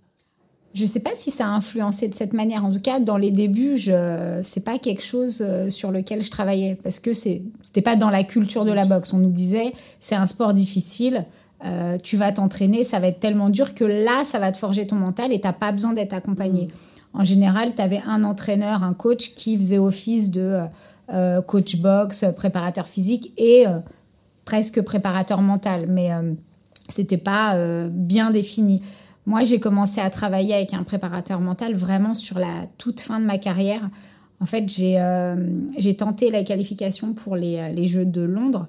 Je 0.74 0.86
sais 0.86 1.00
pas 1.00 1.10
si 1.14 1.30
ça 1.30 1.46
a 1.46 1.50
influencé 1.50 2.08
de 2.08 2.14
cette 2.14 2.32
manière. 2.32 2.64
En 2.64 2.72
tout 2.72 2.80
cas, 2.80 2.98
dans 2.98 3.18
les 3.18 3.30
débuts, 3.30 3.76
je 3.76 4.40
c'est 4.42 4.64
pas 4.64 4.78
quelque 4.78 5.02
chose 5.02 5.38
euh, 5.42 5.68
sur 5.68 5.90
lequel 5.90 6.22
je 6.22 6.30
travaillais 6.30 6.78
parce 6.82 6.98
que 6.98 7.12
c'est 7.12 7.42
c'était 7.62 7.82
pas 7.82 7.94
dans 7.96 8.08
la 8.08 8.24
culture 8.24 8.64
de 8.64 8.72
la 8.72 8.86
boxe. 8.86 9.12
On 9.12 9.18
nous 9.18 9.30
disait 9.30 9.72
c'est 10.00 10.14
un 10.14 10.26
sport 10.26 10.52
difficile. 10.54 11.26
euh, 11.64 11.96
tu 12.02 12.16
vas 12.16 12.32
t'entraîner, 12.32 12.82
ça 12.84 12.98
va 12.98 13.08
être 13.08 13.20
tellement 13.20 13.48
dur 13.48 13.74
que 13.74 13.84
là, 13.84 14.24
ça 14.24 14.38
va 14.38 14.50
te 14.50 14.56
forger 14.56 14.86
ton 14.86 14.96
mental 14.96 15.32
et 15.32 15.40
t'as 15.40 15.52
pas 15.52 15.72
besoin 15.72 15.92
d'être 15.92 16.12
accompagné. 16.12 16.68
En 17.14 17.24
général, 17.24 17.74
tu 17.74 17.82
avais 17.82 18.00
un 18.06 18.24
entraîneur, 18.24 18.82
un 18.82 18.94
coach 18.94 19.34
qui 19.34 19.56
faisait 19.56 19.78
office 19.78 20.30
de 20.30 20.60
euh, 21.12 21.42
coach 21.42 21.76
boxe, 21.76 22.24
préparateur 22.36 22.88
physique 22.88 23.32
et 23.36 23.66
euh, 23.66 23.78
presque 24.44 24.80
préparateur 24.80 25.40
mental. 25.40 25.86
Mais 25.88 26.10
c'était 26.88 27.18
pas 27.18 27.56
bien 27.90 28.30
défini. 28.30 28.82
Moi, 29.26 29.44
j'ai 29.44 29.60
commencé 29.60 30.00
à 30.00 30.10
travailler 30.10 30.54
avec 30.54 30.74
un 30.74 30.82
préparateur 30.82 31.40
mental 31.40 31.74
vraiment 31.74 32.14
sur 32.14 32.38
la 32.38 32.66
toute 32.78 33.00
fin 33.00 33.20
de 33.20 33.24
ma 33.24 33.38
carrière. 33.38 33.88
En 34.40 34.46
fait, 34.46 34.68
j'ai 34.68 34.98
euh, 34.98 35.36
tenté 35.96 36.30
la 36.30 36.42
qualification 36.42 37.12
pour 37.12 37.36
les, 37.36 37.58
euh, 37.58 37.68
les 37.68 37.86
Jeux 37.86 38.04
de 38.04 38.22
Londres. 38.22 38.66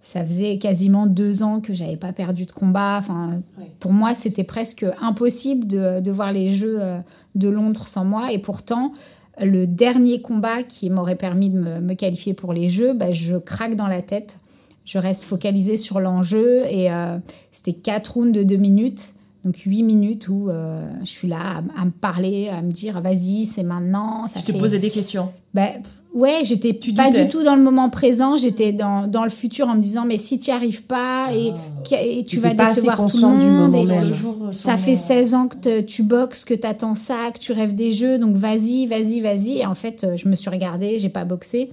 Ça 0.00 0.22
faisait 0.22 0.58
quasiment 0.58 1.06
deux 1.06 1.42
ans 1.42 1.60
que 1.60 1.72
j'avais 1.72 1.96
pas 1.96 2.12
perdu 2.12 2.44
de 2.44 2.52
combat. 2.52 2.96
Enfin, 2.98 3.40
pour 3.80 3.94
moi, 3.94 4.14
c'était 4.14 4.44
presque 4.44 4.84
impossible 5.00 5.66
de, 5.66 6.00
de 6.00 6.10
voir 6.10 6.30
les 6.30 6.52
Jeux 6.52 6.76
euh, 6.82 6.98
de 7.34 7.48
Londres 7.48 7.86
sans 7.86 8.04
moi. 8.04 8.30
Et 8.30 8.38
pourtant, 8.38 8.92
le 9.40 9.66
dernier 9.66 10.20
combat 10.20 10.62
qui 10.62 10.90
m'aurait 10.90 11.16
permis 11.16 11.48
de 11.48 11.58
me, 11.58 11.80
me 11.80 11.94
qualifier 11.94 12.34
pour 12.34 12.52
les 12.52 12.68
Jeux, 12.68 12.92
bah, 12.92 13.10
je 13.10 13.36
craque 13.36 13.76
dans 13.76 13.86
la 13.86 14.02
tête. 14.02 14.38
Je 14.84 14.98
reste 14.98 15.24
focalisée 15.24 15.78
sur 15.78 15.98
l'enjeu 16.00 16.64
et 16.70 16.90
euh, 16.90 17.16
c'était 17.50 17.72
quatre 17.72 18.14
rounds 18.14 18.32
de 18.32 18.42
deux 18.42 18.56
minutes. 18.58 19.14
Donc 19.44 19.58
huit 19.58 19.82
minutes 19.82 20.28
où 20.28 20.48
euh, 20.48 20.88
je 21.00 21.10
suis 21.10 21.28
là 21.28 21.38
à, 21.76 21.80
à 21.82 21.84
me 21.84 21.90
parler, 21.90 22.48
à 22.48 22.62
me 22.62 22.70
dire 22.72 23.00
vas-y, 23.02 23.44
c'est 23.44 23.62
maintenant. 23.62 24.26
Ça 24.26 24.40
Je 24.40 24.44
te 24.46 24.52
posais 24.58 24.78
des 24.78 24.88
questions. 24.88 25.28
ben, 25.52 25.68
ouais, 26.14 26.38
j'étais 26.44 26.72
pas 26.72 27.10
doutais. 27.10 27.24
du 27.24 27.28
tout 27.30 27.42
dans 27.44 27.54
le 27.54 27.62
moment 27.62 27.90
présent, 27.90 28.36
j'étais 28.38 28.72
dans, 28.72 29.06
dans 29.06 29.22
le 29.24 29.28
futur 29.30 29.68
en 29.68 29.74
me 29.74 29.82
disant 29.82 30.06
mais 30.06 30.16
si 30.16 30.38
tu 30.38 30.50
n'y 30.50 30.56
arrives 30.56 30.84
pas 30.84 31.28
et, 31.34 31.52
et 31.92 32.24
tu 32.24 32.40
vas 32.40 32.54
décevoir 32.54 32.96
tout 32.96 33.02
le 33.02 33.08
conscient 33.10 33.38
du 33.38 33.44
monde. 33.50 33.70
moment 33.72 33.84
même. 33.84 34.14
jour, 34.14 34.48
ça 34.52 34.78
fait 34.78 34.92
mon- 34.92 34.96
16 34.96 35.34
ans 35.34 35.48
que 35.48 35.56
te- 35.58 35.80
tu 35.82 36.02
boxes, 36.04 36.46
que 36.46 36.54
tu 36.54 36.66
attends 36.66 36.94
ça, 36.94 37.30
que 37.34 37.38
tu 37.38 37.52
rêves 37.52 37.74
des 37.74 37.92
jeux, 37.92 38.16
donc 38.18 38.36
vas-y, 38.36 38.86
vas-y, 38.86 39.20
vas-y. 39.20 39.58
Et 39.58 39.66
en 39.66 39.74
fait, 39.74 40.04
euh, 40.04 40.16
je 40.16 40.26
me 40.26 40.36
suis 40.36 40.48
regardée, 40.48 40.98
j'ai 40.98 41.10
pas 41.10 41.26
boxé. 41.26 41.70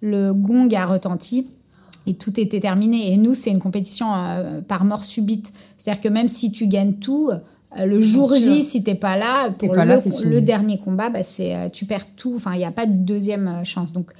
Le 0.00 0.32
gong 0.32 0.68
a 0.76 0.86
retenti 0.86 1.48
et 2.08 2.14
tout 2.14 2.40
était 2.40 2.60
terminé. 2.60 3.12
Et 3.12 3.16
nous, 3.16 3.34
c'est 3.34 3.50
une 3.50 3.58
compétition 3.60 4.14
euh, 4.14 4.60
par 4.62 4.84
mort 4.84 5.04
subite. 5.04 5.52
C'est-à-dire 5.76 6.00
que 6.00 6.08
même 6.08 6.28
si 6.28 6.50
tu 6.50 6.66
gagnes 6.66 6.94
tout, 6.94 7.30
euh, 7.30 7.84
le 7.84 8.00
jour. 8.00 8.34
J, 8.34 8.62
si 8.62 8.82
t'es 8.82 8.94
pas 8.94 9.16
là, 9.16 9.50
pour 9.50 9.72
pas 9.72 9.84
le, 9.84 9.94
là, 9.94 10.00
le 10.24 10.40
dernier 10.40 10.78
combat, 10.78 11.10
bah, 11.10 11.22
c'est, 11.22 11.54
euh, 11.54 11.68
tu 11.68 11.84
perds 11.84 12.06
tout. 12.16 12.32
Enfin, 12.34 12.54
il 12.54 12.58
n'y 12.58 12.64
a 12.64 12.70
pas 12.70 12.86
de 12.86 12.92
deuxième 12.92 13.62
chance. 13.64 13.92
Donc, 13.92 14.10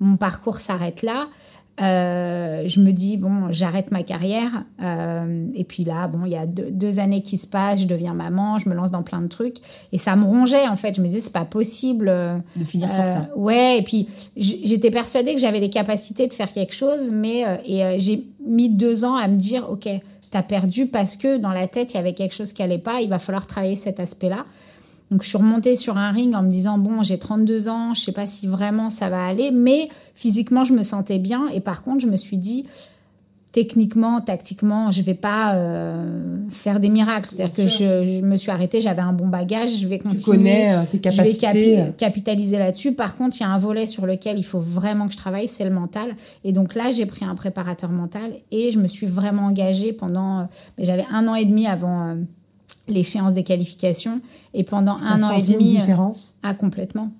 mon 0.00 0.16
parcours 0.16 0.58
s'arrête 0.58 1.02
là. 1.02 1.28
Euh, 1.80 2.64
je 2.66 2.80
me 2.80 2.92
dis, 2.92 3.16
bon, 3.16 3.50
j'arrête 3.50 3.90
ma 3.90 4.02
carrière. 4.02 4.64
Euh, 4.82 5.46
et 5.54 5.64
puis 5.64 5.84
là, 5.84 6.08
bon, 6.08 6.26
il 6.26 6.32
y 6.32 6.36
a 6.36 6.46
deux, 6.46 6.70
deux 6.70 6.98
années 6.98 7.22
qui 7.22 7.38
se 7.38 7.46
passent, 7.46 7.80
je 7.80 7.86
deviens 7.86 8.12
maman, 8.12 8.58
je 8.58 8.68
me 8.68 8.74
lance 8.74 8.90
dans 8.90 9.02
plein 9.02 9.22
de 9.22 9.28
trucs. 9.28 9.56
Et 9.92 9.98
ça 9.98 10.16
me 10.16 10.24
rongeait, 10.24 10.68
en 10.68 10.76
fait. 10.76 10.94
Je 10.94 11.00
me 11.00 11.06
disais, 11.06 11.20
c'est 11.20 11.32
pas 11.32 11.44
possible. 11.44 12.08
euh, 12.08 12.36
de 12.56 12.64
finir 12.64 12.92
sur 12.92 13.06
ça. 13.06 13.28
Ouais, 13.36 13.78
et 13.78 13.82
puis 13.82 14.08
j'étais 14.36 14.90
persuadée 14.90 15.34
que 15.34 15.40
j'avais 15.40 15.60
les 15.60 15.70
capacités 15.70 16.26
de 16.26 16.32
faire 16.32 16.52
quelque 16.52 16.74
chose, 16.74 17.10
mais 17.10 17.44
et 17.66 17.98
j'ai 17.98 18.24
mis 18.46 18.68
deux 18.68 19.04
ans 19.04 19.16
à 19.16 19.28
me 19.28 19.36
dire, 19.36 19.68
ok, 19.70 19.88
t'as 20.30 20.42
perdu 20.42 20.86
parce 20.86 21.16
que 21.16 21.38
dans 21.38 21.52
la 21.52 21.66
tête 21.66 21.92
il 21.92 21.96
y 21.96 22.00
avait 22.00 22.14
quelque 22.14 22.34
chose 22.34 22.52
qui 22.52 22.62
allait 22.62 22.78
pas, 22.78 23.00
il 23.00 23.08
va 23.08 23.18
falloir 23.18 23.46
travailler 23.46 23.76
cet 23.76 24.00
aspect-là. 24.00 24.44
Donc 25.10 25.22
je 25.24 25.28
suis 25.28 25.38
remontée 25.38 25.74
sur 25.76 25.96
un 25.98 26.12
ring 26.12 26.34
en 26.36 26.42
me 26.42 26.50
disant 26.50 26.78
bon 26.78 27.02
j'ai 27.02 27.18
32 27.18 27.68
ans, 27.68 27.94
je 27.94 28.00
sais 28.00 28.12
pas 28.12 28.26
si 28.26 28.46
vraiment 28.46 28.90
ça 28.90 29.08
va 29.08 29.24
aller, 29.24 29.50
mais 29.50 29.88
physiquement 30.14 30.62
je 30.64 30.72
me 30.72 30.82
sentais 30.84 31.18
bien 31.18 31.48
et 31.52 31.60
par 31.60 31.82
contre 31.82 32.00
je 32.00 32.06
me 32.06 32.16
suis 32.16 32.38
dit 32.38 32.66
techniquement, 33.52 34.20
tactiquement, 34.20 34.92
je 34.92 35.02
vais 35.02 35.14
pas 35.14 35.54
euh, 35.56 36.36
faire 36.50 36.78
des 36.78 36.88
miracles. 36.88 37.28
C'est-à-dire 37.28 37.56
que 37.56 37.66
je, 37.66 38.04
je 38.04 38.20
me 38.24 38.36
suis 38.36 38.52
arrêtée, 38.52 38.80
j'avais 38.80 39.02
un 39.02 39.12
bon 39.12 39.26
bagage, 39.26 39.76
je 39.76 39.88
vais 39.88 39.98
Tu 39.98 40.04
continuer. 40.04 40.22
connais 40.24 40.72
euh, 40.74 40.82
tes 40.88 40.98
Je 40.98 41.16
vais 41.20 41.34
capacités. 41.34 41.46
capi- 41.76 41.96
capitaliser 41.96 42.58
là-dessus. 42.58 42.92
Par 42.92 43.16
contre, 43.16 43.34
il 43.38 43.42
y 43.42 43.46
a 43.46 43.50
un 43.50 43.58
volet 43.58 43.86
sur 43.86 44.06
lequel 44.06 44.38
il 44.38 44.44
faut 44.44 44.60
vraiment 44.60 45.06
que 45.08 45.12
je 45.14 45.16
travaille, 45.18 45.48
c'est 45.48 45.64
le 45.64 45.70
mental. 45.74 46.14
Et 46.44 46.52
donc 46.52 46.76
là, 46.76 46.92
j'ai 46.92 47.06
pris 47.06 47.24
un 47.24 47.34
préparateur 47.34 47.90
mental 47.90 48.34
et 48.52 48.70
je 48.70 48.78
me 48.78 48.86
suis 48.86 49.06
vraiment 49.08 49.46
engagée 49.46 49.92
pendant. 49.92 50.38
euh, 50.38 50.44
mais 50.78 50.84
J'avais 50.84 51.06
un 51.12 51.26
an 51.26 51.34
et 51.34 51.44
demi 51.44 51.66
avant 51.66 52.14
l'échéance 52.88 53.34
des 53.34 53.44
qualifications 53.44 54.20
et 54.54 54.64
pendant 54.64 54.96
un 54.96 55.22
an 55.22 55.30
et 55.36 55.42
demi. 55.42 55.72
une 55.74 55.76
euh, 55.76 55.80
différence 55.80 56.34
ah, 56.42 56.54
complètement. 56.54 57.10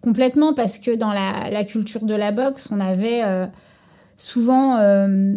Complètement, 0.00 0.54
parce 0.54 0.78
que 0.78 0.94
dans 0.94 1.12
la, 1.12 1.50
la 1.50 1.64
culture 1.64 2.04
de 2.04 2.14
la 2.14 2.32
boxe, 2.32 2.68
on 2.72 2.80
avait 2.80 3.22
euh, 3.22 3.46
souvent 4.16 4.76
euh, 4.76 5.34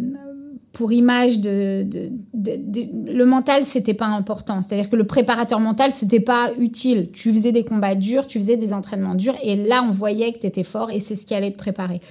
pour 0.72 0.92
image 0.92 1.40
de, 1.40 1.84
de- 1.84 2.10
de- 2.34 2.56
de- 2.58 3.12
le 3.12 3.26
mental, 3.26 3.64
c'était 3.64 3.94
pas 3.94 4.08
important. 4.08 4.62
C'est-à-dire 4.62 4.90
que 4.90 4.96
le 4.96 5.06
préparateur 5.06 5.60
mental, 5.60 5.92
c'était 5.92 6.20
pas 6.22 6.50
utile. 6.60 7.10
Tu 7.14 7.32
faisais 7.32 7.52
des 7.52 7.64
combats 7.64 7.96
durs, 7.96 8.26
tu 8.26 8.40
faisais 8.40 8.58
des 8.58 8.74
entraînements 8.74 9.16
durs, 9.16 9.36
et 9.44 9.56
là, 9.56 9.84
on 9.88 9.92
voyait 9.92 10.32
que 10.34 10.40
tu 10.40 10.48
étais 10.48 10.64
fort, 10.64 10.90
et 10.92 11.00
c'est 11.00 11.16
ce 11.16 11.26
qui 11.26 11.36
allait 11.36 11.52
te 11.52 11.58
préparer. 11.58 12.02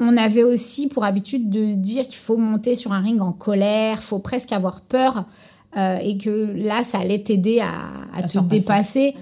on 0.00 0.16
avait 0.16 0.42
aussi 0.42 0.88
pour 0.88 1.04
habitude 1.04 1.48
de 1.48 1.74
dire 1.74 2.04
qu'il 2.06 2.16
faut 2.16 2.36
monter 2.36 2.74
sur 2.74 2.92
un 2.92 3.00
ring 3.00 3.20
en 3.22 3.32
colère, 3.32 4.02
faut 4.02 4.18
presque 4.18 4.50
avoir 4.52 4.80
peur. 4.80 5.24
Euh, 5.76 5.98
et 6.02 6.16
que 6.18 6.52
là, 6.56 6.84
ça 6.84 6.98
allait 6.98 7.18
t'aider 7.22 7.60
à, 7.60 7.66
à 8.14 8.18
À 8.18 8.22
te 8.22 8.38
dépasser. 8.48 9.14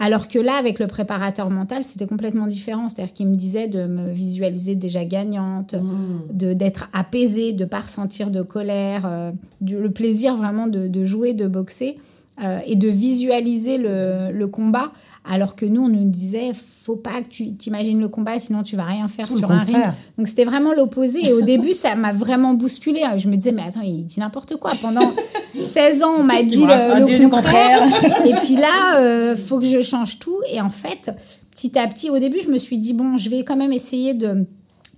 Alors 0.00 0.28
que 0.28 0.38
là, 0.38 0.54
avec 0.56 0.78
le 0.78 0.86
préparateur 0.86 1.50
mental, 1.50 1.82
c'était 1.84 2.06
complètement 2.06 2.46
différent. 2.46 2.88
C'est-à-dire 2.88 3.12
qu'il 3.14 3.26
me 3.28 3.34
disait 3.34 3.68
de 3.68 3.86
me 3.86 4.10
visualiser 4.12 4.74
déjà 4.74 5.04
gagnante, 5.04 5.74
Mmh. 5.74 5.88
de 6.32 6.52
d'être 6.52 6.88
apaisée, 6.92 7.52
de 7.52 7.64
pas 7.64 7.80
ressentir 7.80 8.30
de 8.30 8.42
colère, 8.42 9.04
euh, 9.06 9.30
du- 9.60 9.78
le 9.78 9.90
plaisir 9.90 10.36
vraiment 10.36 10.66
de, 10.66 10.86
de 10.88 11.04
jouer, 11.04 11.32
de 11.32 11.46
boxer 11.48 11.96
euh, 12.42 12.58
et 12.66 12.74
de 12.74 12.88
visualiser 12.88 13.78
le, 13.78 14.32
le 14.32 14.46
combat. 14.48 14.92
Alors 15.24 15.54
que 15.54 15.64
nous, 15.64 15.82
on 15.82 15.88
nous 15.88 16.04
disait, 16.04 16.50
faut 16.52 16.96
pas 16.96 17.22
que 17.22 17.28
tu 17.28 17.54
t'imagines 17.54 18.00
le 18.00 18.08
combat, 18.08 18.38
sinon 18.38 18.62
tu 18.62 18.74
vas 18.74 18.84
rien 18.84 19.06
faire 19.06 19.28
Tout 19.28 19.38
sur 19.38 19.50
un 19.50 19.60
ring. 19.60 19.76
Donc 20.18 20.26
c'était 20.26 20.44
vraiment 20.44 20.74
l'opposé. 20.74 21.20
Et 21.24 21.32
au 21.32 21.40
début, 21.42 21.72
ça 21.72 21.94
m'a 21.94 22.12
vraiment 22.12 22.54
bousculé. 22.54 23.02
Je 23.16 23.28
me 23.28 23.36
disais, 23.36 23.52
mais 23.52 23.62
attends, 23.62 23.82
il 23.82 24.04
dit 24.04 24.18
n'importe 24.18 24.56
quoi. 24.56 24.72
Pendant 24.82 25.12
16 25.58 26.02
ans, 26.02 26.14
on 26.18 26.24
m'a 26.24 26.42
dit 26.42 26.64
le, 26.64 27.28
contraire. 27.30 27.82
Et 28.26 28.34
puis 28.44 28.56
là, 28.56 28.98
euh, 28.98 29.36
faut 29.36 29.60
que 29.60 29.66
je 29.66 29.80
change 29.80 30.18
tout. 30.18 30.40
Et 30.52 30.60
en 30.60 30.70
fait, 30.70 31.12
petit 31.52 31.78
à 31.78 31.86
petit, 31.86 32.10
au 32.10 32.18
début, 32.18 32.40
je 32.40 32.50
me 32.50 32.58
suis 32.58 32.78
dit, 32.78 32.92
bon, 32.94 33.16
je 33.16 33.30
vais 33.30 33.44
quand 33.44 33.56
même 33.56 33.72
essayer 33.72 34.12
de, 34.12 34.44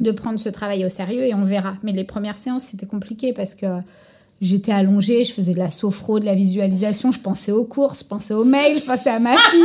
de 0.01 0.11
prendre 0.11 0.41
ce 0.41 0.49
travail 0.49 0.85
au 0.87 0.89
sérieux 0.89 1.23
et 1.23 1.35
on 1.35 1.43
verra. 1.43 1.75
Mais 1.83 1.93
les 1.93 2.05
premières 2.05 2.39
séances, 2.39 2.65
c'était 2.65 2.87
compliqué 2.87 3.33
parce 3.33 3.55
que 3.55 3.67
j'étais 4.41 4.73
allongée, 4.73 5.25
je 5.25 5.33
faisais 5.33 5.55
de 5.55 5.59
la 5.59 5.71
sophro, 5.71 6.21
de 6.21 6.25
la 6.25 6.35
visualisation, 6.35 7.13
je 7.13 7.21
pensais 7.21 7.53
aux 7.53 7.65
courses, 7.65 8.01
je 8.01 8.09
pensais 8.09 8.35
aux 8.35 8.45
mails, 8.45 8.79
je 8.79 8.85
pensais 8.85 9.11
à 9.11 9.19
ma 9.19 9.37
fille. 9.51 9.63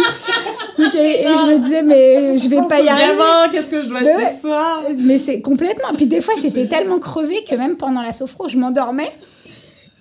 Et, 0.79 1.23
je 1.25 1.51
me 1.51 1.59
disais, 1.59 1.83
mais 1.83 2.35
je 2.35 2.47
vais 2.49 2.61
pas 2.67 2.79
y 2.79 2.87
arriver. 2.87 3.17
Qu'est-ce 3.51 3.69
que 3.69 3.81
je 3.81 3.87
dois 3.87 3.99
acheter 3.99 4.13
acheter 4.13 4.35
ce 4.35 4.41
soir? 4.41 4.81
Mais 4.99 5.19
c'est 5.19 5.41
complètement. 5.41 5.93
Puis 5.95 6.05
des 6.05 6.21
fois, 6.21 6.33
j'étais 6.41 6.67
tellement 6.67 6.99
crevée 6.99 7.43
que 7.43 7.55
même 7.55 7.77
pendant 7.77 8.01
la 8.01 8.13
sophro, 8.13 8.47
je 8.47 8.57
m'endormais. 8.57 9.11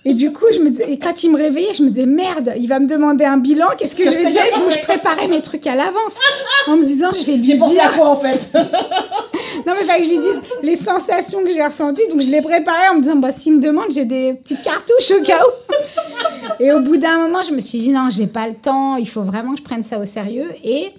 Et 0.05 0.15
du 0.15 0.33
coup, 0.33 0.47
je 0.53 0.61
me 0.61 0.71
disais, 0.71 0.91
et 0.91 0.99
quand 0.99 1.23
il 1.25 1.31
me 1.31 1.37
réveillait, 1.37 1.75
je 1.75 1.83
me 1.83 1.89
disais, 1.91 2.07
merde, 2.07 2.55
il 2.57 2.67
va 2.69 2.81
me 2.81 2.87
demander 2.87 3.25
un 3.25 3.37
bilan, 3.37 3.67
qu'est-ce 3.79 3.95
que 3.95 4.05
je 4.05 4.17
vais 4.17 4.31
dire 4.31 4.43
Donc, 4.59 4.71
je 4.71 4.83
préparais 4.83 5.29
mes 5.29 5.43
trucs 5.43 5.67
à 5.67 5.75
l'avance 5.75 6.19
en 6.67 6.79
me 6.79 6.85
disant, 6.85 7.11
je 7.13 7.25
vais 7.27 7.37
lui 7.37 7.55
pensé 7.57 7.75
dire. 7.75 7.85
à 7.85 7.89
quoi 7.89 8.09
en 8.09 8.17
fait 8.17 8.51
Non, 8.55 9.75
mais 9.75 9.83
il 9.83 9.87
fallait 9.87 10.01
que 10.01 10.07
je 10.07 10.11
lui 10.11 10.19
dise 10.19 10.41
les 10.63 10.77
sensations 10.77 11.43
que 11.45 11.51
j'ai 11.51 11.63
ressenties. 11.63 12.09
Donc, 12.09 12.23
je 12.23 12.31
les 12.31 12.41
préparais 12.41 12.89
en 12.93 12.97
me 12.97 13.03
disant, 13.03 13.17
bah, 13.17 13.31
s'il 13.31 13.57
me 13.57 13.61
demande, 13.61 13.87
j'ai 13.91 14.07
des 14.07 14.33
petites 14.35 14.63
cartouches 14.63 15.11
au 15.19 15.23
cas 15.23 15.39
où. 15.39 16.63
Et 16.63 16.73
au 16.73 16.81
bout 16.81 16.97
d'un 16.97 17.19
moment, 17.19 17.43
je 17.43 17.53
me 17.53 17.61
suis 17.61 17.79
dit, 17.81 17.91
non, 17.91 18.09
j'ai 18.11 18.27
pas 18.27 18.49
le 18.49 18.55
temps, 18.55 18.97
il 18.97 19.09
faut 19.09 19.23
vraiment 19.23 19.53
que 19.53 19.59
je 19.59 19.65
prenne 19.65 19.83
ça 19.83 19.99
au 19.99 20.07
sérieux. 20.07 20.49
Et 20.65 20.95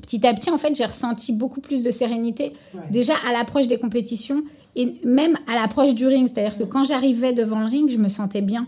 petit 0.00 0.26
à 0.26 0.32
petit, 0.32 0.50
en 0.50 0.56
fait, 0.56 0.74
j'ai 0.74 0.86
ressenti 0.86 1.34
beaucoup 1.34 1.60
plus 1.60 1.82
de 1.82 1.90
sérénité. 1.90 2.54
Déjà 2.90 3.14
à 3.28 3.32
l'approche 3.32 3.66
des 3.66 3.78
compétitions 3.78 4.42
et 4.76 4.94
même 5.04 5.36
à 5.46 5.54
l'approche 5.60 5.94
du 5.94 6.06
ring. 6.06 6.28
C'est-à-dire 6.28 6.58
que 6.58 6.64
quand 6.64 6.84
j'arrivais 6.84 7.32
devant 7.32 7.60
le 7.60 7.66
ring, 7.66 7.88
je 7.88 7.98
me 7.98 8.08
sentais 8.08 8.40
bien. 8.40 8.66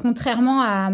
Contrairement 0.00 0.60
à, 0.60 0.90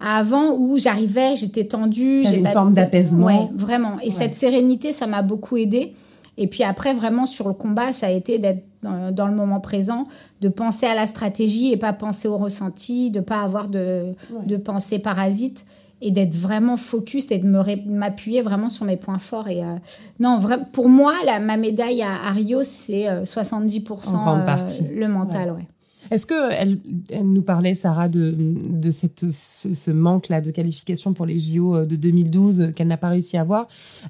à 0.00 0.18
avant 0.18 0.54
où 0.56 0.78
j'arrivais, 0.78 1.36
j'étais 1.36 1.64
tendue. 1.64 2.24
J'ai 2.24 2.38
une 2.38 2.46
forme 2.48 2.74
d'apaisement. 2.74 3.26
Ouais, 3.26 3.48
vraiment. 3.54 3.98
Et 4.02 4.10
cette 4.10 4.34
sérénité, 4.34 4.92
ça 4.92 5.06
m'a 5.06 5.22
beaucoup 5.22 5.56
aidée. 5.56 5.92
Et 6.36 6.46
puis 6.46 6.64
après, 6.64 6.94
vraiment, 6.94 7.26
sur 7.26 7.48
le 7.48 7.54
combat, 7.54 7.92
ça 7.92 8.06
a 8.06 8.10
été 8.10 8.38
d'être 8.38 8.64
dans, 8.82 9.12
dans 9.12 9.26
le 9.26 9.34
moment 9.34 9.60
présent, 9.60 10.08
de 10.40 10.48
penser 10.48 10.86
à 10.86 10.94
la 10.94 11.06
stratégie 11.06 11.70
et 11.70 11.76
pas 11.76 11.92
penser 11.92 12.28
au 12.28 12.38
ressenti, 12.38 13.10
de 13.10 13.20
pas 13.20 13.42
avoir 13.42 13.68
de, 13.68 14.14
de 14.46 14.56
pensée 14.56 14.98
parasite 14.98 15.66
et 16.02 16.10
d'être 16.10 16.34
vraiment 16.34 16.76
focus 16.76 17.30
et 17.30 17.38
de 17.38 17.46
m'appuyer 17.90 18.42
vraiment 18.42 18.68
sur 18.68 18.84
mes 18.86 18.96
points 18.96 19.18
forts. 19.18 19.48
Et 19.48 19.62
euh, 19.62 19.76
non, 20.18 20.38
vra- 20.38 20.64
pour 20.72 20.88
moi, 20.88 21.14
la, 21.26 21.40
ma 21.40 21.56
médaille 21.56 22.02
à, 22.02 22.14
à 22.26 22.32
Rio, 22.32 22.60
c'est 22.64 23.08
euh, 23.08 23.24
70% 23.24 24.14
En 24.14 24.22
grande 24.22 24.40
euh, 24.40 24.44
partie. 24.44 24.84
le 24.94 25.08
mental, 25.08 25.52
ouais. 25.52 25.66
Est-ce 26.10 26.24
que 26.26 26.50
elle, 26.52 26.78
elle 27.10 27.30
nous 27.30 27.42
parlait, 27.42 27.74
Sarah, 27.74 28.08
de, 28.08 28.34
de 28.36 28.90
cette, 28.90 29.26
ce, 29.30 29.74
ce 29.74 29.90
manque-là 29.90 30.40
de 30.40 30.50
qualification 30.50 31.12
pour 31.12 31.26
les 31.26 31.38
JO 31.38 31.84
de 31.84 31.94
2012 31.94 32.60
euh, 32.60 32.72
qu'elle 32.72 32.88
n'a 32.88 32.96
pas 32.96 33.10
réussi 33.10 33.36
à 33.36 33.42
avoir 33.42 33.68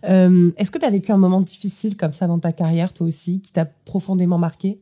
Euh, 0.09 0.51
Est-ce 0.57 0.71
que 0.71 0.79
tu 0.79 0.85
as 0.87 0.91
vécu 0.91 1.11
un 1.13 1.19
moment 1.19 1.41
difficile 1.41 1.97
comme 1.97 2.13
ça 2.13 2.27
dans 2.29 2.39
ta 2.39 2.53
carrière, 2.53 2.93
toi 2.93 3.07
aussi, 3.09 3.41
qui 3.41 3.53
t'a 3.53 3.65
profondément 3.67 4.39
marqué? 4.39 4.81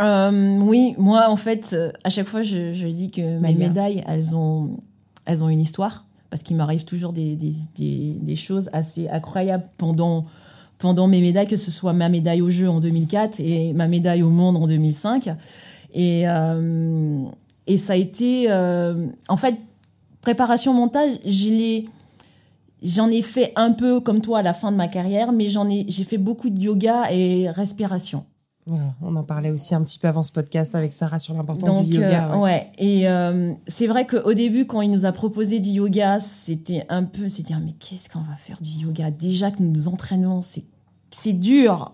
Euh, 0.00 0.58
oui, 0.60 0.94
moi 0.98 1.26
en 1.28 1.36
fait, 1.36 1.70
euh, 1.72 1.90
à 2.04 2.10
chaque 2.10 2.26
fois 2.26 2.42
je, 2.42 2.72
je 2.72 2.86
dis 2.88 3.10
que 3.10 3.38
mes 3.40 3.54
médailles, 3.54 4.02
elles 4.06 4.34
ont, 4.34 4.78
elles 5.26 5.42
ont 5.42 5.48
une 5.50 5.60
histoire 5.60 6.06
parce 6.32 6.42
qu'il 6.42 6.56
m'arrive 6.56 6.86
toujours 6.86 7.12
des, 7.12 8.36
choses 8.36 8.70
assez 8.72 9.06
incroyables 9.10 9.68
pendant, 9.76 10.24
mes 11.06 11.20
médailles, 11.20 11.46
que 11.46 11.56
ce 11.56 11.70
soit 11.70 11.92
ma 11.92 12.08
médaille 12.08 12.40
au 12.40 12.48
jeu 12.48 12.70
en 12.70 12.80
2004 12.80 13.38
et 13.38 13.74
ma 13.74 13.86
médaille 13.86 14.22
au 14.22 14.30
monde 14.30 14.56
en 14.56 14.66
2005. 14.66 15.28
Et, 15.92 16.26
euh, 16.26 17.22
et 17.66 17.76
ça 17.76 17.92
a 17.92 17.96
été, 17.96 18.46
euh, 18.48 19.08
en 19.28 19.36
fait, 19.36 19.56
préparation 20.22 20.72
mentale, 20.72 21.18
j'en 22.82 23.08
ai 23.10 23.20
fait 23.20 23.52
un 23.54 23.72
peu 23.72 24.00
comme 24.00 24.22
toi 24.22 24.38
à 24.38 24.42
la 24.42 24.54
fin 24.54 24.72
de 24.72 24.78
ma 24.78 24.88
carrière, 24.88 25.32
mais 25.32 25.50
j'en 25.50 25.68
ai, 25.68 25.84
j'ai 25.86 26.04
fait 26.04 26.16
beaucoup 26.16 26.48
de 26.48 26.58
yoga 26.58 27.12
et 27.12 27.50
respiration. 27.50 28.24
Voilà, 28.64 28.94
On 29.02 29.16
en 29.16 29.24
parlait 29.24 29.50
aussi 29.50 29.74
un 29.74 29.82
petit 29.82 29.98
peu 29.98 30.06
avant 30.06 30.22
ce 30.22 30.30
podcast 30.30 30.74
avec 30.76 30.92
Sarah 30.92 31.18
sur 31.18 31.34
l'importance 31.34 31.84
du 31.84 31.94
yoga. 31.94 32.30
euh, 32.30 32.36
ouais. 32.36 32.40
ouais. 32.42 32.66
Et 32.78 33.08
euh, 33.08 33.52
c'est 33.66 33.88
vrai 33.88 34.06
qu'au 34.06 34.34
début, 34.34 34.66
quand 34.66 34.82
il 34.82 34.90
nous 34.90 35.04
a 35.04 35.10
proposé 35.12 35.58
du 35.58 35.70
yoga, 35.70 36.20
c'était 36.20 36.86
un 36.88 37.02
peu, 37.02 37.28
c'était, 37.28 37.54
mais 37.54 37.72
qu'est-ce 37.72 38.08
qu'on 38.08 38.20
va 38.20 38.36
faire 38.36 38.58
du 38.62 38.70
yoga? 38.70 39.10
Déjà 39.10 39.50
que 39.50 39.62
nos 39.62 39.88
entraînements, 39.88 40.42
c'est 40.42 40.64
c'est 41.12 41.34
dur. 41.34 41.92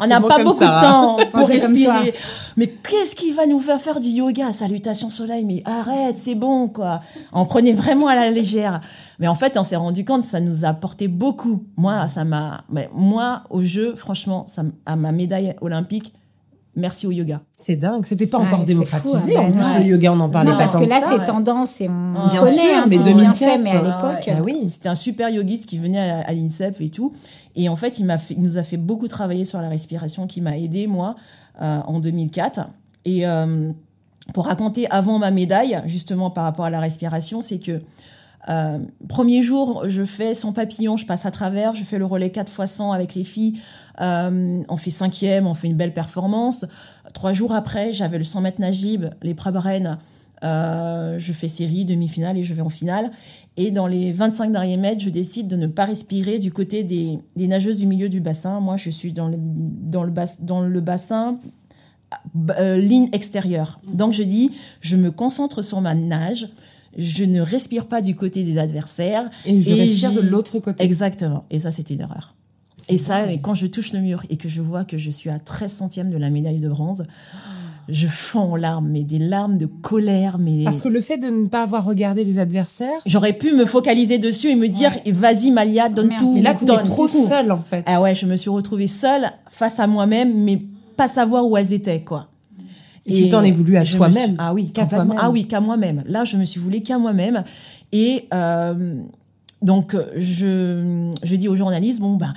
On 0.00 0.06
n'a 0.06 0.20
pas 0.20 0.42
beaucoup 0.42 0.60
de 0.60 0.80
temps 0.80 1.18
pour 1.30 1.46
respirer. 1.46 2.14
Mais 2.56 2.66
qu'est-ce 2.66 3.14
qui 3.14 3.32
va 3.32 3.46
nous 3.46 3.60
faire 3.60 3.80
faire 3.80 4.00
du 4.00 4.08
yoga? 4.08 4.52
Salutations 4.52 5.10
soleil, 5.10 5.44
mais 5.44 5.62
arrête, 5.64 6.18
c'est 6.18 6.34
bon, 6.34 6.68
quoi. 6.68 7.02
On 7.32 7.44
prenait 7.44 7.72
vraiment 7.72 8.08
à 8.08 8.16
la 8.16 8.30
légère. 8.30 8.80
Mais 9.18 9.28
en 9.28 9.34
fait, 9.34 9.56
on 9.56 9.64
s'est 9.64 9.76
rendu 9.76 10.04
compte, 10.04 10.24
ça 10.24 10.40
nous 10.40 10.64
a 10.64 10.68
apporté 10.68 11.06
beaucoup. 11.08 11.64
Moi, 11.76 12.08
ça 12.08 12.24
m'a, 12.24 12.62
mais 12.70 12.90
moi, 12.94 13.44
au 13.50 13.62
jeu, 13.62 13.94
franchement, 13.94 14.46
ça, 14.48 14.62
à 14.86 14.96
ma 14.96 15.12
médaille 15.12 15.54
olympique, 15.60 16.12
merci 16.76 17.06
au 17.06 17.10
yoga. 17.10 17.40
C'est 17.56 17.76
dingue, 17.76 18.04
c'était 18.04 18.26
pas 18.26 18.38
encore 18.38 18.64
démocratisé. 18.64 19.18
fou, 19.32 19.38
en 19.38 19.46
hein. 19.46 19.50
plus, 19.50 19.60
Ouais. 19.60 19.80
le 19.80 19.86
yoga, 19.86 20.12
on 20.12 20.20
en 20.20 20.30
parlait 20.30 20.50
non, 20.50 20.56
pas 20.56 20.64
parce 20.64 20.72
tant 20.72 20.80
que 20.80 20.88
là, 20.88 21.00
c'est 21.02 21.18
ouais. 21.18 21.24
tendance 21.24 21.80
et 21.80 21.88
on 21.88 22.28
Bien 22.30 22.40
connaît 22.40 22.56
sûr, 22.56 22.82
un 22.82 22.86
mais 22.86 22.96
peu 22.98 23.04
2004, 23.04 23.38
bien 23.38 23.48
fait, 23.48 23.58
mais 23.58 23.70
à 23.70 23.82
l'époque. 23.82 24.30
Ah 24.32 24.42
oui. 24.42 24.68
C'était 24.70 24.88
un 24.88 24.94
super 24.94 25.28
yogiste 25.30 25.66
qui 25.66 25.78
venait 25.78 26.10
à, 26.10 26.20
à 26.20 26.32
l'INSEP 26.32 26.80
et 26.80 26.88
tout. 26.88 27.12
Et 27.56 27.68
en 27.68 27.76
fait, 27.76 27.98
il, 27.98 28.04
m'a 28.04 28.18
fait, 28.18 28.34
il 28.34 28.42
nous 28.42 28.58
a 28.58 28.62
fait 28.62 28.76
beaucoup 28.76 29.08
travailler 29.08 29.44
sur 29.44 29.60
la 29.60 29.68
respiration, 29.68 30.26
qui 30.26 30.40
m'a 30.40 30.56
aidé, 30.56 30.86
moi, 30.86 31.16
euh, 31.60 31.80
en 31.86 31.98
2004. 32.00 32.68
Et 33.04 33.26
euh, 33.26 33.72
pour 34.34 34.46
raconter 34.46 34.88
avant 34.90 35.18
ma 35.18 35.30
médaille, 35.30 35.80
justement 35.86 36.30
par 36.30 36.44
rapport 36.44 36.64
à 36.64 36.70
la 36.70 36.80
respiration, 36.80 37.40
c'est 37.40 37.58
que 37.58 37.80
euh, 38.48 38.78
premier 39.08 39.42
jour, 39.42 39.84
je 39.86 40.04
fais 40.04 40.34
100 40.34 40.52
papillons, 40.52 40.96
je 40.96 41.06
passe 41.06 41.26
à 41.26 41.30
travers, 41.30 41.74
je 41.74 41.84
fais 41.84 41.98
le 41.98 42.06
relais 42.06 42.30
4 42.30 42.50
fois 42.50 42.66
100 42.66 42.92
avec 42.92 43.14
les 43.14 43.24
filles. 43.24 43.58
Euh, 44.00 44.62
on 44.68 44.76
fait 44.76 44.90
cinquième, 44.90 45.46
on 45.46 45.54
fait 45.54 45.68
une 45.68 45.76
belle 45.76 45.92
performance. 45.92 46.66
Trois 47.12 47.32
jours 47.32 47.52
après, 47.52 47.92
j'avais 47.92 48.18
le 48.18 48.24
100 48.24 48.40
mètres 48.40 48.60
Najib, 48.60 49.06
l'épreuve 49.22 49.56
reine. 49.56 49.98
Euh, 50.42 51.18
je 51.18 51.32
fais 51.32 51.48
série, 51.48 51.84
demi-finale 51.84 52.38
et 52.38 52.44
je 52.44 52.54
vais 52.54 52.62
en 52.62 52.68
finale. 52.68 53.10
Et 53.56 53.70
dans 53.70 53.86
les 53.86 54.12
25 54.12 54.52
derniers 54.52 54.78
mètres, 54.78 55.00
je 55.02 55.10
décide 55.10 55.48
de 55.48 55.56
ne 55.56 55.66
pas 55.66 55.84
respirer 55.84 56.38
du 56.38 56.50
côté 56.50 56.82
des, 56.82 57.18
des 57.36 57.46
nageuses 57.46 57.78
du 57.78 57.86
milieu 57.86 58.08
du 58.08 58.20
bassin. 58.20 58.60
Moi, 58.60 58.76
je 58.76 58.90
suis 58.90 59.12
dans 59.12 59.28
le, 59.28 59.36
dans 59.38 60.02
le, 60.02 60.10
bas, 60.10 60.26
dans 60.40 60.62
le 60.62 60.80
bassin, 60.80 61.38
euh, 62.58 62.78
ligne 62.78 63.08
extérieure. 63.12 63.80
Donc, 63.86 64.14
je 64.14 64.22
dis, 64.22 64.50
je 64.80 64.96
me 64.96 65.10
concentre 65.10 65.62
sur 65.62 65.80
ma 65.80 65.94
nage. 65.94 66.48
Je 66.96 67.24
ne 67.24 67.40
respire 67.40 67.86
pas 67.86 68.00
du 68.00 68.16
côté 68.16 68.42
des 68.42 68.58
adversaires. 68.58 69.28
Et 69.44 69.60
je 69.60 69.70
Et 69.70 69.74
respire 69.74 70.12
de 70.12 70.20
l'autre 70.20 70.58
côté. 70.58 70.82
Exactement. 70.82 71.44
Et 71.50 71.60
ça, 71.60 71.70
c'était 71.70 71.94
une 71.94 72.00
erreur. 72.00 72.34
Et 72.90 72.98
ça, 72.98 73.22
quand 73.42 73.54
je 73.54 73.66
touche 73.66 73.92
le 73.92 74.00
mur 74.00 74.22
et 74.30 74.36
que 74.36 74.48
je 74.48 74.60
vois 74.60 74.84
que 74.84 74.98
je 74.98 75.10
suis 75.10 75.30
à 75.30 75.38
13 75.38 75.72
centièmes 75.72 76.10
de 76.10 76.16
la 76.16 76.30
médaille 76.30 76.58
de 76.58 76.68
bronze, 76.68 77.04
je 77.88 78.06
fonds 78.06 78.52
en 78.52 78.56
larmes, 78.56 78.88
mais 78.88 79.02
des 79.02 79.18
larmes 79.18 79.58
de 79.58 79.66
colère. 79.66 80.38
Mais 80.38 80.64
Parce 80.64 80.80
que 80.80 80.88
le 80.88 81.00
fait 81.00 81.18
de 81.18 81.28
ne 81.28 81.46
pas 81.48 81.62
avoir 81.62 81.84
regardé 81.84 82.24
les 82.24 82.38
adversaires, 82.38 83.00
j'aurais 83.06 83.32
pu 83.32 83.52
me 83.54 83.64
focaliser 83.66 84.18
dessus 84.18 84.48
et 84.48 84.56
me 84.56 84.68
dire, 84.68 84.92
vas-y 85.06 85.50
Malia, 85.50 85.88
donne 85.88 86.08
Merde, 86.08 86.20
tout. 86.20 86.32
c'est 86.34 86.42
là 86.42 86.54
que 86.54 86.60
tu 86.60 86.64
donne 86.66 86.84
trop 86.84 87.08
tout. 87.08 87.26
seule 87.28 87.50
en 87.50 87.60
fait. 87.62 87.82
Ah 87.86 88.00
ouais, 88.00 88.14
je 88.14 88.26
me 88.26 88.36
suis 88.36 88.50
retrouvée 88.50 88.86
seule 88.86 89.30
face 89.48 89.80
à 89.80 89.86
moi-même, 89.86 90.44
mais 90.44 90.60
pas 90.96 91.08
savoir 91.08 91.46
où 91.46 91.56
elles 91.56 91.72
étaient, 91.72 92.02
quoi. 92.02 92.28
Et 93.06 93.24
tu 93.24 93.28
t'en 93.30 93.42
es 93.42 93.50
voulu 93.50 93.76
à 93.76 93.84
toi-même. 93.84 94.12
suis- 94.26 94.34
Ah 94.38 94.52
oui, 94.54 94.70
Qu'à 94.70 94.86
toi-même. 94.86 95.16
Ah 95.18 95.30
oui, 95.30 95.46
qu'à 95.48 95.60
moi-même. 95.60 96.04
Là, 96.06 96.24
je 96.24 96.36
me 96.36 96.44
suis 96.44 96.60
voulu 96.60 96.80
qu'à 96.82 96.98
moi-même. 96.98 97.42
Et 97.92 98.28
euh, 98.32 98.94
donc, 99.62 99.96
je, 100.16 101.10
je 101.24 101.34
dis 101.36 101.48
aux 101.48 101.56
journalistes, 101.56 101.98
bon, 102.00 102.14
ben, 102.14 102.32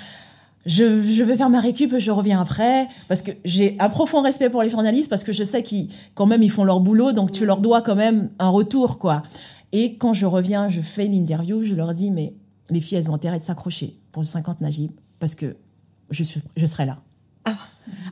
je, 0.66 1.02
je 1.02 1.24
vais 1.24 1.36
faire 1.38 1.50
ma 1.50 1.60
récup, 1.60 1.98
je 1.98 2.12
reviens 2.12 2.40
après. 2.42 2.88
Parce 3.08 3.22
que 3.22 3.32
j'ai 3.46 3.76
un 3.80 3.90
profond 3.90 4.22
respect 4.22 4.50
pour 4.50 4.62
les 4.64 4.70
journalistes, 4.70 5.10
parce 5.10 5.24
que 5.24 5.32
je 5.32 5.44
sais 5.44 5.64
qu'ils, 5.64 5.90
quand 6.16 6.26
même, 6.26 6.42
ils 6.44 6.52
font 6.52 6.64
leur 6.64 6.80
boulot, 6.80 7.12
donc 7.12 7.32
tu 7.32 7.46
leur 7.46 7.60
dois 7.62 7.82
quand 7.82 7.96
même 7.96 8.30
un 8.40 8.50
retour, 8.50 8.98
quoi. 9.00 9.24
Et 9.72 9.96
quand 9.96 10.14
je 10.14 10.26
reviens, 10.26 10.70
je 10.70 10.82
fais 10.82 11.06
l'interview, 11.08 11.64
je 11.64 11.74
leur 11.76 11.94
dis, 11.94 12.12
mais 12.12 12.34
les 12.70 12.80
filles, 12.82 12.98
elles 13.00 13.10
ont 13.12 13.16
intérêt 13.16 13.40
de 13.40 13.44
s'accrocher 13.44 13.96
pour 14.12 14.22
le 14.22 14.28
50 14.28 14.62
Najib, 14.62 14.92
parce 15.20 15.36
que 15.36 15.56
je, 16.12 16.24
suis, 16.24 16.42
je 16.56 16.66
serai 16.66 16.86
là. 16.86 16.98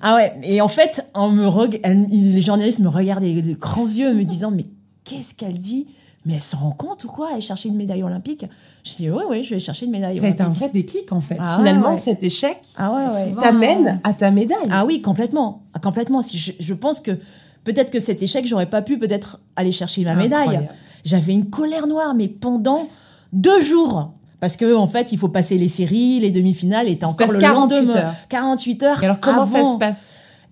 Ah 0.01 0.15
ouais, 0.15 0.33
et 0.43 0.59
en 0.59 0.67
fait, 0.67 1.07
on 1.15 1.29
me 1.29 1.45
reg- 1.47 1.79
les 2.11 2.41
journalistes 2.41 2.79
me 2.79 2.89
regardaient 2.89 3.41
de 3.41 3.53
grands 3.53 3.85
yeux 3.85 4.13
me 4.13 4.23
disant 4.25 4.51
mais 4.51 4.65
qu'est-ce 5.05 5.33
qu'elle 5.33 5.57
dit? 5.57 5.87
Mais 6.25 6.33
elle 6.35 6.41
se 6.41 6.55
rend 6.55 6.71
compte 6.71 7.03
ou 7.03 7.07
quoi 7.07 7.29
Elle 7.35 7.41
chercher 7.41 7.69
une 7.69 7.75
médaille 7.77 8.03
olympique? 8.03 8.45
Je 8.83 8.95
dis 8.95 9.09
oui 9.09 9.23
oui, 9.29 9.43
je 9.43 9.55
vais 9.55 9.59
chercher 9.59 9.85
une 9.85 9.91
médaille 9.91 10.19
Ça 10.19 10.25
a 10.27 10.29
été 10.29 10.41
un 10.41 10.45
olympique. 10.45 10.61
vrai 10.63 10.69
déclic 10.71 11.11
en 11.11 11.21
fait. 11.21 11.37
Ah 11.39 11.57
Finalement, 11.57 11.91
ouais. 11.91 11.97
cet 11.97 12.21
échec 12.23 12.59
Ah 12.77 12.93
ouais 12.93 13.05
ouais. 13.07 13.29
Souvent, 13.29 13.41
t'amène 13.41 13.99
à 14.03 14.13
ta 14.13 14.29
médaille. 14.31 14.57
Ah 14.71 14.85
oui, 14.85 15.01
complètement. 15.01 15.63
Ah, 15.73 15.79
complètement. 15.79 16.21
Si 16.21 16.37
je, 16.37 16.51
je 16.59 16.73
pense 16.75 16.99
que 16.99 17.11
peut-être 17.63 17.89
que 17.91 17.99
cet 17.99 18.21
échec, 18.21 18.45
j'aurais 18.45 18.67
pas 18.69 18.81
pu 18.83 18.99
peut-être 18.99 19.39
aller 19.55 19.71
chercher 19.71 20.03
ma 20.03 20.15
médaille. 20.15 20.69
J'avais 21.03 21.33
une 21.33 21.49
colère 21.49 21.87
noire, 21.87 22.13
mais 22.13 22.27
pendant 22.27 22.87
deux 23.33 23.61
jours. 23.61 24.11
Parce 24.39 24.57
que 24.57 24.75
en 24.75 24.87
fait, 24.87 25.11
il 25.11 25.17
faut 25.19 25.27
passer 25.29 25.57
les 25.57 25.67
séries, 25.67 26.19
les 26.19 26.31
demi-finales, 26.31 26.87
et 26.87 26.97
t'as 26.97 27.07
encore 27.07 27.31
le 27.31 27.39
48 27.39 27.75
lendemain. 27.77 27.95
heures. 27.95 28.13
48 28.29 28.83
heures. 28.83 29.01
Et 29.01 29.05
alors 29.05 29.19
comment 29.19 29.43
avant. 29.43 29.65
ça 29.67 29.73
se 29.73 29.77
passe? 29.79 30.01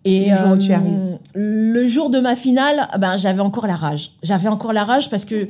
Et 0.06 0.30
le 0.30 0.36
jour 0.38 0.52
où 0.52 0.58
tu 0.58 0.72
euh, 0.72 0.76
arrives 0.76 1.18
Le 1.34 1.88
jour 1.88 2.10
de 2.10 2.20
ma 2.20 2.36
finale, 2.38 2.88
ben 3.00 3.18
j'avais 3.18 3.42
encore 3.42 3.68
la 3.68 3.76
rage. 3.76 4.12
J'avais 4.24 4.48
encore 4.48 4.72
la 4.72 4.86
rage 4.86 5.10
parce 5.10 5.26
que 5.26 5.48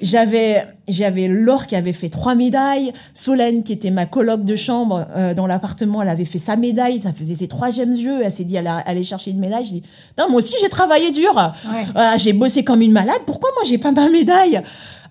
j'avais 0.00 0.64
j'avais 0.88 1.28
Laure 1.28 1.66
qui 1.66 1.76
avait 1.76 1.92
fait 1.92 2.08
trois 2.08 2.34
médailles, 2.34 2.92
Solène 3.14 3.62
qui 3.62 3.72
était 3.72 3.90
ma 3.90 4.06
coloc 4.06 4.44
de 4.44 4.56
chambre 4.56 5.06
euh, 5.14 5.34
dans 5.34 5.46
l'appartement, 5.46 6.02
elle 6.02 6.08
avait 6.08 6.24
fait 6.24 6.38
sa 6.38 6.56
médaille, 6.56 6.98
ça 7.00 7.12
faisait 7.12 7.34
ses 7.34 7.46
troisièmes 7.48 7.94
jeux, 7.94 8.20
elle 8.24 8.32
s'est 8.32 8.44
dit 8.44 8.56
elle 8.56 8.66
a- 8.66 8.78
aller 8.78 9.04
chercher 9.04 9.30
une 9.32 9.38
médaille. 9.38 9.64
Je 9.64 9.70
dis 9.70 9.82
non 10.18 10.28
moi 10.30 10.38
aussi 10.38 10.54
j'ai 10.60 10.68
travaillé 10.68 11.10
dur, 11.10 11.34
Ouais. 11.36 11.84
Voilà, 11.92 12.16
j'ai 12.16 12.32
bossé 12.32 12.64
comme 12.64 12.80
une 12.82 12.92
malade. 12.92 13.20
Pourquoi 13.26 13.50
moi 13.54 13.62
j'ai 13.66 13.78
pas 13.78 13.92
ma 13.92 14.08
médaille? 14.08 14.60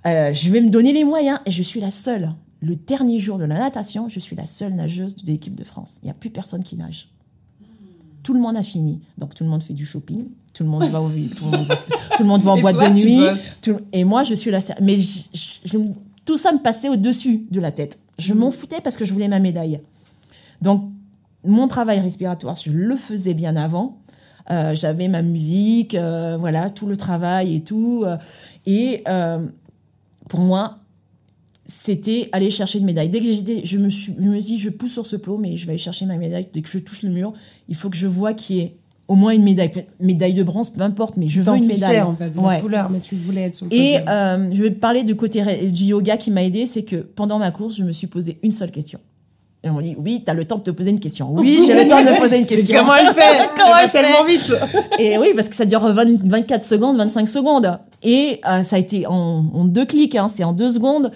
Euh, 0.05 0.33
Je 0.33 0.49
vais 0.49 0.61
me 0.61 0.69
donner 0.69 0.93
les 0.93 1.03
moyens 1.03 1.39
et 1.45 1.51
je 1.51 1.61
suis 1.63 1.79
la 1.79 1.91
seule. 1.91 2.31
Le 2.61 2.75
dernier 2.75 3.19
jour 3.19 3.37
de 3.37 3.45
la 3.45 3.57
natation, 3.59 4.09
je 4.09 4.19
suis 4.19 4.35
la 4.35 4.45
seule 4.45 4.73
nageuse 4.73 5.15
de 5.15 5.25
l'équipe 5.27 5.55
de 5.55 5.63
France. 5.63 5.97
Il 6.01 6.05
n'y 6.05 6.11
a 6.11 6.15
plus 6.15 6.29
personne 6.29 6.63
qui 6.63 6.75
nage. 6.75 7.07
Tout 8.29 8.35
le 8.35 8.41
monde 8.41 8.57
a 8.57 8.61
fini. 8.61 8.99
Donc 9.17 9.33
tout 9.33 9.43
le 9.43 9.49
monde 9.49 9.63
fait 9.63 9.73
du 9.73 9.87
shopping. 9.87 10.27
Tout 10.53 10.61
le 10.61 10.69
monde 10.69 10.83
va, 10.91 11.01
au, 11.01 11.09
tout 11.09 11.45
le 11.45 11.57
monde 11.57 11.65
va, 11.65 11.75
tout 12.15 12.21
le 12.21 12.25
monde 12.25 12.43
va 12.43 12.51
en 12.51 12.61
boîte 12.61 12.77
toi, 12.77 12.89
de 12.91 12.93
nuit. 12.95 13.17
Tout- 13.63 13.79
et 13.91 14.03
moi, 14.03 14.23
je 14.23 14.35
suis 14.35 14.51
la 14.51 14.61
seule. 14.61 14.75
Mais 14.83 14.97
je- 14.99 15.77
tout 16.25 16.37
ça 16.37 16.51
me 16.51 16.59
passait 16.59 16.89
au-dessus 16.89 17.47
de 17.49 17.59
la 17.59 17.71
tête. 17.71 17.97
Je 18.19 18.35
m'en 18.35 18.51
foutais 18.51 18.81
parce 18.81 18.97
que 18.97 19.03
je 19.05 19.13
voulais 19.13 19.27
ma 19.27 19.39
médaille. 19.39 19.79
Donc, 20.61 20.91
mon 21.43 21.67
travail 21.67 21.99
respiratoire, 22.01 22.53
je 22.55 22.69
le 22.69 22.95
faisais 22.97 23.33
bien 23.33 23.55
avant. 23.55 23.97
Euh, 24.51 24.75
J'avais 24.75 25.07
ma 25.07 25.23
musique, 25.23 25.95
euh, 25.95 26.37
voilà, 26.39 26.69
tout 26.69 26.85
le 26.85 26.97
travail 26.97 27.55
et 27.55 27.63
tout. 27.63 28.03
euh, 28.05 28.17
et 28.67 29.03
pour 30.27 30.39
moi, 30.41 30.78
c'était 31.71 32.29
aller 32.31 32.49
chercher 32.49 32.79
une 32.79 32.85
médaille. 32.85 33.09
Dès 33.09 33.19
que 33.19 33.25
j'étais, 33.25 33.61
je 33.63 33.77
me 33.77 33.89
suis, 33.89 34.13
je 34.19 34.27
me 34.27 34.41
suis 34.41 34.53
dit, 34.55 34.59
je 34.59 34.69
pousse 34.71 34.91
sur 34.91 35.05
ce 35.05 35.15
plot, 35.15 35.37
mais 35.37 35.55
je 35.55 35.65
vais 35.67 35.73
aller 35.73 35.77
chercher 35.79 36.05
ma 36.05 36.17
médaille. 36.17 36.47
Dès 36.51 36.61
que 36.61 36.69
je 36.69 36.79
touche 36.79 37.03
le 37.03 37.09
mur, 37.11 37.31
il 37.67 37.75
faut 37.75 37.89
que 37.91 37.97
je 37.97 38.07
vois 38.07 38.33
qu'il 38.33 38.55
y 38.57 38.59
ait 38.61 38.75
au 39.07 39.15
moins 39.15 39.31
une 39.33 39.43
médaille, 39.43 39.71
médaille 39.99 40.33
de 40.33 40.43
bronze, 40.43 40.69
peu 40.71 40.81
importe, 40.81 41.17
mais 41.17 41.29
je 41.29 41.41
veux 41.41 41.55
une 41.55 41.63
fichais, 41.63 41.73
médaille. 41.87 42.01
en 42.01 42.15
fait, 42.15 42.29
de 42.31 42.39
Ouais. 42.39 42.55
la 42.55 42.59
couleur, 42.61 42.89
mais 42.89 42.99
tu 42.99 43.15
voulais 43.15 43.41
être 43.43 43.55
sur 43.55 43.65
le 43.67 43.73
Et 43.73 43.97
euh, 44.07 44.49
je 44.51 44.61
vais 44.63 44.71
parler 44.71 45.03
du 45.03 45.15
côté 45.15 45.43
du 45.71 45.85
yoga 45.85 46.17
qui 46.17 46.31
m'a 46.31 46.43
aidé, 46.43 46.65
c'est 46.65 46.83
que 46.83 46.97
pendant 46.97 47.39
ma 47.39 47.51
course, 47.51 47.75
je 47.77 47.83
me 47.83 47.91
suis 47.91 48.07
posé 48.07 48.37
une 48.43 48.51
seule 48.51 48.71
question. 48.71 48.99
Et 49.63 49.69
on 49.69 49.73
m'a 49.73 49.81
dit, 49.81 49.95
oui, 49.97 50.21
t'as 50.25 50.33
le 50.33 50.45
temps 50.45 50.57
de 50.57 50.63
te 50.63 50.71
poser 50.71 50.91
une 50.91 50.99
question. 51.01 51.33
Oui, 51.33 51.59
j'ai 51.65 51.73
le 51.73 51.89
temps 51.89 52.01
de 52.01 52.09
me 52.09 52.17
poser 52.19 52.39
une 52.39 52.45
question. 52.53 52.77
Comment 52.79 52.93
elle 52.95 53.13
fait 53.13 53.49
Comment 53.57 53.77
Elle 53.81 53.87
va 53.87 53.91
tellement 53.91 54.23
vite 54.25 54.51
Et 54.99 55.17
oui, 55.17 55.29
parce 55.35 55.49
que 55.49 55.55
ça 55.55 55.65
dure 55.65 55.81
20 55.91 56.23
24 56.25 56.63
secondes, 56.63 56.95
25 56.97 57.27
secondes. 57.27 57.77
Et 58.03 58.39
euh, 58.47 58.63
ça 58.63 58.75
a 58.77 58.79
été 58.79 59.05
en, 59.07 59.13
en 59.53 59.65
deux 59.65 59.85
clics, 59.85 60.15
hein, 60.15 60.27
c'est 60.29 60.43
en 60.45 60.53
deux 60.53 60.71
secondes. 60.71 61.11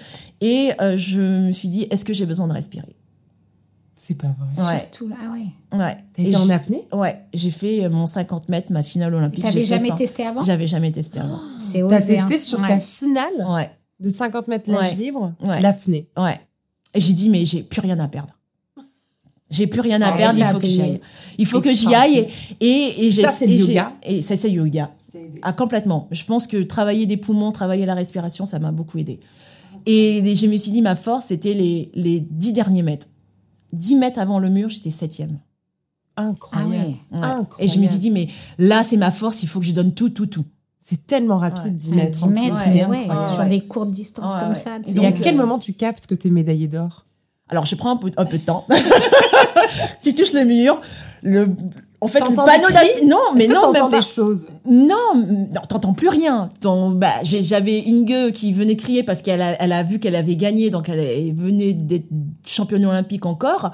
Et 0.45 0.71
euh, 0.81 0.97
je 0.97 1.21
me 1.47 1.51
suis 1.53 1.69
dit, 1.69 1.87
est-ce 1.89 2.03
que 2.03 2.11
j'ai 2.11 2.25
besoin 2.25 2.47
de 2.49 2.53
respirer? 2.53 2.95
C'est 3.95 4.15
pas 4.15 4.27
vrai. 4.57 4.65
Ouais, 4.75 4.89
Tout 4.91 5.07
là, 5.07 5.15
ouais. 5.31 5.77
ouais. 5.79 5.97
T'as 6.13 6.21
Et 6.23 6.27
été 6.27 6.35
en 6.35 6.49
apnée? 6.49 6.85
Ouais, 6.91 7.23
j'ai 7.33 7.49
fait 7.51 7.85
euh, 7.85 7.89
mon 7.89 8.05
50 8.07 8.49
mètres, 8.49 8.69
ma 8.69 8.83
finale 8.83 9.13
olympique. 9.15 9.45
T'avais 9.45 9.63
jamais 9.63 9.87
ça. 9.87 9.95
testé 9.95 10.25
avant? 10.25 10.43
J'avais 10.43 10.67
jamais 10.67 10.91
testé 10.91 11.19
avant. 11.19 11.39
C'est 11.61 11.81
T'as 11.87 12.01
testé 12.01 12.35
hein. 12.35 12.37
sur 12.37 12.59
Ouais. 12.59 12.67
ta 12.67 12.79
finale 12.81 13.31
Ouais, 13.47 13.69
de 14.01 14.09
50 14.09 14.49
mètres 14.49 14.69
nage 14.69 14.81
Ouais. 14.91 14.95
libre, 14.95 15.33
Ouais. 15.41 15.61
l'apnée. 15.61 16.09
ouais. 16.17 16.37
Et 16.93 16.99
j'ai 16.99 17.13
dit, 17.13 17.29
mais 17.29 17.45
j'ai 17.45 17.63
plus 17.63 17.79
rien 17.79 17.97
à 17.99 18.07
perdre. 18.09 18.33
J'ai 19.49 19.67
plus 19.67 19.79
rien 19.81 20.01
à 20.01 20.09
Ah, 20.09 20.17
perdre, 20.17 20.37
il 20.39 20.45
faut 20.45 20.59
que 20.59 20.67
j'y 20.67 20.81
aille. 20.81 20.99
Il 21.37 21.45
faut 21.45 21.61
que 21.61 21.73
j'y 21.73 21.93
aille. 21.95 22.27
Et, 22.59 22.65
et, 22.67 23.05
et 23.05 23.11
j'ai. 23.11 23.21
Ça, 23.23 23.31
c'est 23.31 23.47
yoga. 23.47 23.93
Et 24.03 24.21
ça, 24.21 24.35
c'est 24.35 24.49
le 24.49 24.55
yoga. 24.55 24.91
Ah, 25.43 25.53
complètement. 25.53 26.07
Je 26.11 26.23
pense 26.25 26.47
que 26.47 26.57
travailler 26.63 27.05
des 27.05 27.17
poumons, 27.17 27.51
travailler 27.51 27.85
la 27.85 27.93
respiration, 27.93 28.45
ça 28.45 28.59
m'a 28.59 28.71
beaucoup 28.71 28.97
aidé. 28.97 29.19
Et 29.85 30.21
les- 30.21 30.35
je 30.35 30.47
me 30.47 30.55
suis 30.57 30.71
dit, 30.71 30.81
ma 30.81 30.95
force, 30.95 31.25
c'était 31.25 31.53
les, 31.53 31.91
les 31.93 32.19
10 32.19 32.53
derniers 32.53 32.83
mètres. 32.83 33.07
10 33.73 33.95
mètres 33.95 34.19
avant 34.19 34.39
le 34.39 34.49
mur, 34.49 34.69
j'étais 34.69 34.91
septième. 34.91 35.39
Incroyable. 36.15 36.73
Ah 36.75 36.77
ouais. 36.77 37.19
Ouais. 37.19 37.25
Incroyable. 37.25 37.47
Et 37.59 37.67
je 37.67 37.79
me 37.79 37.85
suis 37.87 37.97
dit, 37.97 38.11
mais 38.11 38.27
là, 38.57 38.83
c'est 38.83 38.97
ma 38.97 39.11
force, 39.11 39.41
il 39.43 39.47
faut 39.47 39.59
que 39.59 39.65
je 39.65 39.73
donne 39.73 39.93
tout, 39.93 40.09
tout, 40.09 40.27
tout. 40.27 40.45
C'est 40.79 41.07
tellement 41.07 41.37
rapide, 41.37 41.63
Ouais. 41.65 41.71
10 41.71 41.89
Ouais, 41.91 41.95
mètres. 41.95 42.19
10 42.19 42.27
mètres, 42.27 42.89
Ouais. 42.89 43.07
c'est 43.29 43.35
sur 43.35 43.45
des 43.45 43.61
courtes 43.61 43.91
distances 43.91 44.33
comme 44.35 44.49
ouais. 44.49 44.55
ça. 44.55 44.77
Et 44.77 44.81
tu. 44.91 44.97
Et 44.99 45.05
à 45.05 45.11
Donc, 45.11 45.21
quel 45.21 45.35
euh, 45.35 45.37
moment 45.37 45.57
tu 45.59 45.73
captes 45.73 46.07
que 46.07 46.13
t'es 46.15 46.29
médaillé 46.29 46.67
d'or? 46.67 47.05
Alors, 47.49 47.65
je 47.65 47.75
prends 47.75 47.91
un 47.91 47.97
peu, 47.97 48.11
un 48.17 48.25
peu 48.25 48.37
de 48.37 48.43
temps. 48.43 48.65
tu 50.03 50.13
touches 50.15 50.33
le 50.33 50.45
mur. 50.45 50.79
Le, 51.23 51.47
en 52.03 52.07
fait, 52.07 52.19
le 52.19 52.35
panneau 52.35 52.67
Non, 53.05 53.17
mais 53.35 53.47
que 53.47 53.53
non, 53.53 53.71
même 53.71 53.89
des 53.89 54.01
choses. 54.01 54.47
Non, 54.65 55.15
non, 55.15 55.61
t'entends 55.67 55.93
plus 55.93 56.09
rien. 56.09 56.49
Bah, 56.95 57.13
j'avais 57.23 57.83
Inge 57.87 58.31
qui 58.33 58.51
venait 58.53 58.75
crier 58.75 59.03
parce 59.03 59.21
qu'elle 59.21 59.41
a, 59.41 59.61
elle 59.61 59.71
a 59.71 59.83
vu 59.83 59.99
qu'elle 59.99 60.15
avait 60.15 60.35
gagné, 60.35 60.69
donc 60.69 60.89
elle, 60.89 61.33
venait 61.33 61.73
d'être 61.73 62.07
championne 62.45 62.85
olympique 62.85 63.25
encore. 63.25 63.71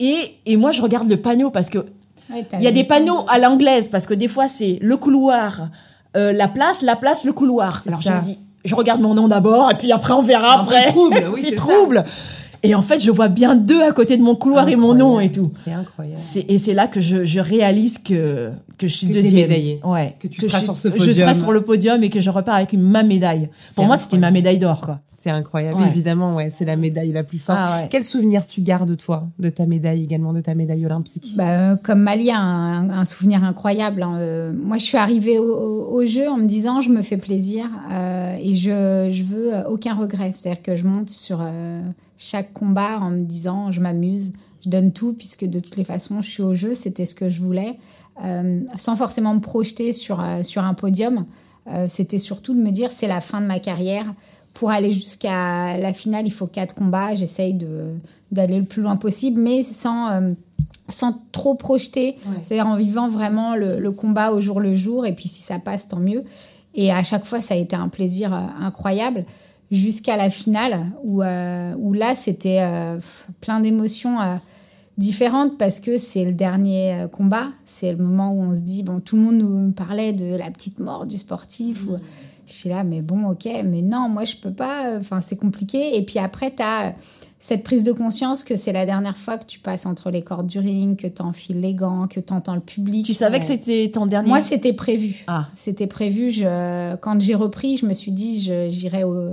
Et, 0.00 0.16
et 0.46 0.56
moi, 0.56 0.72
je 0.72 0.82
regarde 0.82 1.08
le 1.08 1.16
panneau 1.16 1.50
parce 1.50 1.70
que 1.70 1.86
Ouais, 2.32 2.46
il 2.54 2.62
y 2.62 2.66
a 2.66 2.70
des 2.70 2.84
panneaux 2.84 3.24
à 3.28 3.38
l'anglaise 3.38 3.88
parce 3.88 4.06
que 4.06 4.14
des 4.14 4.28
fois 4.28 4.48
c'est 4.48 4.78
le 4.80 4.96
couloir, 4.96 5.68
euh, 6.16 6.32
la 6.32 6.48
place, 6.48 6.82
la 6.82 6.96
place, 6.96 7.24
le 7.24 7.32
couloir. 7.32 7.80
C'est 7.82 7.90
Alors 7.90 8.02
ça. 8.02 8.10
je 8.10 8.16
me 8.16 8.20
dis, 8.22 8.38
je 8.64 8.74
regarde 8.74 9.00
mon 9.00 9.14
nom 9.14 9.28
d'abord 9.28 9.70
et 9.70 9.74
puis 9.74 9.92
après 9.92 10.12
on 10.14 10.22
verra 10.22 10.60
après. 10.60 10.86
trouble, 10.86 11.24
oui, 11.34 11.40
c'est 11.42 11.50
c'est 11.50 11.56
ça. 11.56 12.04
Et 12.62 12.74
en 12.74 12.82
fait, 12.82 13.00
je 13.00 13.10
vois 13.10 13.28
bien 13.28 13.56
deux 13.56 13.82
à 13.82 13.92
côté 13.92 14.16
de 14.16 14.22
mon 14.22 14.36
couloir 14.36 14.68
et 14.68 14.76
mon 14.76 14.94
nom 14.94 15.18
et 15.18 15.32
tout. 15.32 15.50
C'est 15.54 15.72
incroyable. 15.72 16.20
Et 16.48 16.58
c'est 16.58 16.74
là 16.74 16.86
que 16.86 17.00
je, 17.00 17.24
je 17.24 17.40
réalise 17.40 17.98
que, 17.98 18.52
que 18.82 18.88
je 18.88 18.94
suis 18.96 19.06
Que 19.08 19.12
deuxième. 19.14 19.48
médaillée. 19.48 19.80
Ouais. 19.84 20.14
Que 20.20 20.28
tu 20.28 20.40
seras 20.42 20.58
je, 20.60 20.64
sur 20.64 20.76
ce 20.76 20.88
Je 20.88 20.94
podium. 20.96 21.14
serai 21.14 21.34
sur 21.34 21.52
le 21.52 21.60
podium 21.62 22.02
et 22.02 22.10
que 22.10 22.20
je 22.20 22.30
repars 22.30 22.56
avec 22.56 22.72
ma 22.74 23.02
médaille. 23.02 23.48
Pour 23.74 23.86
moi, 23.86 23.96
c'était 23.96 24.18
ma 24.18 24.30
médaille 24.30 24.58
d'or, 24.58 24.80
quoi. 24.80 25.00
C'est 25.10 25.30
incroyable. 25.30 25.80
Ouais. 25.80 25.86
Évidemment, 25.86 26.34
ouais, 26.34 26.50
c'est 26.50 26.64
la 26.64 26.74
médaille 26.76 27.12
la 27.12 27.22
plus 27.22 27.38
forte. 27.38 27.58
Ah 27.60 27.76
ouais. 27.82 27.88
Quel 27.90 28.02
souvenir 28.02 28.44
tu 28.44 28.60
gardes, 28.60 28.96
toi, 28.96 29.28
de 29.38 29.48
ta 29.50 29.66
médaille 29.66 30.02
également, 30.02 30.32
de 30.32 30.40
ta 30.40 30.54
médaille 30.56 30.84
olympique? 30.84 31.34
Bah, 31.36 31.44
euh, 31.48 31.76
comme 31.76 32.00
Malia, 32.00 32.36
un, 32.38 32.90
un 32.90 33.04
souvenir 33.04 33.44
incroyable. 33.44 34.02
hein. 34.02 34.16
Euh, 34.18 34.52
moi, 34.52 34.78
je 34.78 34.84
suis 34.84 34.98
arrivée 34.98 35.38
au, 35.38 35.44
au- 35.44 35.94
au 36.00 36.04
jeu 36.04 36.28
en 36.28 36.36
me 36.38 36.46
disant, 36.46 36.80
je 36.80 36.88
me 36.90 37.02
fais 37.02 37.18
plaisir 37.18 37.66
euh, 37.92 38.36
et 38.42 38.54
je, 38.56 39.08
je 39.12 39.22
veux 39.22 39.52
aucun 39.70 39.94
regret. 39.94 40.32
C'est-à-dire 40.36 40.62
que 40.62 40.74
je 40.74 40.84
monte 40.84 41.10
sur 41.10 41.38
euh, 41.40 41.80
chaque 42.18 42.52
combat 42.52 42.98
en 43.00 43.10
me 43.10 43.24
disant, 43.24 43.70
je 43.70 43.80
m'amuse, 43.80 44.32
je 44.64 44.68
donne 44.70 44.92
tout, 44.92 45.12
puisque 45.12 45.44
de 45.44 45.58
toutes 45.60 45.76
les 45.76 45.84
façons, 45.84 46.20
je 46.20 46.28
suis 46.30 46.42
au 46.42 46.54
jeu, 46.54 46.74
c'était 46.74 47.06
ce 47.06 47.14
que 47.14 47.28
je 47.28 47.40
voulais, 47.40 47.72
Euh, 48.22 48.60
sans 48.76 48.94
forcément 48.94 49.34
me 49.34 49.40
projeter 49.40 49.90
sur, 49.92 50.20
euh, 50.20 50.42
sur 50.42 50.62
un 50.62 50.74
podium. 50.74 51.24
Euh, 51.66 51.86
c'était 51.88 52.18
surtout 52.18 52.52
de 52.54 52.60
me 52.60 52.70
dire, 52.70 52.92
c'est 52.92 53.08
la 53.08 53.20
fin 53.20 53.40
de 53.40 53.46
ma 53.46 53.58
carrière. 53.58 54.12
Pour 54.52 54.70
aller 54.70 54.92
jusqu'à 54.92 55.78
la 55.78 55.92
finale, 55.94 56.26
il 56.26 56.30
faut 56.30 56.46
quatre 56.46 56.74
combats. 56.74 57.14
J'essaye 57.14 57.54
de 57.54 57.94
d'aller 58.30 58.58
le 58.58 58.64
plus 58.66 58.82
loin 58.82 58.96
possible, 58.96 59.40
mais 59.40 59.62
sans 59.62 60.34
sans 60.88 61.22
trop 61.32 61.54
projeter, 61.54 62.16
Ouais. 62.26 62.36
c'est-à-dire 62.42 62.66
en 62.66 62.76
vivant 62.76 63.08
vraiment 63.08 63.56
le, 63.56 63.80
le 63.80 63.92
combat 63.92 64.30
au 64.32 64.42
jour 64.42 64.60
le 64.60 64.74
jour, 64.74 65.06
et 65.06 65.14
puis 65.14 65.26
si 65.28 65.40
ça 65.40 65.58
passe, 65.58 65.88
tant 65.88 65.98
mieux. 65.98 66.22
Et 66.74 66.92
à 66.92 67.02
chaque 67.02 67.24
fois, 67.24 67.40
ça 67.40 67.54
a 67.54 67.56
été 67.56 67.74
un 67.76 67.88
plaisir 67.88 68.34
incroyable, 68.60 69.24
jusqu'à 69.70 70.18
la 70.18 70.28
finale, 70.28 70.84
où, 71.02 71.22
euh, 71.22 71.74
où 71.78 71.94
là, 71.94 72.14
c'était 72.14 72.58
euh, 72.60 72.98
plein 73.40 73.58
d'émotions 73.60 74.20
euh, 74.20 74.34
différentes, 74.98 75.56
parce 75.58 75.80
que 75.80 75.98
c'est 75.98 76.24
le 76.24 76.32
dernier 76.32 76.94
euh, 76.94 77.08
combat, 77.08 77.46
c'est 77.64 77.92
le 77.92 77.98
moment 78.04 78.32
où 78.32 78.42
on 78.42 78.54
se 78.54 78.60
dit, 78.60 78.82
bon, 78.82 79.00
tout 79.00 79.16
le 79.16 79.22
monde 79.22 79.36
nous 79.36 79.72
parlait 79.72 80.12
de 80.12 80.34
la 80.36 80.50
petite 80.50 80.78
mort 80.78 81.06
du 81.06 81.16
sportif, 81.16 81.84
ou, 81.86 81.96
je 82.46 82.52
suis 82.52 82.68
là, 82.68 82.84
mais 82.84 83.00
bon, 83.00 83.30
ok, 83.30 83.48
mais 83.64 83.82
non, 83.82 84.08
moi, 84.08 84.24
je 84.24 84.36
peux 84.36 84.52
pas, 84.52 84.96
enfin, 84.98 85.20
c'est 85.20 85.36
compliqué. 85.36 85.96
Et 85.96 86.02
puis 86.04 86.18
après, 86.18 86.52
tu 86.54 86.62
as 86.62 86.94
cette 87.38 87.64
prise 87.64 87.82
de 87.82 87.92
conscience 87.92 88.44
que 88.44 88.54
c'est 88.56 88.72
la 88.72 88.84
dernière 88.84 89.16
fois 89.16 89.38
que 89.38 89.46
tu 89.46 89.58
passes 89.58 89.86
entre 89.86 90.10
les 90.10 90.22
cordes 90.22 90.46
du 90.46 90.58
ring, 90.58 90.96
que 90.96 91.06
tu 91.08 91.22
enfiles 91.22 91.60
les 91.60 91.74
gants, 91.74 92.06
que 92.08 92.20
tu 92.20 92.32
entends 92.32 92.54
le 92.54 92.60
public. 92.60 93.04
Tu 93.06 93.14
savais 93.14 93.40
que 93.40 93.46
c'était 93.46 93.90
ton 93.92 94.06
dernier 94.06 94.28
Moi, 94.28 94.40
c'était 94.42 94.72
prévu. 94.74 95.24
Ah. 95.26 95.46
C'était 95.54 95.86
prévu. 95.88 96.30
Je... 96.30 96.94
Quand 96.96 97.20
j'ai 97.20 97.34
repris, 97.34 97.76
je 97.78 97.86
me 97.86 97.94
suis 97.94 98.12
dit, 98.12 98.40
je- 98.40 98.68
j'irai 98.68 99.02
au, 99.02 99.30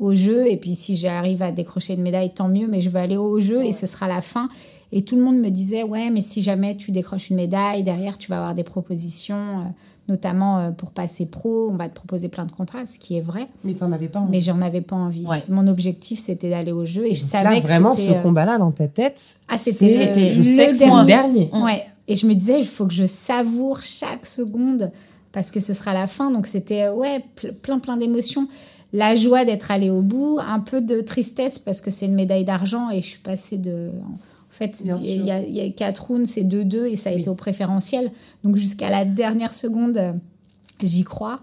au 0.00 0.14
jeu. 0.14 0.50
Et 0.50 0.56
puis, 0.56 0.74
si 0.74 0.96
j'arrive 0.96 1.42
à 1.42 1.52
décrocher 1.52 1.94
une 1.94 2.02
médaille, 2.02 2.32
tant 2.32 2.48
mieux. 2.48 2.66
Mais 2.66 2.80
je 2.80 2.88
vais 2.88 3.00
aller 3.00 3.16
au 3.16 3.38
jeu 3.38 3.64
et 3.64 3.72
ce 3.72 3.86
sera 3.86 4.08
la 4.08 4.20
fin. 4.22 4.48
Et 4.92 5.02
tout 5.02 5.16
le 5.16 5.22
monde 5.22 5.38
me 5.38 5.48
disait, 5.48 5.82
ouais, 5.82 6.10
mais 6.10 6.20
si 6.20 6.42
jamais 6.42 6.76
tu 6.76 6.90
décroches 6.90 7.30
une 7.30 7.36
médaille, 7.36 7.82
derrière, 7.82 8.18
tu 8.18 8.28
vas 8.28 8.36
avoir 8.36 8.54
des 8.54 8.62
propositions, 8.62 9.34
euh, 9.34 9.62
notamment 10.08 10.58
euh, 10.58 10.70
pour 10.70 10.90
passer 10.90 11.24
pro. 11.24 11.70
On 11.72 11.76
va 11.76 11.88
te 11.88 11.94
proposer 11.94 12.28
plein 12.28 12.44
de 12.44 12.52
contrats, 12.52 12.84
ce 12.84 12.98
qui 12.98 13.16
est 13.16 13.22
vrai. 13.22 13.48
Mais 13.64 13.72
t'en 13.72 13.90
avais 13.90 14.08
pas 14.08 14.20
envie. 14.20 14.30
Mais 14.30 14.40
j'en 14.40 14.60
avais 14.60 14.82
pas 14.82 14.96
envie. 14.96 15.24
Ouais. 15.26 15.42
Mon 15.48 15.66
objectif, 15.66 16.18
c'était 16.18 16.50
d'aller 16.50 16.72
au 16.72 16.84
jeu. 16.84 17.06
Et 17.06 17.14
je 17.14 17.20
savais 17.20 17.54
là, 17.54 17.60
que 17.60 17.66
vraiment, 17.66 17.94
ce 17.94 18.10
euh, 18.10 18.20
combat-là, 18.20 18.58
dans 18.58 18.70
ta 18.70 18.86
tête, 18.86 19.36
Ah, 19.48 19.56
c'était 19.56 20.30
je 20.30 20.38
le 20.38 20.44
sais 20.44 20.68
que 20.68 20.76
c'est 20.76 20.86
le 20.86 21.06
dernier. 21.06 21.50
Ouais. 21.54 21.84
Et 22.06 22.14
je 22.14 22.26
me 22.26 22.34
disais, 22.34 22.58
il 22.58 22.66
faut 22.66 22.86
que 22.86 22.92
je 22.92 23.06
savoure 23.06 23.82
chaque 23.82 24.26
seconde 24.26 24.90
parce 25.32 25.50
que 25.50 25.60
ce 25.60 25.72
sera 25.72 25.94
la 25.94 26.06
fin. 26.06 26.30
Donc 26.30 26.46
c'était 26.46 26.88
ouais 26.90 27.24
plein 27.62 27.78
plein 27.78 27.96
d'émotions. 27.96 28.48
La 28.92 29.14
joie 29.14 29.46
d'être 29.46 29.70
allée 29.70 29.88
au 29.88 30.02
bout, 30.02 30.38
un 30.46 30.60
peu 30.60 30.82
de 30.82 31.00
tristesse 31.00 31.58
parce 31.58 31.80
que 31.80 31.90
c'est 31.90 32.04
une 32.04 32.14
médaille 32.14 32.44
d'argent 32.44 32.90
et 32.90 33.00
je 33.00 33.06
suis 33.06 33.20
passée 33.20 33.56
de 33.56 33.90
en 34.52 34.54
fait, 34.54 34.80
il 34.84 35.24
y, 35.24 35.30
a, 35.30 35.40
il 35.40 35.54
y 35.54 35.60
a 35.62 35.70
quatre 35.70 36.08
rounds, 36.08 36.30
c'est 36.30 36.42
2-2 36.42 36.84
et 36.84 36.96
ça 36.96 37.08
a 37.08 37.12
été 37.14 37.30
au 37.30 37.34
préférentiel. 37.34 38.12
Donc 38.44 38.56
jusqu'à 38.56 38.90
la 38.90 39.06
dernière 39.06 39.54
seconde, 39.54 39.96
euh, 39.96 40.12
j'y 40.82 41.04
crois. 41.04 41.40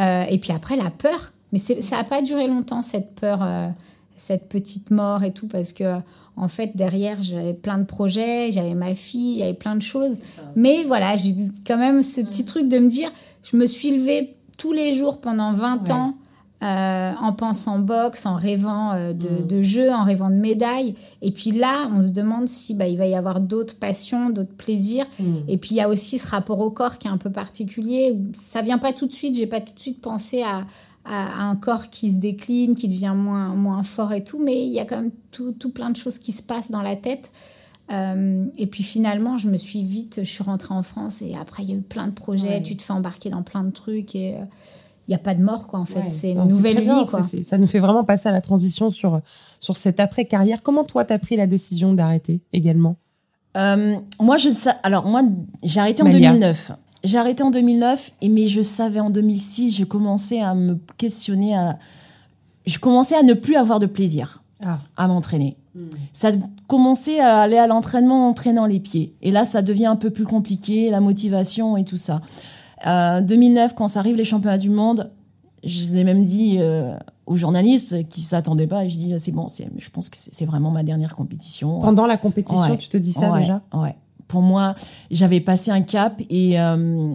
Euh, 0.00 0.24
et 0.24 0.38
puis 0.38 0.50
après, 0.50 0.76
la 0.76 0.90
peur. 0.90 1.32
Mais 1.52 1.60
ça 1.60 1.96
n'a 1.96 2.04
pas 2.04 2.22
duré 2.22 2.48
longtemps, 2.48 2.82
cette 2.82 3.14
peur, 3.14 3.40
euh, 3.42 3.68
cette 4.16 4.48
petite 4.48 4.90
mort 4.90 5.22
et 5.22 5.32
tout, 5.32 5.46
parce 5.46 5.72
que 5.72 5.98
en 6.36 6.48
fait, 6.48 6.76
derrière, 6.76 7.22
j'avais 7.22 7.54
plein 7.54 7.78
de 7.78 7.84
projets, 7.84 8.50
j'avais 8.50 8.74
ma 8.74 8.94
fille, 8.96 9.34
il 9.34 9.38
y 9.38 9.42
avait 9.42 9.54
plein 9.54 9.76
de 9.76 9.82
choses. 9.82 10.18
Mais 10.56 10.84
voilà, 10.84 11.14
j'ai 11.16 11.30
eu 11.30 11.52
quand 11.66 11.76
même 11.76 12.02
ce 12.02 12.20
petit 12.20 12.44
truc 12.44 12.68
de 12.68 12.78
me 12.78 12.88
dire, 12.88 13.12
je 13.42 13.56
me 13.56 13.66
suis 13.66 13.90
levée 13.90 14.36
tous 14.56 14.72
les 14.72 14.92
jours 14.92 15.20
pendant 15.20 15.52
20 15.52 15.90
ans 15.90 16.14
euh, 16.62 17.12
en 17.18 17.32
pensant 17.32 17.78
boxe, 17.78 18.26
en 18.26 18.36
rêvant 18.36 18.92
euh, 18.92 19.14
de, 19.14 19.28
mm. 19.28 19.46
de, 19.46 19.62
jeux, 19.62 19.90
en 19.90 20.04
rêvant 20.04 20.28
de 20.28 20.34
médailles. 20.34 20.94
Et 21.22 21.30
puis 21.30 21.52
là, 21.52 21.88
on 21.94 22.02
se 22.02 22.10
demande 22.10 22.48
si 22.48 22.74
bah, 22.74 22.86
il 22.86 22.98
va 22.98 23.06
y 23.06 23.14
avoir 23.14 23.40
d'autres 23.40 23.78
passions, 23.78 24.28
d'autres 24.28 24.52
plaisirs. 24.52 25.06
Mm. 25.18 25.36
Et 25.48 25.56
puis 25.56 25.70
il 25.70 25.76
y 25.78 25.80
a 25.80 25.88
aussi 25.88 26.18
ce 26.18 26.26
rapport 26.26 26.60
au 26.60 26.70
corps 26.70 26.98
qui 26.98 27.08
est 27.08 27.10
un 27.10 27.16
peu 27.16 27.30
particulier. 27.30 28.14
Ça 28.34 28.60
vient 28.60 28.76
pas 28.76 28.92
tout 28.92 29.06
de 29.06 29.12
suite. 29.12 29.36
J'ai 29.36 29.46
pas 29.46 29.62
tout 29.62 29.72
de 29.72 29.80
suite 29.80 30.02
pensé 30.02 30.42
à, 30.42 30.66
à, 31.06 31.42
un 31.42 31.56
corps 31.56 31.88
qui 31.88 32.10
se 32.10 32.16
décline, 32.16 32.74
qui 32.74 32.88
devient 32.88 33.14
moins, 33.16 33.54
moins 33.54 33.82
fort 33.82 34.12
et 34.12 34.22
tout. 34.22 34.38
Mais 34.38 34.62
il 34.62 34.72
y 34.72 34.80
a 34.80 34.84
quand 34.84 34.96
même 34.96 35.12
tout, 35.30 35.52
tout 35.52 35.70
plein 35.70 35.88
de 35.88 35.96
choses 35.96 36.18
qui 36.18 36.32
se 36.32 36.42
passent 36.42 36.70
dans 36.70 36.82
la 36.82 36.94
tête. 36.94 37.30
Euh, 37.90 38.44
et 38.58 38.66
puis 38.66 38.82
finalement, 38.82 39.38
je 39.38 39.48
me 39.48 39.56
suis 39.56 39.82
vite, 39.82 40.20
je 40.22 40.30
suis 40.30 40.44
rentrée 40.44 40.74
en 40.74 40.82
France 40.82 41.22
et 41.22 41.34
après, 41.40 41.62
il 41.62 41.70
y 41.70 41.72
a 41.72 41.76
eu 41.76 41.80
plein 41.80 42.06
de 42.06 42.12
projets. 42.12 42.62
Tu 42.62 42.76
te 42.76 42.82
fais 42.82 42.92
embarquer 42.92 43.30
dans 43.30 43.42
plein 43.42 43.64
de 43.64 43.70
trucs 43.70 44.14
et 44.14 44.36
il 45.10 45.14
n'y 45.14 45.16
a 45.16 45.24
pas 45.24 45.34
de 45.34 45.42
mort, 45.42 45.66
quoi, 45.66 45.80
en 45.80 45.84
fait. 45.84 46.08
c'est 46.08 46.30
une 46.30 46.46
nouvelle 46.46 46.80
vie, 46.80 47.06
quoi. 47.10 47.22
ça 47.24 47.58
nous 47.58 47.66
fait 47.66 47.80
vraiment 47.80 48.04
passer 48.04 48.28
à 48.28 48.32
la 48.32 48.40
transition 48.40 48.90
sur, 48.90 49.20
sur 49.58 49.76
cette 49.76 49.98
après-carrière. 49.98 50.62
Comment 50.62 50.84
toi, 50.84 51.04
tu 51.04 51.12
as 51.12 51.18
pris 51.18 51.34
la 51.34 51.48
décision 51.48 51.94
d'arrêter 51.94 52.42
également? 52.52 52.94
Euh, 53.56 53.96
Moi, 54.20 54.36
je 54.36 54.50
alors 54.84 55.06
moi, 55.06 55.22
j'ai 55.64 55.80
arrêté 55.80 56.04
en 56.04 56.08
2009. 56.08 56.72
J'ai 57.02 57.18
arrêté 57.18 57.42
en 57.42 57.50
2009, 57.50 58.12
et, 58.20 58.28
mais 58.28 58.46
je 58.46 58.62
savais 58.62 59.00
en 59.00 59.10
2006, 59.10 59.74
je 59.74 59.84
commençais 59.84 60.40
à 60.40 60.54
me 60.54 60.78
questionner, 60.96 61.56
à, 61.56 61.76
je 62.66 62.78
commençais 62.78 63.16
à 63.16 63.24
ne 63.24 63.34
plus 63.34 63.56
avoir 63.56 63.80
de 63.80 63.86
plaisir 63.86 64.44
ah. 64.64 64.78
à 64.96 65.08
m'entraîner. 65.08 65.56
Hmm. 65.74 65.88
Ça 66.12 66.30
commençait 66.68 67.18
à 67.18 67.40
aller 67.40 67.56
à 67.56 67.66
l'entraînement 67.66 68.26
en 68.26 68.30
entraînant 68.30 68.66
les 68.66 68.78
pieds. 68.78 69.12
Et 69.22 69.32
là, 69.32 69.44
ça 69.44 69.60
devient 69.62 69.86
un 69.86 69.96
peu 69.96 70.10
plus 70.10 70.24
compliqué, 70.24 70.88
la 70.90 71.00
motivation 71.00 71.76
et 71.76 71.82
tout 71.82 71.96
ça. 71.96 72.20
2009, 72.84 73.70
euh, 73.72 73.74
quand 73.76 73.88
ça 73.88 74.00
arrive 74.00 74.16
les 74.16 74.24
championnats 74.24 74.58
du 74.58 74.70
monde, 74.70 75.10
je 75.64 75.92
l'ai 75.92 76.04
même 76.04 76.24
dit 76.24 76.56
euh, 76.58 76.94
aux 77.26 77.36
journalistes 77.36 78.08
qui 78.08 78.20
s'attendaient 78.20 78.66
pas. 78.66 78.86
Je 78.88 78.94
dis 78.94 79.14
c'est 79.18 79.32
bon, 79.32 79.48
je 79.76 79.90
pense 79.90 80.08
que 80.08 80.16
c'est 80.18 80.46
vraiment 80.46 80.70
ma 80.70 80.82
dernière 80.82 81.16
compétition. 81.16 81.80
Pendant 81.80 82.06
la 82.06 82.16
compétition, 82.16 82.76
tu 82.76 82.88
te 82.88 82.96
dis 82.96 83.12
ça 83.12 83.38
déjà? 83.38 83.62
Ouais. 83.74 83.94
Pour 84.28 84.42
moi, 84.42 84.74
j'avais 85.10 85.40
passé 85.40 85.70
un 85.70 85.82
cap 85.82 86.20
et 86.30 86.60
euh, 86.60 87.12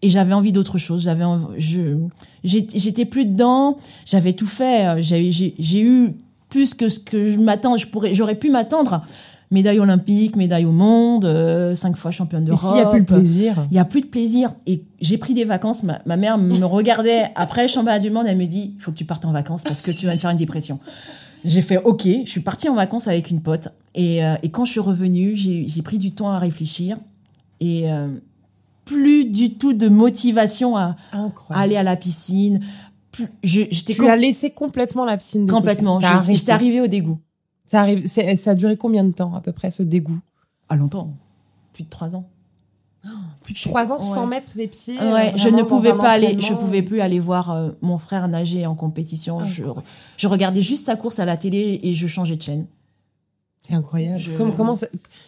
et 0.00 0.10
j'avais 0.10 0.34
envie 0.34 0.52
d'autre 0.52 0.78
chose. 0.78 1.02
J'avais, 1.02 1.24
je, 1.56 1.96
j'étais 2.44 3.04
plus 3.04 3.26
dedans. 3.26 3.78
J'avais 4.04 4.32
tout 4.32 4.46
fait. 4.46 5.02
J'ai 5.02 5.80
eu 5.80 6.16
plus 6.48 6.74
que 6.74 6.88
ce 6.88 7.00
que 7.00 7.28
je 7.30 7.38
m'attends. 7.38 7.76
Je 7.76 7.86
pourrais, 7.86 8.14
j'aurais 8.14 8.36
pu 8.36 8.50
m'attendre 8.50 9.02
médaille 9.50 9.78
olympique, 9.78 10.36
médaille 10.36 10.64
au 10.64 10.72
monde, 10.72 11.24
euh, 11.24 11.74
cinq 11.74 11.96
fois 11.96 12.10
championne 12.10 12.44
d'Europe. 12.44 12.60
Et 12.62 12.66
s'il 12.66 12.74
n'y 12.74 12.80
a 12.80 12.86
plus 12.86 13.00
de 13.00 13.06
plaisir 13.06 13.66
Il 13.70 13.74
n'y 13.74 13.78
a 13.78 13.84
plus 13.84 14.00
de 14.00 14.06
plaisir. 14.06 14.54
Et 14.66 14.84
j'ai 15.00 15.18
pris 15.18 15.34
des 15.34 15.44
vacances. 15.44 15.82
Ma, 15.82 16.00
ma 16.06 16.16
mère 16.16 16.38
me 16.38 16.64
regardait 16.64 17.30
après 17.34 17.62
le 17.62 17.68
championnat 17.68 17.98
du 17.98 18.10
monde. 18.10 18.26
Elle 18.26 18.38
me 18.38 18.46
dit 18.46 18.74
il 18.76 18.80
faut 18.80 18.90
que 18.90 18.96
tu 18.96 19.04
partes 19.04 19.24
en 19.24 19.32
vacances 19.32 19.62
parce 19.62 19.80
que 19.80 19.90
tu 19.90 20.06
vas 20.06 20.12
me 20.12 20.18
faire 20.18 20.30
une 20.30 20.38
dépression. 20.38 20.80
J'ai 21.44 21.62
fait 21.62 21.78
OK. 21.78 22.02
Je 22.04 22.30
suis 22.30 22.40
partie 22.40 22.68
en 22.68 22.74
vacances 22.74 23.08
avec 23.08 23.30
une 23.30 23.42
pote. 23.42 23.68
Et, 23.94 24.24
euh, 24.24 24.34
et 24.42 24.50
quand 24.50 24.64
je 24.64 24.72
suis 24.72 24.80
revenue, 24.80 25.34
j'ai 25.34 25.82
pris 25.82 25.98
du 25.98 26.12
temps 26.12 26.30
à 26.30 26.38
réfléchir. 26.38 26.98
Et 27.60 27.90
euh, 27.90 28.08
plus 28.84 29.24
du 29.26 29.54
tout 29.54 29.72
de 29.72 29.88
motivation 29.88 30.76
à, 30.76 30.96
aller 31.50 31.76
à 31.76 31.82
la 31.82 31.96
piscine. 31.96 32.60
je, 33.42 33.62
tu 33.64 34.08
as 34.08 34.16
laissé 34.16 34.50
complètement 34.50 35.04
la 35.04 35.16
piscine 35.16 35.46
de 35.46 35.50
Complètement. 35.50 36.00
J'étais 36.22 36.52
arrivée 36.52 36.80
au 36.80 36.86
dégoût. 36.86 37.18
Ça, 37.70 37.80
arrive, 37.80 38.06
ça 38.06 38.50
a 38.50 38.54
duré 38.54 38.76
combien 38.76 39.04
de 39.04 39.12
temps 39.12 39.34
à 39.34 39.40
peu 39.40 39.52
près 39.52 39.70
ce 39.70 39.82
dégoût? 39.82 40.20
À 40.68 40.76
longtemps, 40.76 41.14
plus 41.72 41.84
de 41.84 41.88
trois 41.88 42.16
ans. 42.16 42.28
plus 43.42 43.54
de 43.54 43.60
trois 43.60 43.92
ans 43.92 44.00
sans 44.00 44.26
mettre 44.26 44.48
les 44.56 44.68
pieds. 44.68 44.98
Ouais, 44.98 45.32
je 45.36 45.48
ne 45.48 45.62
pouvais 45.62 45.92
pas 45.92 46.10
aller, 46.10 46.38
je 46.40 46.52
pouvais 46.54 46.82
plus 46.82 47.00
aller 47.00 47.20
voir 47.20 47.50
euh, 47.50 47.70
mon 47.80 47.98
frère 47.98 48.26
nager 48.28 48.66
en 48.66 48.74
compétition. 48.74 49.44
je, 49.44 49.64
je, 50.16 50.26
regardais 50.26 50.62
juste 50.62 50.86
sa 50.86 50.96
course 50.96 51.18
à 51.18 51.24
la 51.24 51.36
télé 51.36 51.80
et 51.82 51.94
je 51.94 52.06
changeais 52.06 52.36
de 52.36 52.42
chaîne. 52.42 52.66
C'est 53.62 53.74
incroyable. 53.74 54.22
Comment, 54.36 54.52
comment, 54.52 54.74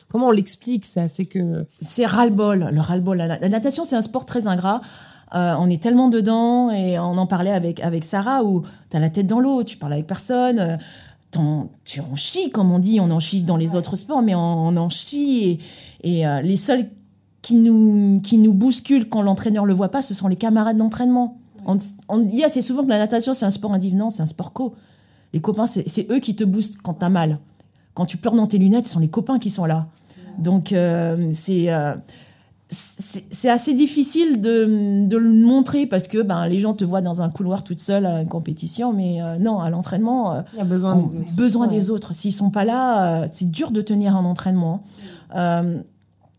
comment, 0.09 0.29
on 0.29 0.31
l'explique 0.31 0.87
ça? 0.87 1.09
C'est 1.09 1.27
que 1.27 1.67
c'est 1.81 2.07
ras-le-bol, 2.07 2.71
le 2.73 2.81
ras-le-bol. 2.81 3.19
La, 3.19 3.49
natation, 3.49 3.85
c'est 3.85 3.97
un 3.97 4.03
sport 4.03 4.25
très 4.25 4.47
ingrat. 4.47 4.81
Euh, 5.35 5.55
on 5.59 5.69
est 5.69 5.81
tellement 5.81 6.09
dedans 6.09 6.71
et 6.71 6.99
on 6.99 7.17
en 7.17 7.27
parlait 7.27 7.53
avec 7.53 7.79
avec 7.81 8.03
Sarah 8.03 8.43
où 8.43 8.65
tu 8.91 8.97
as 8.97 9.01
la 9.01 9.11
tête 9.11 9.27
dans 9.27 9.39
l'eau, 9.39 9.63
tu 9.63 9.77
parles 9.77 9.93
avec 9.93 10.07
personne. 10.07 10.79
Tu 11.31 12.01
en 12.01 12.17
chies, 12.17 12.51
comme 12.51 12.73
on 12.73 12.79
dit, 12.79 12.99
on 13.01 13.11
en 13.11 13.21
chie 13.21 13.43
dans 13.43 13.57
les 13.57 13.75
autres 13.77 13.97
sports, 13.97 14.23
mais 14.23 14.35
on, 14.35 14.77
en 14.77 14.89
chie. 14.89 15.61
Et, 16.03 16.27
euh, 16.27 16.41
les 16.41 16.57
seuls 16.57 16.89
qui 17.43 17.55
nous, 17.55 18.21
qui 18.21 18.39
nous 18.39 18.53
bousculent 18.53 19.09
quand 19.09 19.23
l'entraîneur 19.23 19.65
le 19.65 19.73
voit 19.73 19.91
pas, 19.91 20.03
ce 20.03 20.13
sont 20.13 20.29
les 20.29 20.37
camarades 20.37 20.77
d'entraînement. 20.77 21.39
On, 22.09 22.19
dit 22.19 22.43
assez 22.43 22.63
souvent 22.63 22.83
que 22.83 22.89
la 22.89 22.99
natation, 22.99 23.35
c'est 23.35 23.45
un 23.45 23.51
sport 23.51 23.73
individuel, 23.73 24.09
c'est 24.11 24.23
un 24.23 24.27
sport 24.27 24.53
co. 24.53 24.75
Les 25.33 25.41
copains, 25.41 25.67
c'est 25.67 26.11
eux 26.11 26.19
qui 26.19 26.35
te 26.35 26.43
boostent 26.43 26.79
quand 26.83 26.95
tu 26.95 27.05
as 27.05 27.11
mal. 27.11 27.39
Quand 27.95 28.07
tu 28.07 28.17
pleures 28.17 28.35
dans 28.35 28.47
tes 28.47 28.59
lunettes, 28.59 28.87
ce 28.87 28.93
sont 28.93 29.01
les 29.01 29.11
copains 29.11 29.39
qui 29.39 29.51
sont 29.51 29.67
là. 29.67 29.89
Donc, 30.39 30.73
euh, 30.73 31.31
c'est. 31.33 31.73
Euh, 31.73 31.95
c'est 32.71 33.49
assez 33.49 33.75
difficile 33.75 34.41
de, 34.41 35.07
de, 35.07 35.17
le 35.17 35.33
montrer 35.33 35.87
parce 35.87 36.07
que 36.07 36.23
ben, 36.23 36.47
les 36.47 36.61
gens 36.61 36.75
te 36.75 36.85
voient 36.85 37.01
dans 37.01 37.21
un 37.21 37.29
couloir 37.29 37.65
toute 37.65 37.81
seule 37.81 38.07
à 38.07 38.21
une 38.21 38.29
compétition, 38.29 38.93
mais 38.93 39.21
euh, 39.21 39.39
non, 39.39 39.61
à 39.61 39.71
l'entraînement, 39.71 40.35
euh, 40.35 40.43
il 40.55 40.59
y 40.59 40.63
a 40.63 40.65
besoin 40.65 40.97
des 40.97 41.03
autres. 41.03 41.35
Besoin 41.35 41.67
des 41.67 41.91
autres. 41.91 42.15
S'ils 42.15 42.33
sont 42.33 42.51
pas 42.51 42.65
là, 42.65 43.23
euh, 43.23 43.29
c'est 43.33 43.51
dur 43.51 43.73
de 43.73 43.81
tenir 43.81 44.17
un 44.17 44.25
entraînement. 44.25 44.85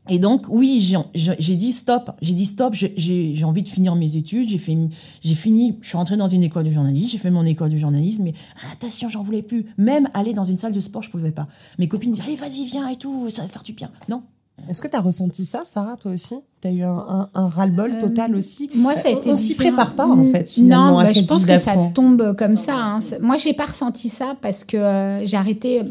et 0.10 0.20
donc, 0.20 0.46
oui, 0.48 0.80
j'ai 1.14 1.56
dit 1.56 1.74
stop. 1.74 2.12
J'ai 2.22 2.34
dit 2.34 2.46
stop. 2.46 2.76
J'ai 2.76 3.44
envie 3.44 3.64
de 3.64 3.70
finir 3.70 3.96
mes 3.96 4.16
études. 4.16 4.48
J'ai 4.48 4.58
fait, 4.58 4.78
j'ai 5.22 5.36
fini. 5.36 5.78
Je 5.82 5.90
suis 5.90 5.98
rentrée 5.98 6.18
dans 6.18 6.30
une 6.30 6.44
école 6.44 6.64
de 6.64 6.72
journalisme. 6.72 7.10
J'ai 7.10 7.18
fait 7.18 7.32
mon 7.32 7.46
école 7.46 7.72
de 7.72 7.78
journalisme, 7.78 8.24
mais 8.24 8.34
attention, 8.72 9.10
j'en 9.10 9.22
voulais 9.22 9.42
plus. 9.42 9.66
Même 9.78 10.08
aller 10.14 10.34
dans 10.34 10.46
une 10.46 10.56
salle 10.56 10.72
de 10.72 10.80
sport, 10.80 11.04
je 11.04 11.10
pouvais 11.10 11.32
pas. 11.32 11.48
Mes 11.78 11.90
copines 11.90 12.12
disaient 12.12 12.24
allez, 12.24 12.36
vas-y, 12.36 12.64
viens 12.64 12.88
et 12.88 12.96
tout, 12.96 13.30
ça 13.30 13.42
va 13.42 13.50
faire 13.50 13.64
du 13.64 13.74
bien. 13.74 13.92
Non, 14.08 14.24
est-ce 14.70 14.82
que 14.82 14.88
tu 14.88 14.96
as 14.96 15.02
ressenti 15.02 15.46
ça, 15.46 15.64
Sarah, 15.66 15.98
toi 15.98 16.12
aussi? 16.12 16.36
Tu 16.62 16.68
as 16.68 16.72
eu 16.72 16.84
un, 16.84 17.30
un, 17.34 17.48
ras-le-bol 17.48 17.94
euh, 17.96 18.02
total 18.02 18.36
aussi? 18.36 18.70
Moi, 18.76 18.96
ça 18.96 19.10
a 19.10 19.12
été. 19.12 19.32
On 19.32 19.36
s'y 19.36 19.56
prépare 19.56 19.96
pas, 19.96 20.08
en 20.08 20.24
fait, 20.26 20.50
finalement. 20.50 21.00
Non, 21.00 21.04
bah, 21.04 21.12
je 21.12 21.22
pense 21.22 21.46
que 21.46 21.58
ça 21.58 21.74
tombe 21.94 22.36
comme 22.38 22.58
ça. 22.58 22.76
Hein. 22.76 23.00
Moi, 23.22 23.38
j'ai 23.38 23.54
pas 23.54 23.66
ressenti 23.66 24.10
ça 24.10 24.36
parce 24.42 24.64
que 24.64 24.78
euh, 24.78 25.26
j'ai 25.26 25.38
arrêté, 25.38 25.82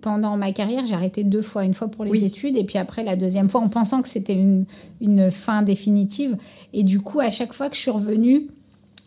pendant 0.00 0.36
ma 0.36 0.52
carrière, 0.52 0.84
j'ai 0.84 0.94
arrêté 0.94 1.24
deux 1.24 1.42
fois. 1.42 1.64
Une 1.64 1.74
fois 1.74 1.88
pour 1.88 2.04
les 2.04 2.24
études 2.24 2.56
et 2.56 2.64
puis 2.64 2.78
après, 2.78 3.04
la 3.04 3.16
deuxième 3.16 3.48
fois, 3.48 3.60
en 3.60 3.68
pensant 3.68 4.02
que 4.02 4.08
c'était 4.08 4.34
une, 4.34 4.64
une 5.00 5.30
fin 5.30 5.62
définitive. 5.62 6.36
Et 6.72 6.82
du 6.82 7.00
coup, 7.00 7.20
à 7.20 7.30
chaque 7.30 7.52
fois 7.52 7.68
que 7.68 7.76
je 7.76 7.80
suis 7.80 7.90
revenue, 7.90 8.48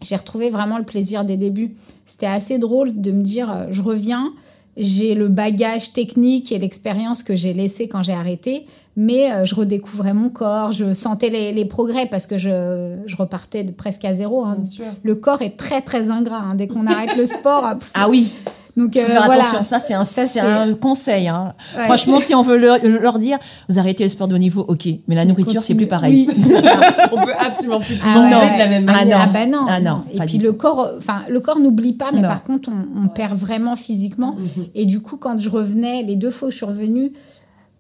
j'ai 0.02 0.16
retrouvé 0.16 0.50
vraiment 0.50 0.78
le 0.78 0.84
plaisir 0.84 1.26
des 1.26 1.38
débuts. 1.38 1.76
C'était 2.06 2.28
assez 2.28 2.60
drôle 2.60 3.00
de 3.00 3.12
me 3.12 3.24
dire, 3.24 3.52
euh, 3.52 3.66
je 3.72 3.82
reviens 3.82 4.34
j'ai 4.78 5.16
le 5.16 5.28
bagage 5.28 5.92
technique 5.92 6.52
et 6.52 6.60
l'expérience 6.60 7.24
que 7.24 7.36
j'ai 7.36 7.54
laissé 7.54 7.88
quand 7.88 8.04
j'ai 8.04 8.14
arrêté, 8.14 8.66
mais 8.96 9.32
euh, 9.32 9.46
je 9.46 9.56
redécouvrais 9.56 10.14
mon 10.14 10.30
corps, 10.30 10.72
je 10.72 10.94
sentais 10.94 11.30
les, 11.30 11.66
progrès 11.66 12.06
parce 12.06 12.28
que 12.28 12.38
je, 12.38 12.96
je 13.06 13.16
repartais 13.16 13.64
de 13.64 13.72
presque 13.72 14.06
à 14.06 14.16
zéro. 14.16 14.46
Hein. 14.46 14.58
Le 15.04 15.16
corps 15.16 15.42
est 15.42 15.58
très 15.58 15.82
très 15.82 16.10
ingrat 16.10 16.40
hein. 16.40 16.56
dès 16.56 16.68
qu'on 16.68 16.88
arrête 16.88 17.16
le 17.18 17.26
sport. 17.26 17.74
ah 17.94 18.10
oui. 18.10 18.32
Donc 18.78 18.96
euh, 18.96 19.06
faire 19.06 19.24
attention, 19.24 19.64
ça 19.64 19.80
c'est 19.80 19.96
un, 19.96 20.04
c'est 20.04 20.40
un 20.40 20.74
conseil. 20.76 21.28
Hein. 21.28 21.54
Franchement, 21.86 22.20
si 22.20 22.36
on 22.36 22.44
veut 22.44 22.58
leur, 22.58 23.18
dire, 23.18 23.40
vous 23.68 23.80
arrêtez 23.80 24.04
le 24.04 24.10
sport 24.10 24.28
de 24.28 24.36
haut 24.36 24.38
niveau, 24.38 24.64
ok, 24.68 24.88
mais 25.08 25.16
la 25.16 25.26
nourriture 25.26 25.64
c'est 25.64 25.74
plus 25.74 25.88
pareil. 25.88 26.28
on 27.12 27.26
peut 27.26 27.34
absolument 27.38 27.80
plus 27.80 28.00
ah 28.06 28.14
manger 28.14 28.54
de 28.54 28.60
la 28.60 28.68
même 28.68 28.86
ah 28.88 28.94
manière. 28.94 29.22
Ah, 29.24 29.28
bah 29.28 29.48
non. 29.48 29.66
Ah 29.68 29.80
non. 29.80 30.04
Et 30.14 30.20
puis 30.20 30.38
le 30.38 30.54
corps, 30.54 30.92
enfin 30.96 31.24
le 31.28 31.40
corps 31.40 31.60
n'oublie 31.60 31.94
pas, 31.94 32.12
mais 32.14 32.22
par 32.22 32.44
contre 32.44 32.70
on, 32.70 33.08
perd 33.08 33.36
vraiment 33.36 33.76
physiquement. 33.76 34.36
Mhm. 34.38 34.66
Et 34.76 34.86
du 34.86 35.02
coup, 35.02 35.18
quand 35.18 35.40
je 35.40 35.50
revenais, 35.50 36.04
les 36.04 36.16
deux 36.16 36.30
fois 36.30 36.50
où 36.50 36.52
je 36.52 36.58
suis 36.58 36.66
revenue, 36.66 37.14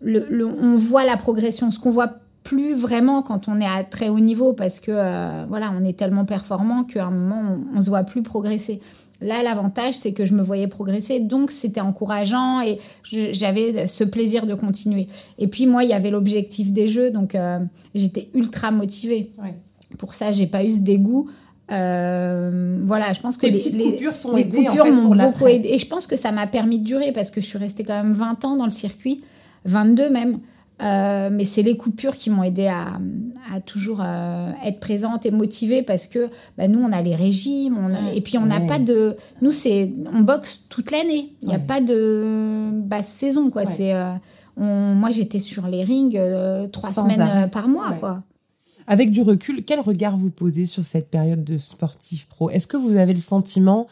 le, 0.01 0.45
on 0.45 0.77
voit 0.77 1.05
la 1.05 1.15
progression. 1.15 1.69
Ce 1.69 1.79
qu'on 1.79 1.91
voit 1.91 2.13
plus 2.43 2.73
vraiment 2.73 3.21
quand 3.21 3.49
on 3.49 3.59
est 3.59 3.67
à 3.67 3.83
très 3.83 4.09
haut 4.09 4.21
niveau 4.21 4.53
parce 4.53 4.79
que 4.79 4.91
euh, 4.91 5.45
voilà, 5.49 5.71
on 5.79 5.83
est 5.83 5.97
tellement 5.97 6.23
performant 6.23 6.85
qu'à 6.85 7.05
un 7.05 7.11
moment 7.11 7.41
on, 7.75 7.77
on 7.77 7.81
se 7.81 7.89
voit 7.89 8.03
plus 8.03 8.23
progresser. 8.23 8.79
Là, 9.19 9.41
l'avantage, 9.41 9.95
c'est 9.95 10.13
que 10.13 10.25
je 10.25 10.33
me 10.33 10.43
voyais 10.43 10.67
progresser, 10.67 11.19
donc 11.19 11.49
c'était 11.51 11.81
encourageant 11.81 12.61
et 12.61 12.77
j'avais 13.03 13.87
ce 13.87 14.03
plaisir 14.03 14.45
de 14.45 14.53
continuer. 14.53 15.07
Et 15.39 15.47
puis 15.47 15.65
moi, 15.65 15.83
il 15.83 15.89
y 15.89 15.93
avait 15.93 16.11
l'objectif 16.11 16.71
des 16.71 16.87
jeux, 16.87 17.09
donc 17.09 17.33
euh, 17.33 17.59
j'étais 17.95 18.29
ultra 18.35 18.69
motivée. 18.71 19.31
Ouais. 19.41 19.55
Pour 19.97 20.13
ça, 20.13 20.31
j'ai 20.31 20.45
pas 20.47 20.63
eu 20.63 20.69
ce 20.69 20.79
dégoût. 20.81 21.29
Euh, 21.71 22.79
voilà, 22.85 23.13
je 23.13 23.19
pense 23.19 23.37
que 23.37 23.45
Les 23.45 23.53
les, 23.53 23.57
petites 23.57 23.75
les- 23.75 23.91
coupures 23.91 24.19
t'ont 24.19 24.33
en 24.33 24.35
fait, 24.85 24.91
m'ont 24.91 25.15
beaucoup 25.15 25.47
aidé. 25.47 25.69
Et 25.71 25.77
je 25.77 25.87
pense 25.87 26.07
que 26.07 26.15
ça 26.15 26.31
m'a 26.31 26.47
permis 26.47 26.79
de 26.79 26.83
durer 26.85 27.11
parce 27.11 27.31
que 27.31 27.41
je 27.41 27.45
suis 27.45 27.57
restée 27.57 27.83
quand 27.83 27.95
même 28.01 28.13
20 28.13 28.45
ans 28.45 28.55
dans 28.55 28.65
le 28.65 28.71
circuit, 28.71 29.23
22 29.65 30.09
même. 30.09 30.39
Euh, 30.79 31.29
mais 31.31 31.43
c'est 31.43 31.63
les 31.63 31.75
coupures 31.75 32.15
qui 32.15 32.29
m'ont 32.29 32.43
aidé 32.43 32.67
à, 32.67 32.99
à 33.51 33.59
toujours 33.61 33.99
euh, 34.03 34.51
être 34.63 34.79
présente 34.79 35.25
et 35.25 35.31
motivée 35.31 35.81
parce 35.81 36.05
que 36.05 36.29
bah, 36.55 36.67
nous 36.67 36.79
on 36.79 36.91
a 36.91 37.01
les 37.01 37.15
régimes 37.15 37.77
on 37.79 37.91
a- 37.95 38.13
et 38.13 38.21
puis 38.21 38.37
on 38.37 38.45
n'a 38.45 38.59
Ouais. 38.59 38.67
pas 38.67 38.77
de 38.77 39.15
nous 39.41 39.51
c'est 39.51 39.91
on 40.13 40.19
boxe 40.21 40.61
toute 40.69 40.91
l'année 40.91 41.33
il 41.41 41.47
n'y 41.47 41.55
a 41.55 41.57
Ouais. 41.57 41.63
pas 41.65 41.81
de 41.81 42.69
basse 42.73 43.07
saison 43.07 43.49
quoi 43.49 43.63
Ouais. 43.63 43.71
c'est 43.71 43.91
euh, 43.95 44.11
on- 44.55 44.93
moi 44.93 45.09
j'étais 45.09 45.39
sur 45.39 45.65
les 45.65 45.83
rings 45.83 46.19
trois 46.71 46.91
Sans 46.91 47.01
semaines 47.05 47.21
arrêt. 47.21 47.49
par 47.49 47.67
mois 47.67 47.93
quoi 47.93 48.21
Avec 48.85 49.09
du 49.09 49.21
recul, 49.23 49.63
quel 49.65 49.79
regard 49.79 50.15
vous 50.15 50.29
posez 50.29 50.67
sur 50.67 50.85
cette 50.85 51.09
période 51.09 51.43
de 51.43 51.57
sportif 51.57 52.27
pro? 52.27 52.51
Est-ce 52.51 52.67
que 52.67 52.77
vous 52.77 52.97
avez 52.97 53.13
le 53.13 53.19
sentiment 53.19 53.87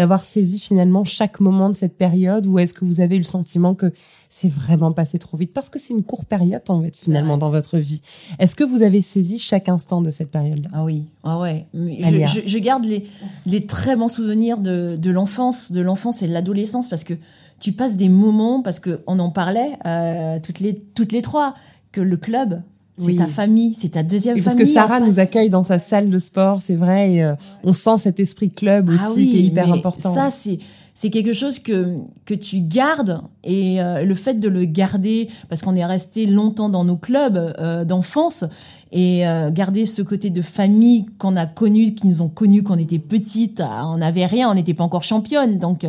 d'avoir 0.00 0.24
saisi 0.24 0.58
finalement 0.58 1.04
chaque 1.04 1.40
moment 1.40 1.68
de 1.68 1.76
cette 1.76 1.96
période 1.98 2.46
ou 2.46 2.58
est-ce 2.58 2.72
que 2.72 2.86
vous 2.86 3.00
avez 3.02 3.16
eu 3.16 3.18
le 3.18 3.24
sentiment 3.24 3.74
que 3.74 3.92
c'est 4.30 4.48
vraiment 4.50 4.92
passé 4.92 5.18
trop 5.18 5.36
vite? 5.36 5.52
Parce 5.52 5.68
que 5.68 5.78
c'est 5.78 5.92
une 5.92 6.02
courte 6.02 6.24
période 6.26 6.62
en 6.68 6.80
fait 6.82 6.96
finalement 6.96 7.36
dans 7.36 7.50
votre 7.50 7.76
vie. 7.78 8.00
Est-ce 8.38 8.56
que 8.56 8.64
vous 8.64 8.80
avez 8.82 9.02
saisi 9.02 9.38
chaque 9.38 9.68
instant 9.68 10.00
de 10.00 10.10
cette 10.10 10.30
période-là 10.30 10.70
Ah 10.72 10.84
oui, 10.84 11.04
ah 11.22 11.38
ouais. 11.38 11.66
Je, 11.74 12.06
Alia. 12.06 12.26
je- 12.26 12.40
je 12.46 12.58
garde 12.58 12.84
les, 12.86 13.04
les 13.44 13.66
très 13.66 13.94
bons 13.94 14.08
souvenirs 14.08 14.56
de, 14.58 14.96
de 14.96 15.10
l'enfance, 15.10 15.70
de 15.70 15.82
l'enfance 15.82 16.22
et 16.22 16.28
de 16.28 16.32
l'adolescence 16.32 16.88
parce 16.88 17.04
que 17.04 17.14
tu 17.58 17.72
passes 17.72 17.96
des 17.96 18.08
moments, 18.08 18.62
parce 18.62 18.80
que 18.80 19.02
on 19.06 19.18
en 19.18 19.28
parlait 19.30 19.72
euh, 19.84 20.38
toutes 20.42 20.60
les 20.60 20.74
toutes 20.74 21.12
les 21.12 21.20
trois, 21.20 21.52
que 21.92 22.00
le 22.00 22.16
club, 22.16 22.62
c'est 23.00 23.16
ta 23.16 23.26
famille, 23.26 23.74
c'est 23.78 23.90
ta 23.90 24.02
deuxième 24.02 24.36
parce 24.42 24.54
famille. 24.54 24.66
que 24.66 24.72
Sarah 24.72 25.00
nous 25.00 25.18
accueille 25.18 25.50
dans 25.50 25.62
sa 25.62 25.78
salle 25.78 26.10
de 26.10 26.18
sport, 26.18 26.62
c'est 26.62 26.76
vrai, 26.76 27.12
et, 27.12 27.24
euh, 27.24 27.34
on 27.64 27.72
sent 27.72 27.98
cet 27.98 28.20
esprit 28.20 28.50
club 28.50 28.88
aussi 28.88 29.00
Ah 29.02 29.10
oui, 29.14 29.28
qui 29.28 29.38
est 29.38 29.42
hyper 29.42 29.72
important. 29.72 30.12
Ça, 30.12 30.30
c'est 30.30 30.58
c'est 31.00 31.08
quelque 31.08 31.32
chose 31.32 31.58
que 31.60 31.98
que 32.26 32.34
tu 32.34 32.60
gardes 32.60 33.22
et 33.42 33.80
euh, 33.80 34.02
le 34.04 34.14
fait 34.14 34.34
de 34.34 34.48
le 34.48 34.66
garder 34.66 35.28
parce 35.48 35.62
qu'on 35.62 35.74
est 35.74 35.84
resté 35.84 36.26
longtemps 36.26 36.68
dans 36.68 36.84
nos 36.84 36.96
clubs 36.96 37.36
euh, 37.58 37.84
d'enfance 37.86 38.44
et 38.92 39.26
euh, 39.26 39.50
garder 39.50 39.86
ce 39.86 40.02
côté 40.02 40.28
de 40.28 40.42
famille 40.42 41.06
qu'on 41.16 41.36
a 41.36 41.46
connu, 41.46 41.94
qui 41.94 42.06
nous 42.08 42.20
ont 42.20 42.28
connu 42.28 42.62
quand 42.62 42.74
on 42.74 42.78
était 42.78 42.98
petite, 42.98 43.62
ah, 43.64 43.88
on 43.88 43.98
n'avait 43.98 44.26
rien, 44.26 44.50
on 44.50 44.54
n'était 44.54 44.74
pas 44.74 44.84
encore 44.84 45.04
championne, 45.04 45.58
donc 45.58 45.86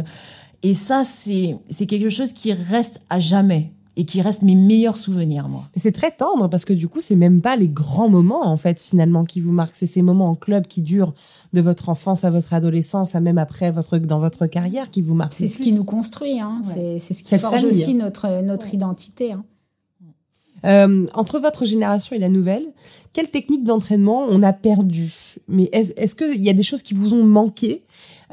et 0.64 0.74
ça 0.74 1.04
c'est 1.04 1.86
quelque 1.88 2.10
chose 2.10 2.32
qui 2.32 2.54
reste 2.54 3.02
à 3.10 3.20
jamais 3.20 3.72
et 4.02 4.06
qui 4.06 4.20
reste 4.20 4.42
mes 4.42 4.56
meilleurs 4.56 4.98
souvenirs 4.98 5.48
moi. 5.48 5.70
Mais 5.76 5.82
c'est 5.82 5.92
très 5.92 6.10
tendre 6.10 6.48
parce 6.50 6.66
que 6.66 6.74
du 6.74 6.88
coup, 6.88 7.00
c'est 7.02 7.16
même 7.16 7.40
pas 7.40 7.56
les 7.56 7.68
grands 7.68 8.10
moments 8.10 8.48
en 8.48 8.58
fait 8.58 8.82
finalement 8.82 9.26
qui 9.26 9.42
vous 9.42 9.52
marquent. 9.52 9.76
C'est 9.76 9.86
ces 9.86 10.02
moments 10.02 10.32
en 10.32 10.36
club 10.36 10.66
qui 10.66 10.82
durent 10.82 11.14
de 11.54 11.62
votre 11.62 11.88
enfance 11.90 12.26
à 12.26 12.32
votre 12.32 12.52
adolescence, 12.52 13.14
à 13.14 13.20
même 13.20 13.38
après 13.38 13.70
votre 13.70 14.00
dans 14.00 14.18
votre 14.18 14.48
carrière 14.48 14.90
qui 14.90 15.04
vous 15.04 15.14
marquent. 15.14 15.34
c'est 15.34 15.48
ce 15.48 15.58
plus. 15.58 15.66
qui 15.66 15.74
nous 15.74 15.84
construit 15.84 16.40
hein. 16.40 16.62
Ouais. 16.64 16.74
c'est 16.74 17.00
c'est 17.00 17.14
ce 17.14 17.22
qui 17.22 17.30
Cette 17.30 17.42
forge 17.42 17.62
famille. 17.62 17.70
aussi 17.78 17.94
notre 17.94 18.42
notre 18.42 18.74
identité 18.74 19.34
hein. 19.34 19.44
Euh, 20.66 21.06
entre 21.14 21.40
votre 21.40 21.66
génération 21.66 22.16
et 22.16 22.20
la 22.20 22.30
nouvelle, 22.30 22.66
quelle 23.14 23.30
technique 23.30 23.64
d'entraînement 23.64 24.26
on 24.30 24.44
a 24.44 24.54
perdu? 24.54 25.12
Mais 25.48 25.70
est- 25.74 25.98
est-ce 26.00 26.16
qu'il 26.16 26.42
y 26.42 26.50
a 26.50 26.54
des 26.54 26.64
choses 26.64 26.82
qui 26.84 26.94
vous 26.94 27.14
ont 27.14 27.24
manqué, 27.24 27.84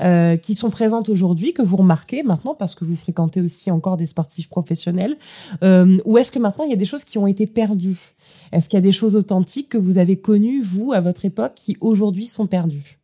euh, 0.02 0.36
qui 0.36 0.54
sont 0.54 0.70
présentes 0.70 1.08
aujourd'hui, 1.08 1.52
que 1.54 1.62
vous 1.62 1.76
remarquez 1.78 2.22
maintenant 2.22 2.54
parce 2.54 2.74
que 2.74 2.84
vous 2.84 2.96
fréquentez 2.96 3.40
aussi 3.40 3.70
encore 3.70 3.96
des 3.96 4.06
sportifs 4.06 4.48
professionnels 4.48 5.16
euh, 5.62 5.96
Ou 6.04 6.18
est-ce 6.18 6.30
que 6.30 6.38
maintenant 6.38 6.64
il 6.64 6.70
y 6.70 6.74
a 6.74 6.76
des 6.76 6.84
choses 6.84 7.04
qui 7.04 7.16
ont 7.18 7.26
été 7.26 7.46
perdues? 7.46 8.14
Est-ce 8.52 8.68
qu'il 8.68 8.76
y 8.76 8.78
a 8.78 8.82
des 8.82 8.92
choses 8.92 9.16
authentiques 9.16 9.70
que 9.70 9.78
vous 9.78 9.98
avez 9.98 10.16
connues, 10.18 10.62
vous, 10.62 10.92
à 10.92 11.00
votre 11.00 11.24
époque, 11.24 11.52
qui 11.56 11.76
aujourd'hui 11.80 12.26
sont 12.26 12.46
perdues? 12.46 12.98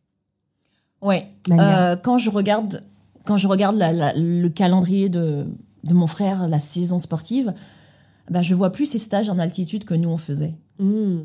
Ouais. 1.01 1.27
Quand 2.03 2.17
je 2.17 2.29
regarde, 2.29 2.83
quand 3.25 3.37
je 3.37 3.47
regarde 3.47 3.75
la- 3.77 3.91
la- 3.91 4.13
le 4.15 4.49
calendrier 4.49 5.09
de, 5.09 5.45
de 5.83 5.93
mon 5.93 6.07
frère, 6.07 6.47
la 6.47 6.59
saison 6.59 6.99
sportive, 6.99 7.53
bah, 8.29 8.41
je 8.41 8.55
vois 8.55 8.71
plus 8.71 8.85
ces 8.85 8.99
stages 8.99 9.29
en 9.29 9.39
altitude 9.39 9.85
que 9.85 9.93
nous 9.93 10.09
on 10.09 10.17
faisait. 10.17 10.55
Hmm. 10.79 11.19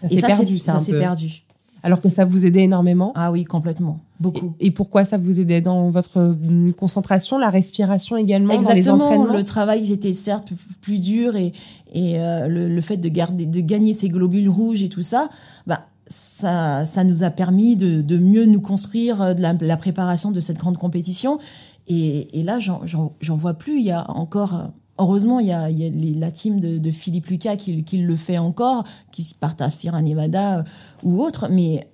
Ça 0.00 0.06
Et 0.06 0.14
s'est 0.16 0.20
ça, 0.20 0.26
perdu, 0.28 0.58
ça, 0.58 0.76
un 0.76 0.80
s'est 0.80 0.98
perdu. 0.98 1.44
Alors 1.82 2.00
que 2.00 2.10
ça 2.10 2.26
vous 2.26 2.44
aidait 2.44 2.64
énormément. 2.64 3.12
Ah 3.14 3.32
oui, 3.32 3.44
complètement, 3.44 4.00
beaucoup. 4.18 4.54
Et, 4.60 4.66
et 4.66 4.70
pourquoi 4.70 5.06
ça 5.06 5.16
vous 5.16 5.40
aidait 5.40 5.62
dans 5.62 5.90
votre 5.90 6.20
hum, 6.20 6.74
concentration, 6.74 7.38
la 7.38 7.48
respiration 7.48 8.18
également, 8.18 8.54
dans 8.54 8.60
les 8.60 8.76
Exactement. 8.76 9.04
entraînements 9.06 9.32
Le 9.36 9.44
travail 9.44 9.90
était 9.90 10.12
certes 10.12 10.52
plus 10.82 11.00
dur 11.00 11.36
et, 11.36 11.52
et 11.92 12.18
euh, 12.18 12.48
le, 12.48 12.68
le 12.68 12.80
fait 12.82 12.98
de 12.98 13.08
garder, 13.08 13.46
de 13.46 13.60
gagner 13.60 13.94
ces 13.94 14.08
globules 14.08 14.48
rouges 14.50 14.82
et 14.82 14.90
tout 14.90 15.00
ça, 15.00 15.30
bah 15.66 15.86
ça, 16.06 16.84
ça 16.84 17.02
nous 17.04 17.22
a 17.22 17.30
permis 17.30 17.76
de, 17.76 18.02
de 18.02 18.18
mieux 18.18 18.44
nous 18.44 18.60
construire 18.60 19.22
euh, 19.22 19.34
de 19.34 19.40
la, 19.40 19.54
la 19.54 19.76
préparation 19.78 20.32
de 20.32 20.40
cette 20.40 20.58
grande 20.58 20.76
compétition. 20.76 21.38
Et, 21.86 22.38
et 22.38 22.42
là, 22.42 22.58
j'en 22.58 23.36
vois 23.36 23.54
plus. 23.54 23.80
Il 23.80 23.86
y 23.86 23.90
a 23.90 24.08
encore, 24.10 24.54
euh, 24.54 24.64
heureusement, 25.00 25.40
il 25.40 25.46
y 25.48 25.52
a, 25.52 25.70
il 25.70 25.78
y 25.82 25.86
a 25.86 25.90
les- 25.90 26.14
la 26.14 26.30
team 26.30 26.60
de, 26.60 26.78
de 26.78 26.90
Philippe 26.90 27.26
Lucas 27.28 27.56
qui, 27.56 27.82
qui 27.84 27.98
le 27.98 28.16
fait 28.16 28.38
encore, 28.38 28.84
qui 29.10 29.26
partent 29.40 29.62
à 29.62 29.70
Sierra 29.70 30.02
Nevada 30.02 30.58
euh, 30.58 30.62
ou 31.02 31.20
autre, 31.22 31.48
mais 31.50 31.88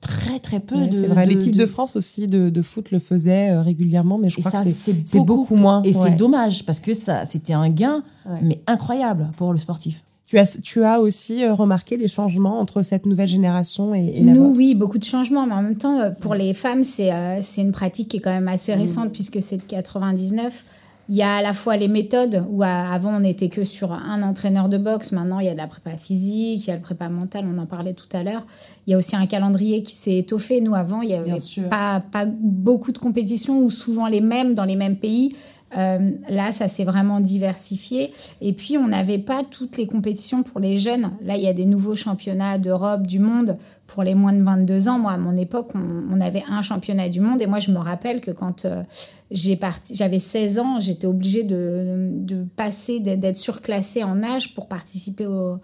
très 0.00 0.38
très 0.38 0.60
peu 0.60 0.76
Ouais, 0.76 0.88
de. 0.88 0.98
c'est 0.98 1.06
vrai, 1.06 1.24
l'équipe 1.24 1.56
de... 1.56 1.64
France 1.66 1.96
aussi 1.96 2.26
de, 2.26 2.50
de 2.50 2.62
foot 2.62 2.90
le 2.90 2.98
faisait 2.98 3.50
euh, 3.50 3.62
régulièrement, 3.62 4.18
mais 4.18 4.28
je 4.28 4.38
Et 4.38 4.42
crois 4.42 4.50
ça, 4.50 4.64
que 4.64 4.70
c'est 4.70 5.20
beaucoup, 5.20 5.56
moins. 5.56 5.82
Et 5.82 5.94
Ouais. 5.96 6.02
c'est 6.10 6.16
dommage 6.16 6.66
parce 6.66 6.80
que 6.80 6.92
ça, 6.94 7.24
c'était 7.24 7.54
un 7.54 7.70
gain, 7.70 8.02
Ouais. 8.28 8.38
mais 8.42 8.60
incroyable 8.66 9.30
pour 9.36 9.52
le 9.52 9.58
sportif. 9.58 10.04
Tu 10.26 10.38
as, 10.38 10.58
tu 10.62 10.82
as 10.84 11.00
aussi 11.00 11.44
euh, 11.44 11.54
remarqué 11.54 11.96
des 11.98 12.08
changements 12.08 12.58
entre 12.58 12.82
cette 12.82 13.04
nouvelle 13.06 13.28
génération 13.28 13.94
et, 13.94 14.06
et 14.16 14.22
la 14.22 14.32
Nous, 14.32 14.44
vôtre? 14.44 14.56
oui, 14.58 14.74
beaucoup 14.74 14.98
de 14.98 15.04
changements, 15.04 15.46
mais 15.46 15.54
en 15.54 15.62
même 15.62 15.76
temps, 15.76 15.98
pour 16.20 16.34
les 16.34 16.54
femmes, 16.54 16.82
c'est 16.84 17.12
euh, 17.12 17.40
une 17.58 17.72
pratique 17.72 18.08
qui 18.08 18.16
est 18.16 18.20
quand 18.20 18.30
même 18.32 18.44
Mm. 18.44 18.48
assez 18.48 18.74
récente 18.74 19.10
puisque 19.12 19.40
c'est 19.42 19.58
de 19.58 19.62
99. 19.62 20.64
Il 21.08 21.16
y 21.16 21.22
a 21.22 21.36
à 21.36 21.42
la 21.42 21.52
fois 21.52 21.76
les 21.76 21.88
méthodes, 21.88 22.44
où 22.48 22.62
avant 22.62 23.16
on 23.16 23.20
n'était 23.20 23.50
que 23.50 23.64
sur 23.64 23.92
un 23.92 24.22
entraîneur 24.22 24.68
de 24.68 24.78
boxe, 24.78 25.12
maintenant 25.12 25.38
il 25.38 25.46
y 25.46 25.48
a 25.48 25.52
de 25.52 25.58
la 25.58 25.66
prépa 25.66 25.96
physique, 25.96 26.66
il 26.66 26.68
y 26.68 26.70
a 26.70 26.76
le 26.76 26.80
prépa 26.80 27.08
mental, 27.08 27.44
on 27.46 27.58
en 27.58 27.66
parlait 27.66 27.92
tout 27.92 28.08
à 28.12 28.22
l'heure. 28.22 28.46
Il 28.86 28.92
y 28.92 28.94
a 28.94 28.96
aussi 28.96 29.14
un 29.14 29.26
calendrier 29.26 29.82
qui 29.82 29.94
s'est 29.94 30.16
étoffé. 30.16 30.60
Nous, 30.60 30.74
avant, 30.74 31.02
il 31.02 31.08
n'y 31.08 31.14
avait 31.14 31.38
pas, 31.68 32.00
pas 32.00 32.26
beaucoup 32.26 32.92
de 32.92 32.98
compétitions 32.98 33.60
ou 33.60 33.70
souvent 33.70 34.06
les 34.06 34.20
mêmes 34.20 34.54
dans 34.54 34.64
les 34.64 34.76
mêmes 34.76 34.96
pays. 34.96 35.36
Euh, 35.76 36.10
là, 36.28 36.52
ça 36.52 36.68
s'est 36.68 36.84
vraiment 36.84 37.20
diversifié. 37.20 38.12
Et 38.40 38.52
puis, 38.52 38.78
on 38.78 38.88
n'avait 38.88 39.18
pas 39.18 39.42
toutes 39.48 39.76
les 39.76 39.86
compétitions 39.86 40.42
pour 40.42 40.60
les 40.60 40.78
jeunes. 40.78 41.12
Là, 41.22 41.36
il 41.36 41.42
y 41.42 41.48
a 41.48 41.52
des 41.52 41.64
nouveaux 41.64 41.96
championnats 41.96 42.58
d'Europe, 42.58 43.06
du 43.06 43.18
monde 43.18 43.56
pour 43.86 44.02
les 44.02 44.14
moins 44.14 44.32
de 44.32 44.42
22 44.42 44.88
ans. 44.88 44.98
Moi, 44.98 45.12
à 45.12 45.16
mon 45.16 45.36
époque, 45.36 45.72
on, 45.74 46.20
avait 46.20 46.44
un 46.48 46.62
championnat 46.62 47.08
du 47.08 47.20
monde. 47.20 47.42
Et 47.42 47.46
moi, 47.46 47.58
je 47.58 47.70
me 47.70 47.78
rappelle 47.78 48.20
que 48.20 48.30
quand 48.30 48.64
euh, 48.64 48.82
j'ai 49.30 49.56
parti, 49.56 49.94
j'avais 49.94 50.18
16 50.18 50.58
ans, 50.58 50.80
j'étais 50.80 51.06
obligée 51.06 51.42
de, 51.42 52.46
passer, 52.56 53.00
d'être 53.00 53.36
surclassée 53.36 54.02
en 54.04 54.22
âge 54.22 54.54
pour 54.54 54.68
participer 54.68 55.26
au, 55.26 55.60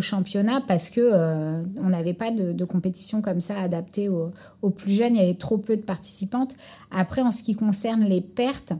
championnat 0.00 0.60
parce 0.66 0.90
que 0.90 1.00
euh, 1.00 1.62
on 1.80 1.90
n'avait 1.90 2.14
pas 2.14 2.32
de, 2.32 2.64
compétition 2.64 3.22
comme 3.22 3.40
ça 3.40 3.60
adaptée 3.60 4.08
aux 4.08 4.70
plus 4.70 4.92
jeunes. 4.92 5.14
Il 5.14 5.20
y 5.20 5.24
avait 5.24 5.34
trop 5.34 5.56
peu 5.56 5.76
de 5.76 5.82
participantes. 5.82 6.56
Après, 6.90 7.22
en 7.22 7.30
ce 7.30 7.44
qui 7.44 7.54
concerne 7.54 8.02
les 8.02 8.20
pertes, 8.20 8.72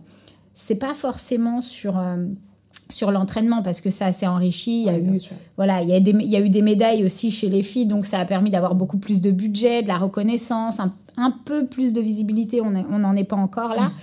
c'est 0.54 0.76
pas 0.76 0.94
forcément 0.94 1.60
sur 1.60 1.98
euh, 1.98 2.16
sur 2.90 3.10
l'entraînement 3.10 3.62
parce 3.62 3.80
que 3.80 3.90
ça 3.90 4.12
s'est 4.12 4.26
enrichi. 4.26 4.80
Il 4.82 4.86
y 4.86 4.88
a 4.90 4.98
eu 4.98 5.14
voilà, 5.56 5.82
il 5.82 5.88
y, 5.88 5.94
a 5.94 6.00
des, 6.00 6.10
il 6.12 6.28
y 6.28 6.36
a 6.36 6.40
eu 6.40 6.50
des 6.50 6.62
médailles 6.62 7.04
aussi 7.04 7.30
chez 7.30 7.48
les 7.48 7.62
filles, 7.62 7.86
donc 7.86 8.04
ça 8.06 8.18
a 8.18 8.24
permis 8.24 8.50
d'avoir 8.50 8.74
beaucoup 8.74 8.98
plus 8.98 9.20
de 9.20 9.30
budget, 9.30 9.82
de 9.82 9.88
la 9.88 9.96
reconnaissance, 9.98 10.80
un, 10.80 10.92
un 11.16 11.30
peu 11.30 11.66
plus 11.66 11.92
de 11.92 12.00
visibilité. 12.00 12.60
On 12.60 12.74
est- 12.74 12.84
on 12.90 12.98
n'en 12.98 13.14
est 13.16 13.24
pas 13.24 13.36
encore 13.36 13.74
là. 13.74 13.90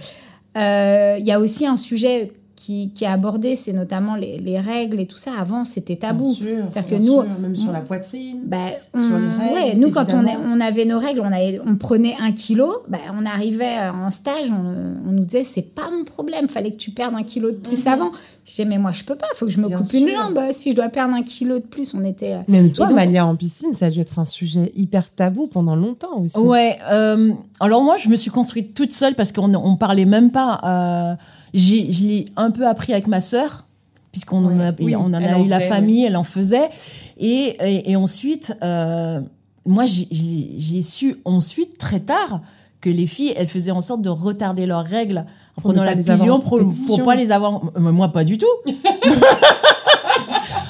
Euh, 0.58 1.16
Il 1.18 1.26
y 1.26 1.32
a 1.32 1.40
aussi 1.40 1.66
un 1.66 1.78
sujet 1.78 2.34
qui, 2.64 2.92
qui 2.94 3.04
est 3.04 3.08
abordé, 3.08 3.56
c'est 3.56 3.74
notamment 3.74 4.16
les, 4.16 4.38
les 4.38 4.60
règles 4.60 5.00
et 5.00 5.06
tout 5.08 5.18
ça. 5.18 5.32
Avant, 5.40 5.64
c'était 5.66 5.96
tabou. 5.96 6.36
C'est-à-dire 6.36 6.88
que 6.88 7.04
nous, 7.04 7.24
même 7.42 7.56
sur 7.56 7.72
la 7.72 7.80
poitrine. 7.82 8.42
bah, 8.46 8.58
Sur 8.96 9.04
on- 9.06 9.18
les 9.20 9.44
règles, 9.46 9.54
ouais, 9.54 9.76
nous, 9.76 9.90
quand 9.92 10.06
on, 10.14 10.26
est- 10.26 10.34
évidemment. 10.34 10.54
on 10.56 10.60
avait 10.60 10.86
nos 10.86 11.00
règles, 11.00 11.22
on, 11.22 11.32
avait, 11.32 11.60
on 11.66 11.76
prenait 11.76 12.16
un 12.20 12.32
kilo, 12.32 12.72
bah, 12.88 13.00
on 13.20 13.26
arrivait 13.26 13.78
en 13.94 14.10
stage, 14.10 14.52
on, 14.52 15.10
on 15.10 15.12
nous 15.12 15.26
disait 15.26 15.44
c'est 15.44 15.62
pas 15.74 15.90
mon 15.92 16.04
problème, 16.04 16.50
fallait 16.50 16.72
que 16.72 16.78
tu 16.78 16.92
perdes 16.92 17.16
un 17.16 17.24
kilo 17.24 17.52
de 17.52 17.56
plus 17.58 17.88
avant. 17.88 18.12
Je 18.46 18.52
disais 18.52 18.66
mais 18.66 18.78
moi 18.80 18.92
je 18.92 19.04
peux 19.04 19.16
pas, 19.16 19.28
faut 19.36 19.46
que 19.46 19.52
je 19.52 19.58
me 19.60 19.64
Mhm. 19.64 19.70
Bien 19.70 19.78
coupe 19.78 19.94
une 19.94 20.08
jambe. 20.10 20.40
Si 20.52 20.72
je 20.72 20.76
dois 20.76 20.90
perdre 20.90 21.14
un 21.16 21.24
kilo 21.24 21.60
de 21.60 21.64
plus, 21.66 21.94
on 21.94 22.04
était. 22.04 22.34
euh, 22.34 22.40
Même 22.48 22.72
toi, 22.72 22.88
donc- 22.88 22.96
Malia, 22.96 23.26
en 23.26 23.36
piscine, 23.36 23.74
ça 23.74 23.86
a 23.88 23.90
dû 23.90 24.00
être 24.00 24.20
un 24.20 24.26
sujet 24.26 24.72
hyper 24.76 25.10
tabou 25.12 25.48
pendant 25.48 25.76
longtemps 25.76 26.20
aussi. 26.20 26.40
Ouais. 26.40 26.78
euh, 26.92 27.32
alors 27.60 27.84
moi, 27.84 27.98
je 27.98 28.10
me 28.10 28.16
suis 28.16 28.32
construite 28.32 28.74
toute 28.74 28.92
seule 28.92 29.16
parce 29.16 29.32
qu'on 29.32 29.54
on 29.54 29.76
parlait 29.78 30.06
même 30.06 30.32
pas. 30.32 30.60
euh, 30.64 31.16
je 31.54 32.04
l'ai 32.06 32.26
un 32.38 32.52
peu 32.52 32.68
appris 32.68 32.94
avec 32.94 33.08
ma 33.08 33.22
sœur 33.22 33.66
puisqu'on 34.12 34.46
en 34.46 34.60
a, 34.60 34.72
Oui, 34.80 34.96
on 34.96 35.06
en 35.06 35.14
a 35.14 35.36
en 35.38 35.46
eu 35.46 35.48
la 35.48 35.60
fait, 35.62 35.70
famille, 35.70 36.04
elle 36.06 36.18
en 36.18 36.24
faisait. 36.26 36.70
Et, 37.18 37.56
et, 37.64 37.92
et 37.92 37.96
ensuite, 37.96 38.54
euh, 38.62 39.22
moi, 39.66 39.86
j'ai- 39.86 40.82
su 40.82 41.16
ensuite, 41.24 41.78
très 41.78 42.02
tard, 42.02 42.42
que 42.82 42.90
les 42.90 43.08
filles, 43.08 43.34
elles 43.38 43.48
faisaient 43.48 43.72
en 43.72 43.80
sorte 43.80 44.02
de 44.02 44.10
retarder 44.10 44.66
leurs 44.66 44.84
règles 44.84 45.24
en 45.56 45.62
prenant 45.62 45.84
la 45.84 45.92
pilule 46.18 46.32
pour, 46.42 46.58
pour 46.88 47.04
pas 47.06 47.16
les 47.16 47.32
avoir. 47.32 47.62
Moi, 47.80 48.10
pas 48.10 48.24
du 48.26 48.38
tout. 48.38 48.48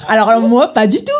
alors, 0.08 0.28
alors, 0.28 0.48
moi, 0.48 0.68
pas 0.68 0.86
du 0.86 0.98
tout. 0.98 1.12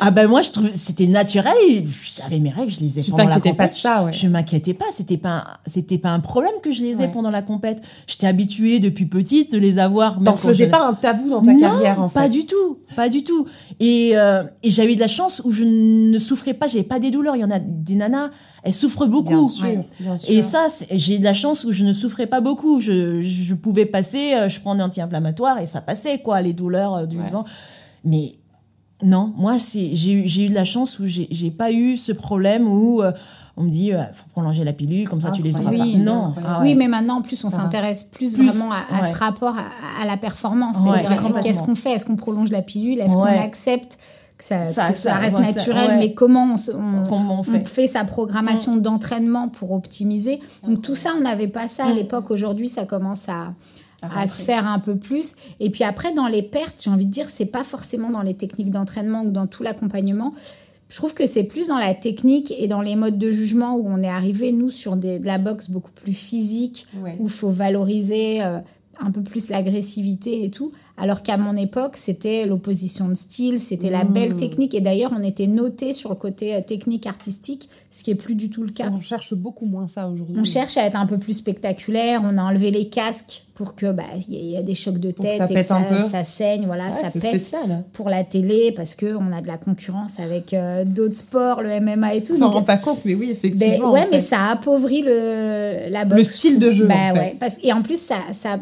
Ah 0.00 0.10
ben 0.10 0.26
moi 0.28 0.42
je 0.42 0.50
trouve 0.50 0.68
c'était 0.74 1.06
naturel 1.06 1.54
et 1.68 1.84
j'avais 2.16 2.38
mes 2.40 2.50
règles 2.50 2.70
je 2.72 2.80
les 2.80 2.98
ai 2.98 3.02
Tu 3.02 3.10
pendant 3.10 3.24
la 3.24 3.34
t'inquiétais 3.36 3.56
pas 3.56 3.64
compète 3.64 3.76
de 3.76 3.80
ça, 3.80 4.04
ouais. 4.04 4.12
je 4.12 4.26
m'inquiétais 4.28 4.74
pas 4.74 4.84
c'était 4.94 5.16
pas 5.16 5.44
c'était 5.66 5.98
pas 5.98 6.10
un 6.10 6.20
problème 6.20 6.52
que 6.62 6.72
je 6.72 6.82
les 6.82 6.92
ai 6.92 6.96
Ouais. 6.96 7.08
pendant 7.08 7.30
la 7.30 7.42
compète 7.42 7.82
j'étais 8.06 8.26
habituée 8.26 8.80
depuis 8.80 9.06
petite 9.06 9.52
de 9.52 9.58
les 9.58 9.78
avoir 9.78 10.22
T'en 10.22 10.36
faisais 10.36 10.66
je- 10.66 10.70
pas 10.70 10.86
un 10.86 10.94
tabou 10.94 11.30
dans 11.30 11.42
ta 11.42 11.52
non, 11.52 11.60
carrière, 11.60 12.00
en 12.00 12.08
fait. 12.08 12.14
pas 12.14 12.28
du 12.28 12.44
tout, 12.46 12.78
pas 12.96 13.08
du 13.08 13.22
tout. 13.24 13.46
Et, 13.80 14.12
euh, 14.16 14.42
et 14.62 14.70
j'avais 14.70 14.92
eu 14.92 14.96
de 14.96 15.00
la 15.00 15.08
chance 15.08 15.42
où 15.44 15.50
je 15.50 15.64
ne 15.64 16.18
souffrais 16.18 16.54
pas, 16.54 16.66
j'avais 16.66 16.84
pas 16.84 16.98
des 16.98 17.10
douleurs. 17.10 17.36
Il 17.36 17.40
y 17.40 17.44
en 17.44 17.50
a 17.50 17.58
des 17.58 17.94
nanas, 17.96 18.30
elles 18.62 18.72
souffrent 18.74 19.06
Bien 19.06 19.12
beaucoup. 19.22 19.48
sûr, 19.48 19.84
bien 20.00 20.16
sûr. 20.16 20.30
Et 20.30 20.42
ça, 20.42 20.66
j'ai 20.92 21.16
eu 21.16 21.18
de 21.18 21.24
la 21.24 21.34
chance 21.34 21.64
où 21.64 21.72
je 21.72 21.84
ne 21.84 21.92
souffrais 21.92 22.26
pas 22.26 22.40
beaucoup. 22.40 22.80
Je, 22.80 23.20
je 23.22 23.54
pouvais 23.54 23.84
passer, 23.86 24.34
euh, 24.34 24.48
je 24.48 24.60
prends 24.60 24.72
un 24.72 24.80
anti-inflammatoire 24.80 25.58
et 25.58 25.66
ça 25.66 25.80
passait, 25.80 26.18
quoi, 26.18 26.40
les 26.42 26.52
douleurs 26.52 26.94
euh, 26.94 27.06
du 27.06 27.16
Ouais. 27.18 27.30
vent. 27.32 27.44
Mais 28.04 28.34
non, 29.02 29.32
moi, 29.36 29.56
j'ai 29.58 30.12
eu, 30.44 30.48
de 30.48 30.54
la 30.54 30.64
chance 30.64 30.98
où 30.98 31.04
j'ai, 31.06 31.50
pas 31.50 31.72
eu 31.72 31.96
ce 31.96 32.12
problème 32.12 32.66
où 32.68 33.02
euh, 33.02 33.12
on 33.56 33.64
me 33.64 33.70
dit, 33.70 33.92
euh, 33.92 34.02
faut 34.14 34.24
prolonger 34.30 34.64
la 34.64 34.72
pilule, 34.72 35.08
comme 35.08 35.20
ça 35.20 35.30
tu 35.30 35.42
les 35.42 35.58
auras 35.58 35.70
Oui, 35.70 35.94
pas. 35.94 35.98
Non, 36.00 36.34
ah 36.46 36.60
Oui, 36.62 36.74
mais 36.74 36.88
maintenant, 36.88 37.18
en 37.18 37.22
plus, 37.22 37.44
on 37.44 37.50
s'intéresse 37.50 38.04
plus, 38.04 38.34
Plus, 38.34 38.46
vraiment 38.48 38.72
à, 38.72 38.96
à 38.96 39.02
ouais. 39.02 39.12
ce 39.12 39.16
rapport 39.18 39.56
à, 39.56 40.02
à 40.02 40.06
la 40.06 40.16
performance. 40.16 40.78
Ouais, 40.80 41.02
qu'est-ce 41.42 41.62
qu'on 41.62 41.74
fait? 41.74 41.90
Est-ce 41.92 42.06
qu'on 42.06 42.16
prolonge 42.16 42.50
la 42.50 42.62
pilule? 42.62 43.00
Est-ce 43.00 43.14
qu'on 43.14 43.24
accepte 43.24 43.98
que 44.38 44.44
ça, 44.44 44.66
Ça- 44.66 44.88
que 44.88 44.94
ça 44.96 45.10
ça- 45.10 45.14
reste 45.16 45.38
naturel? 45.38 45.96
Mais 45.98 46.14
comment 46.14 46.54
on, 46.54 46.56
se- 46.56 46.70
on- 46.72 47.06
Comment 47.08 47.36
on 47.36 47.40
on 47.40 47.42
fait? 47.42 47.64
fait 47.68 47.86
sa 47.86 48.04
programmation 48.04 48.76
d'entraînement 48.76 49.48
pour 49.48 49.72
optimiser? 49.72 50.40
Donc 50.66 50.82
tout 50.82 50.96
ça, 50.96 51.10
on 51.18 51.20
n'avait 51.22 51.48
pas 51.48 51.68
ça 51.68 51.84
à 51.84 51.92
Mm. 51.92 51.96
l'époque. 51.96 52.30
Aujourd'hui, 52.30 52.68
ça 52.68 52.84
commence 52.84 53.28
à, 53.28 53.52
À 54.16 54.26
se 54.26 54.42
faire 54.44 54.66
un 54.66 54.78
peu 54.78 54.96
plus. 54.96 55.34
Et 55.60 55.70
puis 55.70 55.84
après, 55.84 56.12
dans 56.14 56.26
les 56.26 56.42
pertes, 56.42 56.82
j'ai 56.84 56.90
envie 56.90 57.06
de 57.06 57.10
dire, 57.10 57.28
c'est 57.30 57.46
pas 57.46 57.64
forcément 57.64 58.10
dans 58.10 58.22
les 58.22 58.34
techniques 58.34 58.70
d'entraînement 58.70 59.22
ou 59.22 59.30
dans 59.30 59.46
tout 59.46 59.62
l'accompagnement. 59.62 60.32
Je 60.88 60.96
trouve 60.96 61.14
que 61.14 61.26
c'est 61.26 61.44
plus 61.44 61.68
dans 61.68 61.78
la 61.78 61.94
technique 61.94 62.52
et 62.58 62.68
dans 62.68 62.82
les 62.82 62.94
modes 62.94 63.18
de 63.18 63.30
jugement 63.30 63.74
où 63.76 63.86
on 63.88 64.02
est 64.02 64.08
arrivé, 64.08 64.52
nous, 64.52 64.70
sur 64.70 64.96
des- 64.96 65.18
de 65.18 65.26
la 65.26 65.38
boxe 65.38 65.70
beaucoup 65.70 65.90
plus 65.92 66.12
physique, 66.12 66.86
Ouais. 67.02 67.16
où 67.18 67.24
il 67.24 67.30
faut 67.30 67.48
valoriser 67.50 68.42
euh, 68.42 68.58
un 69.00 69.10
peu 69.10 69.22
plus 69.22 69.48
l'agressivité 69.48 70.44
et 70.44 70.50
tout. 70.50 70.70
Alors 70.96 71.22
qu'à 71.24 71.36
mon 71.36 71.56
époque, 71.56 71.96
c'était 71.96 72.46
l'opposition 72.46 73.08
de 73.08 73.14
style, 73.14 73.58
c'était 73.58 73.90
la 73.90 74.04
belle 74.04 74.36
technique. 74.36 74.72
Et 74.74 74.80
d'ailleurs, 74.80 75.12
on 75.18 75.22
était 75.24 75.48
noté 75.48 75.92
sur 75.94 76.10
le 76.10 76.16
côté 76.16 76.54
euh, 76.54 76.60
technique 76.60 77.06
artistique, 77.06 77.68
ce 77.90 78.04
qui 78.04 78.12
est 78.12 78.14
plus 78.14 78.36
du 78.36 78.50
tout 78.50 78.62
le 78.62 78.70
cas. 78.70 78.90
On 78.92 79.00
cherche 79.00 79.34
beaucoup 79.34 79.66
moins 79.66 79.88
ça 79.88 80.08
aujourd'hui. 80.08 80.36
On 80.38 80.44
cherche 80.44 80.76
à 80.76 80.84
être 80.84 80.96
un 80.96 81.06
peu 81.06 81.18
plus 81.18 81.34
spectaculaire. 81.34 82.20
On 82.24 82.38
a 82.38 82.42
enlevé 82.42 82.70
les 82.70 82.88
casques 82.88 83.43
pour 83.54 83.76
que 83.76 83.92
bah 83.92 84.02
il 84.28 84.50
y, 84.50 84.56
a 84.56 84.62
des 84.62 84.74
chocs 84.74 84.98
de 84.98 85.12
tête 85.12 85.34
ça 85.34 85.44
et 85.44 85.54
pète 85.54 85.56
que 85.58 85.62
ça, 85.62 85.76
un 85.76 85.82
peu. 85.84 86.00
ça 86.08 86.24
saigne, 86.24 86.66
voilà, 86.66 86.86
Ouais, 86.86 86.92
ça 86.92 87.10
c'est 87.12 87.20
pète 87.20 87.30
spécial. 87.40 87.84
pour 87.92 88.08
la 88.08 88.24
télé 88.24 88.72
parce 88.72 88.96
que 88.96 89.14
on 89.14 89.32
a 89.32 89.40
de 89.40 89.46
la 89.46 89.58
concurrence 89.58 90.18
avec 90.18 90.52
euh, 90.52 90.84
d'autres 90.84 91.14
sports, 91.14 91.62
le 91.62 91.78
MMA 91.80 92.14
et 92.16 92.22
tout. 92.24 92.32
On 92.34 92.38
s'en 92.38 92.50
rend 92.50 92.62
pas 92.64 92.78
compte, 92.78 93.04
mais 93.04 93.14
oui, 93.14 93.26
ben, 93.26 93.32
effectivement. 93.32 93.92
ouais, 93.92 94.00
en 94.00 94.06
mais 94.10 94.16
fait. 94.18 94.26
ça 94.26 94.46
appauvrit 94.50 95.02
le 95.02 95.88
la 95.88 96.04
boxe. 96.04 96.18
Le 96.18 96.24
style 96.24 96.58
de 96.58 96.70
jeu, 96.72 96.86
Bah 96.86 96.94
en 96.94 97.14
fait. 97.14 97.20
ouais, 97.20 97.32
parce, 97.38 97.56
et 97.62 97.72
en 97.72 97.82
plus 97.82 98.00
ça 98.00 98.16
ça 98.32 98.58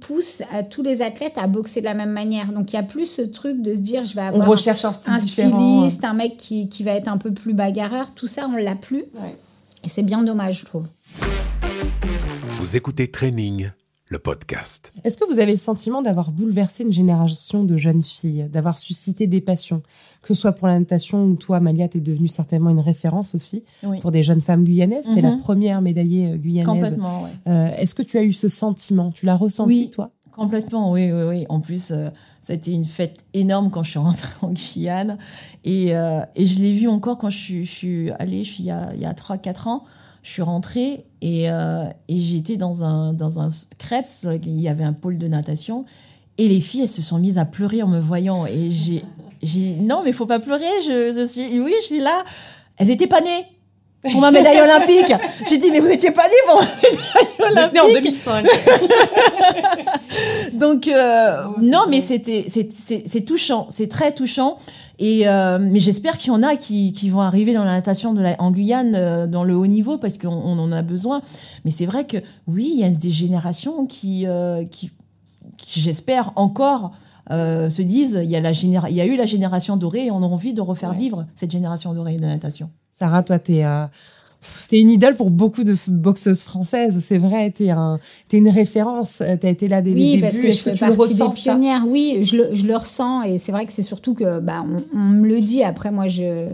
pousse 0.00 0.42
à 0.52 0.64
tous 0.64 0.82
les 0.82 1.02
athlètes 1.02 1.38
à 1.40 1.46
boxer 1.46 1.80
de 1.80 1.86
la 1.86 1.94
même 1.94 2.10
manière. 2.10 2.52
Donc 2.52 2.72
il 2.72 2.76
y 2.76 2.78
a 2.80 2.82
plus 2.82 3.06
ce 3.06 3.22
truc 3.22 3.62
de 3.62 3.74
se 3.74 3.80
dire 3.80 4.02
je 4.04 4.14
vais 4.16 4.22
On 4.22 4.26
avoir 4.26 4.48
recherche 4.48 4.84
un 4.84 4.92
style 4.92 5.12
un 5.12 5.18
différent. 5.18 5.58
styliste, 5.78 6.04
un 6.04 6.14
mec 6.14 6.36
qui, 6.36 6.68
qui 6.68 6.82
va 6.82 6.92
être 6.92 7.06
un 7.08 7.18
peu 7.18 7.30
plus 7.32 7.54
bagarreur. 7.54 8.12
Tout 8.16 8.26
ça 8.26 8.48
on 8.52 8.56
l'a 8.56 8.74
plus 8.74 9.04
Ouais. 9.14 9.36
et 9.84 9.88
c'est 9.88 10.02
bien 10.02 10.22
dommage 10.24 10.58
je 10.60 10.64
trouve. 10.64 10.88
Vous 12.58 12.76
écoutez 12.76 13.08
Training, 13.10 13.70
le 14.12 14.18
podcast. 14.18 14.92
Est-ce 15.04 15.16
que 15.16 15.24
vous 15.24 15.40
avez 15.40 15.52
le 15.52 15.56
sentiment 15.56 16.02
d'avoir 16.02 16.30
bouleversé 16.32 16.84
une 16.84 16.92
génération 16.92 17.64
de 17.64 17.76
jeunes 17.78 18.02
filles, 18.02 18.46
d'avoir 18.52 18.76
suscité 18.76 19.26
des 19.26 19.40
passions, 19.40 19.82
que 20.20 20.28
ce 20.28 20.34
soit 20.34 20.52
pour 20.52 20.68
la 20.68 20.78
natation 20.78 21.24
ou 21.24 21.34
toi, 21.36 21.60
Malia, 21.60 21.88
t'es 21.88 22.00
devenue 22.00 22.28
certainement 22.28 22.68
une 22.70 22.78
référence 22.80 23.34
aussi 23.34 23.64
Oui. 23.82 24.00
pour 24.00 24.12
des 24.12 24.22
jeunes 24.22 24.42
femmes 24.42 24.64
guyanaises. 24.64 25.10
T'es 25.14 25.22
la 25.22 25.30
Mhm. 25.32 25.40
première 25.40 25.80
médaillée 25.80 26.32
euh, 26.32 26.36
guyanaise. 26.36 26.68
Complètement, 26.70 27.22
ouais. 27.22 27.30
Euh, 27.48 27.74
Est-ce 27.78 27.94
que 27.94 28.02
tu 28.02 28.18
as 28.18 28.22
eu 28.22 28.34
ce 28.34 28.48
sentiment? 28.48 29.10
Tu 29.12 29.24
l'as 29.24 29.34
ressenti, 29.36 29.70
Oui. 29.84 29.90
toi? 29.90 30.10
Complètement, 30.36 30.92
oui, 30.92 31.10
oui, 31.10 31.22
oui. 31.28 31.46
En 31.48 31.60
plus, 31.60 31.90
euh, 31.90 32.08
ça 32.42 32.52
a 32.52 32.56
été 32.56 32.72
une 32.72 32.84
fête 32.84 33.16
énorme 33.32 33.70
quand 33.70 33.82
je 33.82 33.90
suis 33.90 33.98
rentrée 33.98 34.32
en 34.42 34.50
Guyane. 34.52 35.16
Et, 35.64 35.96
euh, 35.96 36.20
et 36.36 36.44
je 36.46 36.60
l'ai 36.60 36.72
vu 36.74 36.86
encore 36.88 37.16
quand 37.16 37.30
je 37.30 37.38
suis, 37.38 37.64
je 37.64 37.70
suis 37.70 38.10
allée, 38.12 38.44
je 38.44 38.52
suis 38.52 38.62
il 38.64 38.66
y 38.66 38.70
a, 38.70 38.92
il 38.94 39.00
y 39.00 39.06
a 39.06 39.14
3-4 39.14 39.68
ans. 39.68 39.84
Je 40.22 40.30
suis 40.30 40.42
rentrée 40.42 41.04
et, 41.20 41.50
euh, 41.50 41.84
et 42.08 42.20
j'étais 42.20 42.56
dans 42.56 42.84
un, 42.84 43.12
dans 43.12 43.40
un 43.40 43.48
Krebs, 43.78 44.26
il 44.44 44.60
y 44.60 44.68
avait 44.68 44.84
un 44.84 44.92
pôle 44.92 45.18
de 45.18 45.26
natation. 45.26 45.84
Et 46.38 46.48
les 46.48 46.60
filles, 46.60 46.82
elles 46.82 46.88
se 46.88 47.02
sont 47.02 47.18
mises 47.18 47.38
à 47.38 47.44
pleurer 47.44 47.82
en 47.82 47.88
me 47.88 48.00
voyant. 48.00 48.46
Et 48.46 48.70
j'ai, 48.70 49.04
j'ai 49.42 49.58
dit, 49.58 49.80
non, 49.80 50.02
mais 50.04 50.12
faut 50.12 50.26
pas 50.26 50.38
pleurer, 50.38 50.64
je, 50.86 51.12
je 51.12 51.26
suis, 51.26 51.60
oui, 51.60 51.74
je 51.80 51.86
suis 51.86 52.00
là. 52.00 52.24
Elles 52.78 52.90
étaient 52.90 53.06
pas 53.06 53.20
nées 53.20 53.46
pour 54.10 54.20
ma 54.20 54.30
médaille 54.30 54.60
olympique. 54.60 55.12
J'ai 55.48 55.58
dit, 55.58 55.70
mais 55.70 55.80
vous 55.80 55.90
étiez 55.90 56.10
pas 56.10 56.24
nées 56.24 56.34
pour 56.46 56.60
ma 56.60 57.66
médaille 57.68 57.80
olympique. 57.80 58.02
Né 58.04 58.20
en 58.20 58.42
2005. 58.42 58.46
Donc 60.54 60.88
euh, 60.88 61.44
non, 61.60 61.84
mais 61.88 62.00
c'était 62.00 62.46
c'est 62.48 62.70
c'est 62.72 63.04
c'est 63.06 63.22
touchant, 63.22 63.68
c'est 63.70 63.88
très 63.88 64.12
touchant. 64.12 64.58
Et 65.04 65.26
euh, 65.26 65.58
mais 65.60 65.80
j'espère 65.80 66.16
qu'il 66.16 66.32
y 66.32 66.36
en 66.36 66.44
a 66.44 66.54
qui 66.54 66.92
qui 66.92 67.10
vont 67.10 67.22
arriver 67.22 67.52
dans 67.52 67.64
la 67.64 67.72
natation 67.72 68.14
de 68.14 68.20
la, 68.22 68.40
en 68.40 68.52
Guyane 68.52 68.94
euh, 68.94 69.26
dans 69.26 69.42
le 69.42 69.54
haut 69.56 69.66
niveau 69.66 69.98
parce 69.98 70.16
qu'on 70.16 70.28
on 70.28 70.56
en 70.60 70.70
a 70.70 70.82
besoin. 70.82 71.22
Mais 71.64 71.72
c'est 71.72 71.86
vrai 71.86 72.06
que 72.06 72.18
oui, 72.46 72.70
il 72.74 72.80
y 72.80 72.84
a 72.84 72.88
des 72.90 73.10
générations 73.10 73.84
qui 73.86 74.26
euh, 74.26 74.64
qui, 74.64 74.90
qui, 75.58 75.80
j'espère 75.80 76.32
encore 76.36 76.92
se 77.30 77.82
disent 77.82 78.20
il 78.22 78.30
y 78.30 78.36
a 78.36 78.40
la 78.40 78.52
généra 78.52 78.90
il 78.90 78.96
y 78.96 79.00
a 79.00 79.06
eu 79.06 79.16
la 79.16 79.26
génération 79.26 79.76
dorée 79.78 80.06
et 80.06 80.10
on 80.10 80.22
a 80.22 80.26
envie 80.26 80.52
de 80.52 80.60
refaire 80.60 80.90
Ouais. 80.90 80.98
vivre 80.98 81.26
cette 81.34 81.50
génération 81.50 81.94
dorée 81.94 82.16
de 82.16 82.22
la 82.22 82.28
natation. 82.28 82.70
Sarah, 82.90 83.22
toi, 83.22 83.36
euh, 83.48 83.86
pff, 83.86 84.21
t'es 84.68 84.80
une 84.80 84.90
idole 84.90 85.14
pour 85.16 85.30
beaucoup 85.30 85.64
de 85.64 85.74
boxeuses 85.88 86.42
françaises. 86.42 86.98
C'est 87.00 87.18
vrai, 87.18 87.50
t'es 87.50 87.70
un, 87.70 87.98
t'es 88.28 88.38
une 88.38 88.48
référence. 88.48 89.20
Euh, 89.20 89.36
T'as 89.40 89.48
été 89.50 89.68
là 89.68 89.82
dès 89.82 89.92
Oui, 89.92 90.16
le 90.16 90.22
parce 90.22 90.34
début. 90.34 90.48
que 90.48 90.52
je 90.52 90.58
fais 90.62 90.72
tu 90.74 90.80
partie 90.80 90.96
des 90.96 91.02
ressens, 91.02 91.30
pionnières. 91.30 91.84
Oui, 91.86 92.18
je 92.22 92.36
le, 92.36 92.48
je 92.54 92.66
le 92.66 92.76
ressens 92.76 93.22
et 93.22 93.38
c'est 93.38 93.52
vrai 93.52 93.66
que 93.66 93.72
c'est 93.72 93.82
surtout 93.82 94.14
que 94.14 94.40
bah, 94.40 94.64
on, 94.66 94.82
on 94.96 95.00
me 95.00 95.26
le 95.26 95.40
dit. 95.40 95.62
Après, 95.62 95.90
moi, 95.90 96.06
je 96.08 96.46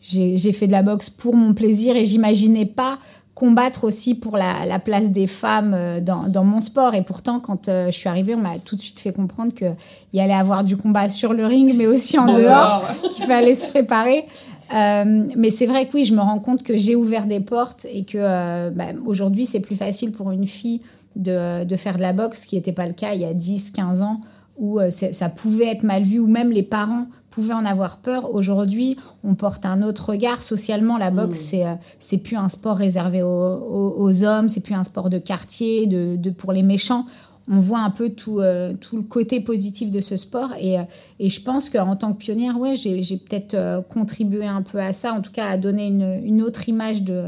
j'ai 0.00 0.36
j'ai 0.36 0.52
fait 0.52 0.66
de 0.66 0.72
la 0.72 0.82
boxe 0.82 1.10
pour 1.10 1.34
mon 1.36 1.54
plaisir 1.54 1.94
et 1.96 2.04
j'imaginais 2.04 2.66
pas 2.66 2.98
combattre 3.34 3.84
aussi 3.84 4.14
pour 4.14 4.36
la, 4.36 4.66
la 4.66 4.78
place 4.78 5.10
des 5.10 5.26
femmes 5.26 5.72
euh, 5.74 6.00
dans, 6.00 6.28
dans 6.28 6.44
mon 6.44 6.60
sport. 6.60 6.94
Et 6.94 7.02
pourtant, 7.02 7.40
quand 7.40 7.68
euh, 7.68 7.86
je 7.90 7.96
suis 7.96 8.08
arrivée, 8.08 8.34
on 8.34 8.38
m'a 8.40 8.58
tout 8.62 8.76
de 8.76 8.80
suite 8.80 9.00
fait 9.00 9.12
comprendre 9.12 9.54
qu'il 9.54 9.74
y 10.12 10.20
allait 10.20 10.34
avoir 10.34 10.64
du 10.64 10.76
combat 10.76 11.08
sur 11.08 11.32
le 11.32 11.46
ring, 11.46 11.72
mais 11.74 11.86
aussi 11.86 12.18
en 12.18 12.26
dehors, 12.26 12.84
qu'il 13.14 13.24
fallait 13.24 13.54
se 13.54 13.66
préparer. 13.66 14.26
Euh, 14.74 15.26
mais 15.36 15.50
c'est 15.50 15.66
vrai 15.66 15.86
que 15.86 15.94
oui, 15.94 16.04
je 16.04 16.14
me 16.14 16.20
rends 16.20 16.38
compte 16.38 16.62
que 16.62 16.76
j'ai 16.76 16.96
ouvert 16.96 17.26
des 17.26 17.40
portes 17.40 17.86
et 17.92 18.04
que 18.04 18.18
euh, 18.18 18.70
bah, 18.70 18.86
aujourd'hui, 19.04 19.46
c'est 19.46 19.60
plus 19.60 19.76
facile 19.76 20.12
pour 20.12 20.30
une 20.30 20.46
fille 20.46 20.80
de, 21.16 21.64
de 21.64 21.76
faire 21.76 21.96
de 21.96 22.02
la 22.02 22.12
boxe, 22.12 22.42
ce 22.42 22.46
qui 22.46 22.56
n'était 22.56 22.72
pas 22.72 22.86
le 22.86 22.92
cas 22.94 23.12
il 23.14 23.20
y 23.20 23.24
a 23.26 23.34
10, 23.34 23.70
15 23.72 24.02
ans, 24.02 24.20
où 24.58 24.80
euh, 24.80 24.90
ça 24.90 25.28
pouvait 25.28 25.66
être 25.66 25.82
mal 25.82 26.02
vu, 26.04 26.18
ou 26.18 26.26
même 26.26 26.50
les 26.50 26.62
parents 26.62 27.06
pouvaient 27.30 27.54
en 27.54 27.64
avoir 27.64 27.96
peur. 27.98 28.34
Aujourd'hui, 28.34 28.96
on 29.24 29.34
porte 29.34 29.64
un 29.66 29.82
autre 29.82 30.10
regard. 30.10 30.42
Socialement, 30.42 30.98
la 30.98 31.10
boxe, 31.10 31.38
c'est 31.38 31.66
euh, 31.66 31.74
c'est 31.98 32.18
plus 32.18 32.36
un 32.36 32.48
sport 32.48 32.76
réservé 32.76 33.22
aux, 33.22 33.28
aux- 33.28 33.94
aux 33.98 34.22
hommes, 34.24 34.48
c'est 34.48 34.60
plus 34.60 34.74
un 34.74 34.84
sport 34.84 35.08
de 35.10 35.18
quartier, 35.18 35.86
de, 35.86 36.16
de 36.16 36.30
pour 36.30 36.52
les 36.52 36.62
méchants. 36.62 37.06
On 37.50 37.58
voit 37.58 37.80
un 37.80 37.90
peu 37.90 38.10
tout, 38.10 38.40
euh, 38.40 38.72
tout 38.80 38.96
le 38.96 39.02
côté 39.02 39.40
positif 39.40 39.90
de 39.90 40.00
ce 40.00 40.16
sport. 40.16 40.50
Et, 40.60 40.78
euh, 40.78 40.82
et 41.18 41.28
je 41.28 41.40
pense 41.42 41.68
qu'en 41.70 41.96
tant 41.96 42.12
que 42.12 42.18
pionnière, 42.18 42.58
ouais, 42.58 42.74
j'ai 42.76 43.02
j'ai 43.02 43.16
peut-être 43.16 43.54
euh, 43.54 43.80
contribué 43.82 44.46
un 44.46 44.62
peu 44.62 44.78
à 44.78 44.92
ça, 44.92 45.12
en 45.12 45.20
tout 45.20 45.32
cas 45.32 45.46
à 45.48 45.56
donner 45.56 45.88
une, 45.88 46.20
une 46.24 46.40
autre 46.42 46.68
image 46.68 47.02
de, 47.02 47.24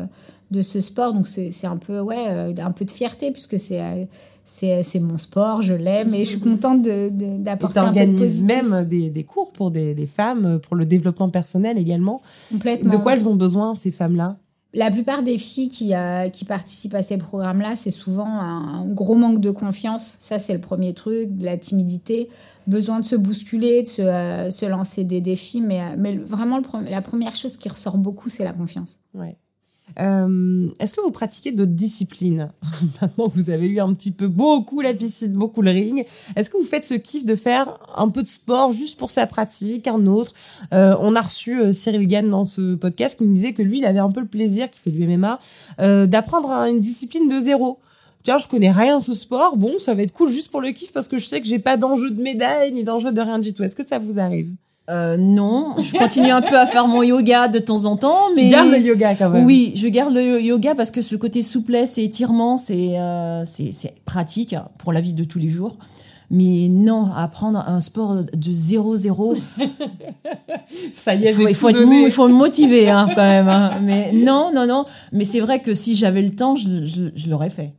de 0.50 0.62
ce 0.62 0.80
sport. 0.80 1.12
Donc 1.14 1.26
c'est 1.26 1.50
c'est 1.50 1.66
un 1.66 1.76
peu, 1.76 1.98
ouais, 2.00 2.26
un 2.58 2.70
peu 2.72 2.84
de 2.84 2.90
fierté, 2.90 3.32
puisque 3.32 3.58
c'est 3.58 4.08
c'est 4.44 4.82
c'est 4.82 5.00
mon 5.00 5.18
sport, 5.18 5.62
je 5.62 5.72
l'aime, 5.74 6.14
et 6.14 6.24
je 6.24 6.30
suis 6.30 6.40
contente 6.40 6.82
de- 6.82 7.08
de- 7.08 7.24
Et 7.24 7.38
d'apporter 7.38 7.78
un 7.80 7.84
peu 7.84 7.88
de 7.90 7.94
t'organises 7.94 8.20
positif. 8.44 8.62
même 8.70 8.84
des, 8.84 9.10
des 9.10 9.24
cours 9.24 9.52
pour 9.52 9.70
des, 9.70 9.94
des 9.94 10.06
femmes, 10.06 10.60
pour 10.60 10.76
le 10.76 10.84
développement 10.86 11.30
personnel 11.30 11.78
également. 11.78 12.20
Complètement. 12.52 12.92
De 12.92 12.98
quoi 12.98 13.14
elles 13.14 13.26
ont 13.28 13.36
besoin, 13.36 13.74
ces 13.74 13.90
femmes-là? 13.90 14.36
La 14.74 14.90
plupart 14.90 15.22
des 15.22 15.38
filles 15.38 15.68
qui, 15.68 15.94
euh, 15.94 16.28
qui 16.28 16.44
participent 16.44 16.96
à 16.96 17.02
ces 17.04 17.16
programmes-là, 17.16 17.76
c'est 17.76 17.92
souvent 17.92 18.26
un, 18.26 18.84
gros 18.86 19.14
manque 19.14 19.40
de 19.40 19.52
confiance. 19.52 20.16
Ça, 20.18 20.40
c'est 20.40 20.52
le 20.52 20.60
premier 20.60 20.94
truc, 20.94 21.36
de 21.36 21.44
la 21.44 21.56
timidité, 21.56 22.28
besoin 22.66 22.98
de 22.98 23.04
se 23.04 23.14
bousculer, 23.14 23.84
de 23.84 23.88
se, 23.88 24.02
euh, 24.02 24.50
se 24.50 24.66
lancer 24.66 25.04
des 25.04 25.20
défis. 25.20 25.60
Mais, 25.60 25.80
euh, 25.80 25.94
mais 25.96 26.16
vraiment, 26.16 26.60
la 26.88 27.02
première 27.02 27.36
chose 27.36 27.56
qui 27.56 27.68
ressort 27.68 27.98
beaucoup, 27.98 28.28
c'est 28.28 28.42
la 28.42 28.52
confiance. 28.52 29.00
Ouais. 29.14 29.36
Euh, 30.00 30.68
Est-ce 30.80 30.94
que 30.94 31.00
vous 31.00 31.10
pratiquez 31.10 31.52
d'autres 31.52 31.72
disciplines 31.72 32.50
Maintenant 33.00 33.28
que 33.28 33.34
vous 33.34 33.50
avez 33.50 33.66
eu 33.66 33.80
un 33.80 33.92
petit 33.94 34.10
peu 34.10 34.28
beaucoup 34.28 34.80
la 34.80 34.94
piscine, 34.94 35.32
beaucoup 35.32 35.62
le 35.62 35.70
ring, 35.70 36.04
est-ce 36.36 36.50
que 36.50 36.56
vous 36.56 36.64
faites 36.64 36.84
ce 36.84 36.94
kiff 36.94 37.24
de 37.24 37.34
faire 37.36 37.78
un 37.96 38.08
peu 38.08 38.22
de 38.22 38.26
sport 38.26 38.72
juste 38.72 38.98
pour 38.98 39.10
sa 39.10 39.26
pratique, 39.26 39.86
un 39.86 40.06
autre 40.06 40.32
Euh, 40.72 40.96
On 41.00 41.14
a 41.14 41.20
reçu 41.20 41.60
euh, 41.60 41.72
Cyril 41.72 42.06
Gann 42.08 42.28
dans 42.28 42.44
ce 42.44 42.74
podcast 42.74 43.18
qui 43.18 43.24
nous 43.24 43.34
disait 43.34 43.52
que 43.52 43.62
lui, 43.62 43.78
il 43.78 43.86
avait 43.86 44.00
un 44.00 44.10
peu 44.10 44.20
le 44.20 44.26
plaisir, 44.26 44.70
qui 44.70 44.80
fait 44.80 44.90
du 44.90 45.06
MMA, 45.06 45.38
d'apprendre 46.06 46.50
une 46.50 46.80
discipline 46.80 47.28
de 47.28 47.38
zéro. 47.38 47.78
Tiens, 48.24 48.38
je 48.38 48.48
connais 48.48 48.70
rien 48.72 49.00
ce 49.00 49.12
sport, 49.12 49.56
bon, 49.58 49.78
ça 49.78 49.94
va 49.94 50.02
être 50.02 50.12
cool 50.12 50.30
juste 50.30 50.50
pour 50.50 50.62
le 50.62 50.70
kiff 50.70 50.92
parce 50.92 51.08
que 51.08 51.18
je 51.18 51.26
sais 51.26 51.42
que 51.42 51.46
j'ai 51.46 51.58
pas 51.58 51.76
d'enjeu 51.76 52.10
de 52.10 52.20
médaille 52.20 52.72
ni 52.72 52.82
d'enjeu 52.82 53.12
de 53.12 53.20
rien 53.20 53.38
du 53.38 53.52
tout. 53.52 53.62
Est-ce 53.62 53.76
que 53.76 53.84
ça 53.84 53.98
vous 53.98 54.18
arrive? 54.18 54.50
Euh, 54.90 55.16
non, 55.16 55.76
je 55.78 55.96
continue 55.96 56.30
un 56.30 56.42
peu 56.42 56.58
à 56.58 56.66
faire 56.66 56.86
mon 56.88 57.02
yoga 57.02 57.48
de 57.48 57.58
temps 57.58 57.86
en 57.86 57.96
temps, 57.96 58.18
mais 58.36 58.42
Tu 58.42 58.48
gardes 58.50 58.70
le 58.70 58.78
yoga 58.80 59.14
quand 59.14 59.30
même. 59.30 59.46
Oui, 59.46 59.72
je 59.76 59.88
garde 59.88 60.12
le 60.12 60.42
yoga 60.42 60.74
parce 60.74 60.90
que 60.90 61.00
ce 61.00 61.16
côté 61.16 61.42
souplesse 61.42 61.96
et 61.96 62.04
étirement, 62.04 62.58
c'est 62.58 62.98
euh, 62.98 63.44
c'est 63.46 63.72
c'est 63.72 63.94
pratique 64.04 64.54
pour 64.78 64.92
la 64.92 65.00
vie 65.00 65.14
de 65.14 65.24
tous 65.24 65.38
les 65.38 65.48
jours. 65.48 65.78
Mais 66.30 66.68
non, 66.68 67.06
apprendre 67.16 67.62
un 67.66 67.80
sport 67.80 68.16
de 68.24 68.50
0-0, 68.50 69.36
Ça 70.92 71.14
y 71.14 71.26
est, 71.26 71.30
il 71.30 71.34
faut, 71.34 71.42
j'ai 71.44 71.50
il 71.50 71.54
faut 71.54 71.70
tout 71.70 71.78
être 71.78 72.06
il 72.06 72.10
faut 72.10 72.28
me 72.28 72.34
motiver 72.34 72.88
hein, 72.90 73.06
quand 73.14 73.22
même. 73.22 73.48
hein. 73.48 73.72
Mais 73.82 74.10
non, 74.14 74.50
non, 74.54 74.66
non. 74.66 74.84
Mais 75.12 75.24
c'est 75.24 75.40
vrai 75.40 75.60
que 75.60 75.74
si 75.74 75.94
j'avais 75.94 76.22
le 76.22 76.30
temps, 76.34 76.56
je, 76.56 76.84
je, 76.84 77.02
je 77.14 77.30
l'aurais 77.30 77.50
fait. 77.50 77.74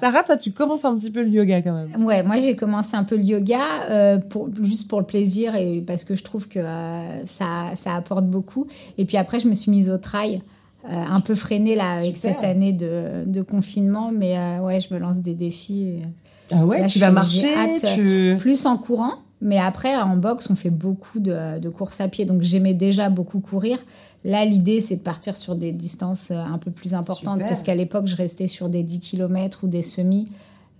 Sarah, 0.00 0.22
toi, 0.22 0.36
tu 0.36 0.52
commences 0.52 0.84
un 0.84 0.96
petit 0.96 1.10
peu 1.10 1.22
le 1.22 1.28
yoga 1.28 1.60
quand 1.62 1.72
même. 1.74 2.04
Ouais, 2.04 2.22
moi 2.22 2.38
j'ai 2.40 2.56
commencé 2.56 2.96
un 2.96 3.04
peu 3.04 3.16
le 3.16 3.22
yoga 3.24 3.60
euh, 3.90 4.18
pour, 4.18 4.48
juste 4.62 4.88
pour 4.88 5.00
le 5.00 5.06
plaisir 5.06 5.54
et 5.56 5.82
parce 5.86 6.04
que 6.04 6.14
je 6.14 6.22
trouve 6.24 6.48
que 6.48 6.58
euh, 6.58 7.26
ça, 7.26 7.72
ça 7.76 7.94
apporte 7.94 8.26
beaucoup. 8.26 8.66
Et 8.98 9.04
puis 9.04 9.16
après, 9.16 9.38
je 9.40 9.48
me 9.48 9.54
suis 9.54 9.70
mise 9.70 9.90
au 9.90 9.98
trail, 9.98 10.42
euh, 10.88 10.88
un 10.92 11.20
peu 11.20 11.34
freinée 11.34 11.74
là 11.74 11.92
avec 11.92 12.16
cette 12.16 12.44
année 12.44 12.72
de, 12.72 13.24
de 13.26 13.42
confinement, 13.42 14.10
mais 14.14 14.36
ouais, 14.60 14.80
je 14.80 14.92
me 14.94 14.98
lance 14.98 15.18
des 15.18 15.34
défis. 15.34 15.82
et- 15.82 16.02
Ah 16.50 16.64
ouais, 16.64 16.80
Là, 16.80 16.86
tu 16.86 16.98
vas 16.98 17.10
marcher, 17.10 17.40
j'ai 17.40 17.54
hâte. 17.54 17.94
tu... 17.94 18.36
plus 18.38 18.64
en 18.66 18.76
courant, 18.78 19.14
mais 19.42 19.58
après 19.58 19.94
en 19.96 20.16
boxe, 20.16 20.48
on 20.50 20.54
fait 20.54 20.70
beaucoup 20.70 21.20
de, 21.20 21.58
de 21.58 21.68
courses 21.68 22.00
à 22.00 22.08
pied, 22.08 22.24
donc 22.24 22.42
j'aimais 22.42 22.74
déjà 22.74 23.10
beaucoup 23.10 23.40
courir. 23.40 23.78
Là, 24.24 24.44
l'idée, 24.44 24.80
c'est 24.80 24.96
de 24.96 25.00
partir 25.02 25.36
sur 25.36 25.54
des 25.54 25.72
distances 25.72 26.30
euh, 26.30 26.36
un 26.36 26.58
peu 26.58 26.70
plus 26.70 26.94
importantes, 26.94 27.34
Super. 27.36 27.48
parce 27.48 27.62
qu'à 27.62 27.74
l'époque, 27.74 28.06
je 28.06 28.16
restais 28.16 28.46
sur 28.46 28.68
des 28.68 28.82
10 28.82 29.00
km 29.00 29.64
ou 29.64 29.68
des 29.68 29.82
semis. 29.82 30.28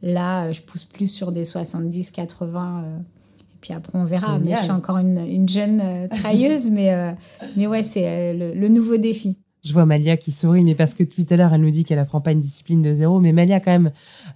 Là, 0.03 0.45
euh, 0.47 0.53
je 0.53 0.63
pousse 0.63 0.85
plus 0.85 1.09
sur 1.09 1.33
des 1.33 1.45
70, 1.45 2.11
80. 2.11 2.83
euh, 2.85 2.99
et 2.99 3.61
puis 3.61 3.75
après, 3.75 3.99
on 3.99 4.05
verra. 4.05 4.39
Mais 4.39 4.55
je 4.55 4.63
suis 4.63 4.71
encore 4.71 4.99
une, 4.99 5.19
une 5.19 5.49
jeune 5.49 5.81
euh, 5.83 6.09
trailleuse, 6.09 6.71
mais, 6.71 6.93
euh, 6.93 7.11
mais 7.57 7.67
ouais, 7.67 7.83
c'est 7.83 8.07
euh, 8.07 8.33
le, 8.35 8.55
le 8.55 8.69
nouveau 8.69 8.97
défi. 8.97 9.37
Je 9.69 9.75
vois 9.75 9.85
Malia 9.85 10.17
qui 10.17 10.33
sourit, 10.33 10.65
mais 10.65 10.75
parce 10.75 10.95
que 10.95 11.03
tout 11.05 11.27
à 11.29 11.37
l'heure, 11.37 11.53
elle 11.53 11.61
nous 11.61 11.71
dit 11.71 11.85
qu'elle 11.85 11.99
apprend 11.99 12.23
pas 12.23 12.33
une 12.33 12.41
discipline 12.41 12.81
de 12.81 12.91
zéro, 12.95 13.21
mais 13.21 13.33
Malia, 13.33 13.61
quand 13.61 13.71
même, 13.71 13.91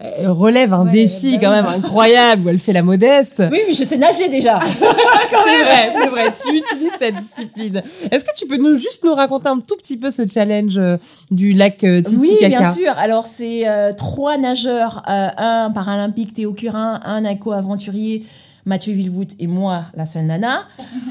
euh, 0.05 0.31
relève 0.31 0.75
un 0.75 0.85
Ouais, 0.85 0.91
défi 0.93 1.39
bah 1.39 1.45
quand 1.45 1.51
oui. 1.51 1.57
même 1.57 1.67
incroyable 1.67 2.43
où 2.45 2.49
elle 2.51 2.59
fait 2.59 2.75
la 2.75 2.83
modeste. 2.83 3.43
Oui, 3.51 3.59
mais 3.67 3.73
je 3.73 3.83
sais 3.85 3.97
nager 3.97 4.29
déjà. 4.29 4.61
c'est 4.71 5.63
vrai, 5.65 5.93
c'est 5.99 6.09
vrai, 6.09 6.25
tu 6.33 6.55
utilises 6.55 6.99
ta 7.01 7.11
discipline. 7.11 7.83
Est-ce 8.11 8.27
que 8.27 8.35
tu 8.37 8.47
peux 8.47 8.59
nous 8.59 8.77
juste 8.77 9.05
nous 9.05 9.15
raconter 9.15 9.49
un 9.49 9.61
tout 9.61 9.77
petit 9.77 9.97
peu 9.97 10.11
ce 10.11 10.29
challenge 10.29 10.77
euh, 10.77 10.99
du 11.31 11.53
lac 11.53 11.83
euh, 11.85 12.03
Oui, 12.19 12.29
Titicaca 12.29 12.49
bien 12.49 12.73
sûr. 12.75 12.93
Alors, 12.99 13.25
c'est 13.25 13.67
euh, 13.67 13.95
trois 13.95 14.37
nageurs, 14.37 15.03
euh, 15.09 15.29
un 15.39 15.71
paralympique 15.71 16.35
Théo 16.35 16.53
Curin, 16.53 17.01
un 17.07 17.25
aqua-aventurier 17.25 18.27
Mathieu 18.65 18.93
Villevout 18.93 19.27
et 19.41 19.47
moi, 19.49 19.83
la 19.97 20.05
seule 20.05 20.27
nana. 20.27 20.61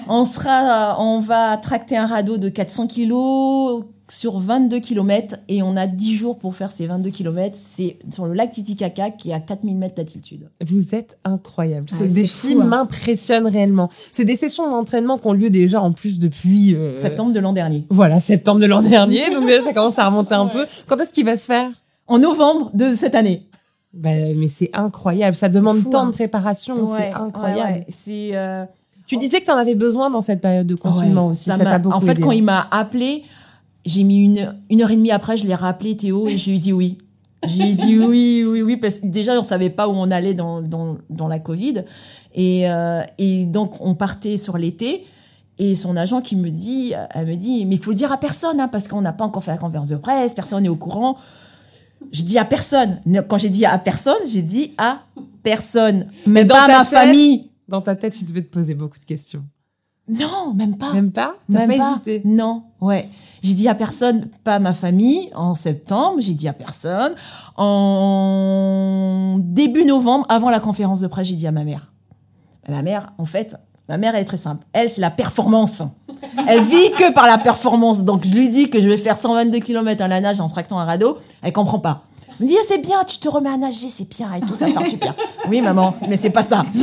On 0.08 0.24
sera, 0.26 0.96
on 1.02 1.20
va 1.20 1.58
tracter 1.58 1.98
un 1.98 2.06
radeau 2.06 2.38
de 2.38 2.48
400 2.50 2.88
kilos 2.88 3.84
sur 4.12 4.40
22 4.40 4.80
km 4.80 5.38
et 5.48 5.64
on 5.64 5.78
a 5.78 5.88
10 5.88 6.18
jours 6.18 6.38
pour 6.38 6.54
faire 6.56 6.72
ces 6.72 6.86
22 6.86 7.10
km. 7.12 7.56
C'est 7.58 7.98
sur 8.12 8.26
le 8.26 8.34
lac 8.34 8.52
Titicaca 8.52 9.10
qui 9.10 9.30
est 9.32 9.34
à 9.34 9.40
4000 9.40 9.78
mètres 9.78 9.96
d'altitude. 9.96 10.50
Vous 10.66 10.94
êtes 10.96 11.18
incroyable. 11.24 11.90
Ce 11.90 12.04
Ah, 12.04 12.08
défi 12.08 12.54
hein. 12.54 12.64
m'impressionne 12.66 13.48
réellement. 13.48 13.90
C'est 14.12 14.26
des 14.26 14.36
sessions 14.36 14.70
d'entraînement 14.70 15.18
qui 15.18 15.28
ont 15.28 15.34
lieu 15.34 15.50
déjà 15.50 15.82
en 15.82 15.94
plus 15.94 16.20
depuis 16.20 16.76
euh, 16.76 16.98
Septembre 16.98 17.32
de 17.32 17.40
l'an 17.40 17.54
dernier. 17.54 17.86
Voilà, 17.90 18.20
septembre 18.20 18.60
de 18.60 18.66
l'an 18.66 18.82
dernier. 18.82 19.30
Donc 19.34 19.46
déjà, 19.46 19.64
ça 19.64 19.74
commence 19.74 19.98
à 19.98 20.06
remonter 20.08 20.36
un 20.36 20.48
peu. 20.48 20.66
Quand 20.88 20.98
est-ce 20.98 21.14
qu'il 21.14 21.26
va 21.26 21.38
se 21.38 21.46
faire? 21.46 21.70
En 22.08 22.20
novembre 22.20 22.72
de 22.74 22.94
cette 22.96 23.16
année. 23.16 23.48
Bah, 23.94 24.10
mais 24.36 24.50
c'est 24.50 24.70
incroyable. 24.74 25.36
Ça 25.36 25.48
demande 25.48 25.80
fou, 25.80 25.90
tant 25.90 26.02
hein. 26.02 26.08
de 26.08 26.12
préparation. 26.12 26.88
c'est 26.98 27.12
incroyable. 27.14 27.62
ouais. 27.62 27.86
C'est 27.90 28.32
euh, 28.34 28.66
Tu 29.08 29.16
disais 29.16 29.40
que 29.40 29.46
tu 29.46 29.52
en 29.52 29.58
avais 29.58 29.76
besoin 29.76 30.10
dans 30.10 30.22
cette 30.22 30.42
période 30.42 30.68
de 30.68 30.76
confinement 30.76 31.28
aussi. 31.28 31.46
ça 31.50 31.58
Ça 31.58 31.80
beaucoup 31.80 31.96
En 31.96 32.02
fait, 32.02 32.12
aidé. 32.12 32.22
quand 32.22 32.32
il 32.32 32.44
m'a 32.44 32.68
appelé, 32.72 33.24
j'ai 33.86 34.04
mis 34.04 34.24
une, 34.24 34.56
une 34.70 34.82
heure 34.82 34.92
et 34.92 34.96
demie 34.96 35.12
après, 35.12 35.38
je 35.38 35.48
l'ai 35.48 35.56
rappelé 35.56 35.96
Théo 35.96 36.28
et 36.28 36.38
je 36.38 36.50
lui 36.50 36.58
ai 36.58 36.60
dit 36.60 36.74
oui. 36.74 36.98
J'ai 37.48 37.74
dit 37.74 37.98
oui, 38.08 38.44
oui, 38.48 38.62
oui, 38.62 38.78
parce 38.78 39.00
que 39.00 39.08
déjà, 39.08 39.38
on 39.40 39.44
savait 39.44 39.70
pas 39.72 39.88
où 39.88 39.92
on 39.92 40.12
allait 40.12 40.34
dans, 40.36 40.62
dans, 40.62 40.98
dans 41.10 41.28
la 41.28 41.40
Covid. 41.40 41.84
Et, 42.36 42.70
euh, 42.70 43.02
et 43.18 43.46
donc, 43.46 43.82
on 43.82 43.96
partait 43.96 44.38
sur 44.38 44.58
l'été. 44.58 45.06
Et 45.58 45.76
son 45.76 45.96
agent 45.96 46.22
qui 46.22 46.36
me 46.36 46.50
dit, 46.50 46.94
elle 47.12 47.28
me 47.28 47.36
dit, 47.36 47.66
mais 47.66 47.76
il 47.76 47.82
faut 47.82 47.92
le 47.92 47.96
dire 47.96 48.12
à 48.12 48.18
personne, 48.18 48.60
hein, 48.60 48.68
parce 48.68 48.88
qu'on 48.88 49.02
n'a 49.02 49.14
pas 49.14 49.26
encore 49.26 49.44
fait 49.44 49.52
la 49.52 49.58
conférence 49.58 49.90
de 49.90 49.96
presse, 49.98 50.34
personne 50.34 50.64
n'est 50.64 50.70
au 50.70 50.76
courant. 50.76 51.18
Je 52.12 52.24
dis 52.24 52.38
à 52.40 52.46
personne. 52.46 53.00
Quand 53.28 53.38
j'ai 53.38 53.50
dit 53.50 53.66
à 53.66 53.78
personne, 53.78 54.16
j'ai 54.28 54.42
dit 54.42 54.74
à 54.78 55.00
personne. 55.44 56.08
Mais 56.26 56.46
dans 56.46 56.56
pas 56.56 56.64
à 56.64 56.68
ma 56.68 56.80
tête- 56.80 56.88
famille. 56.88 57.50
Dans 57.68 57.82
ta 57.82 57.96
tête, 57.96 58.20
il 58.22 58.26
devait 58.26 58.42
te 58.42 58.50
poser 58.52 58.74
beaucoup 58.74 58.98
de 59.00 59.06
questions. 59.06 59.44
Non, 60.08 60.54
même 60.56 60.78
pas. 60.78 60.94
Même 60.94 61.12
pas? 61.12 61.36
T'as 61.52 61.60
Même 61.68 61.78
pas, 61.78 61.78
pas. 61.78 61.92
hésité? 62.08 62.22
Non, 62.28 62.64
ouais. 62.82 63.08
J'ai 63.42 63.56
dit 63.56 63.68
à 63.68 63.76
personne, 63.76 64.28
pas 64.44 64.56
à 64.56 64.60
ma 64.60 64.74
famille, 64.74 65.30
en 65.34 65.56
septembre. 65.56 66.18
J'ai 66.20 66.36
dit 66.36 66.48
à 66.48 66.54
personne. 66.54 67.14
En 67.58 69.38
début 69.40 69.84
novembre, 69.84 70.26
avant 70.30 70.50
la 70.50 70.60
conférence 70.60 71.00
de 71.00 71.08
presse, 71.08 71.28
j'ai 71.28 71.36
dit 71.36 71.48
à 71.48 71.52
ma 71.52 71.64
mère. 71.64 71.92
Ma 72.70 72.84
mère, 72.84 73.08
en 73.18 73.26
fait, 73.26 73.56
ma 73.90 73.98
mère, 73.98 74.14
elle 74.16 74.22
est 74.22 74.26
très 74.26 74.38
simple. 74.38 74.64
Elle, 74.74 74.90
c'est 74.90 75.02
la 75.02 75.10
performance. 75.10 75.82
Elle 76.48 76.64
vit 76.64 76.92
que 76.98 77.12
par 77.12 77.26
la 77.26 77.40
performance. 77.40 78.04
Donc, 78.04 78.26
je 78.26 78.36
lui 78.36 78.50
dis 78.50 78.70
que 78.70 78.80
je 78.80 78.88
vais 78.88 78.98
faire 78.98 79.20
122 79.20 79.60
km 79.60 80.04
à 80.04 80.08
la 80.08 80.22
nage 80.22 80.40
en 80.40 80.48
tractant 80.48 80.78
un 80.78 80.86
radeau. 80.86 81.18
Elle 81.42 81.52
comprend 81.52 81.80
pas. 81.80 82.04
Elle 82.40 82.46
me 82.46 82.48
dit, 82.48 82.58
Ah, 82.60 82.64
c'est 82.68 82.78
bien, 82.78 83.04
tu 83.04 83.18
te 83.18 83.28
remets 83.28 83.50
à 83.50 83.58
nager, 83.58 83.90
c'est 83.90 84.08
bien 84.08 84.32
et 84.36 84.42
tout, 84.42 84.54
ça 84.56 84.68
du 84.68 84.98
bien. 84.98 85.16
Oui, 85.50 85.62
maman, 85.62 85.96
mais 86.08 86.18
c'est 86.18 86.30
pas 86.30 86.44
ça. 86.44 86.64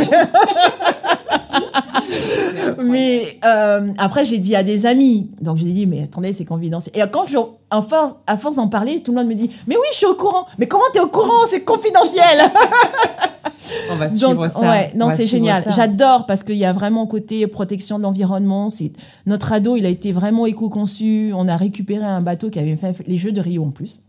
Mais 2.90 3.38
euh, 3.44 3.88
après, 3.98 4.24
j'ai 4.24 4.38
dit 4.38 4.54
à 4.56 4.62
des 4.62 4.86
amis. 4.86 5.30
Donc, 5.40 5.58
j'ai 5.58 5.66
dit, 5.66 5.86
mais 5.86 6.02
attendez, 6.04 6.32
c'est 6.32 6.44
confidentiel. 6.44 6.94
Et 6.96 7.10
quand 7.10 7.26
je, 7.26 7.36
en 7.70 7.82
force, 7.82 8.14
à 8.26 8.36
force 8.36 8.56
d'en 8.56 8.68
parler, 8.68 9.02
tout 9.02 9.12
le 9.12 9.18
monde 9.18 9.28
me 9.28 9.34
dit, 9.34 9.50
mais 9.66 9.76
oui, 9.76 9.86
je 9.92 9.96
suis 9.98 10.06
au 10.06 10.14
courant. 10.14 10.46
Mais 10.58 10.66
comment 10.66 10.84
t'es 10.92 11.00
au 11.00 11.08
courant? 11.08 11.46
C'est 11.46 11.64
confidentiel. 11.64 12.40
On 13.92 13.96
va 13.96 14.10
suivre 14.10 14.34
Donc, 14.34 14.50
ça. 14.50 14.60
ouais, 14.60 14.92
On 14.94 14.98
non, 14.98 15.10
c'est 15.10 15.26
génial. 15.26 15.64
J'adore 15.74 16.26
parce 16.26 16.42
qu'il 16.42 16.56
y 16.56 16.64
a 16.64 16.72
vraiment 16.72 17.06
côté 17.06 17.46
protection 17.46 17.98
de 17.98 18.04
l'environnement. 18.04 18.70
C'est 18.70 18.92
notre 19.26 19.52
ado, 19.52 19.76
il 19.76 19.84
a 19.84 19.90
été 19.90 20.12
vraiment 20.12 20.46
éco-conçu. 20.46 21.32
On 21.34 21.48
a 21.48 21.56
récupéré 21.56 22.04
un 22.04 22.20
bateau 22.20 22.50
qui 22.50 22.58
avait 22.58 22.76
fait 22.76 22.94
les 23.06 23.18
Jeux 23.18 23.32
de 23.32 23.40
Rio 23.40 23.64
en 23.64 23.70
plus. 23.70 24.00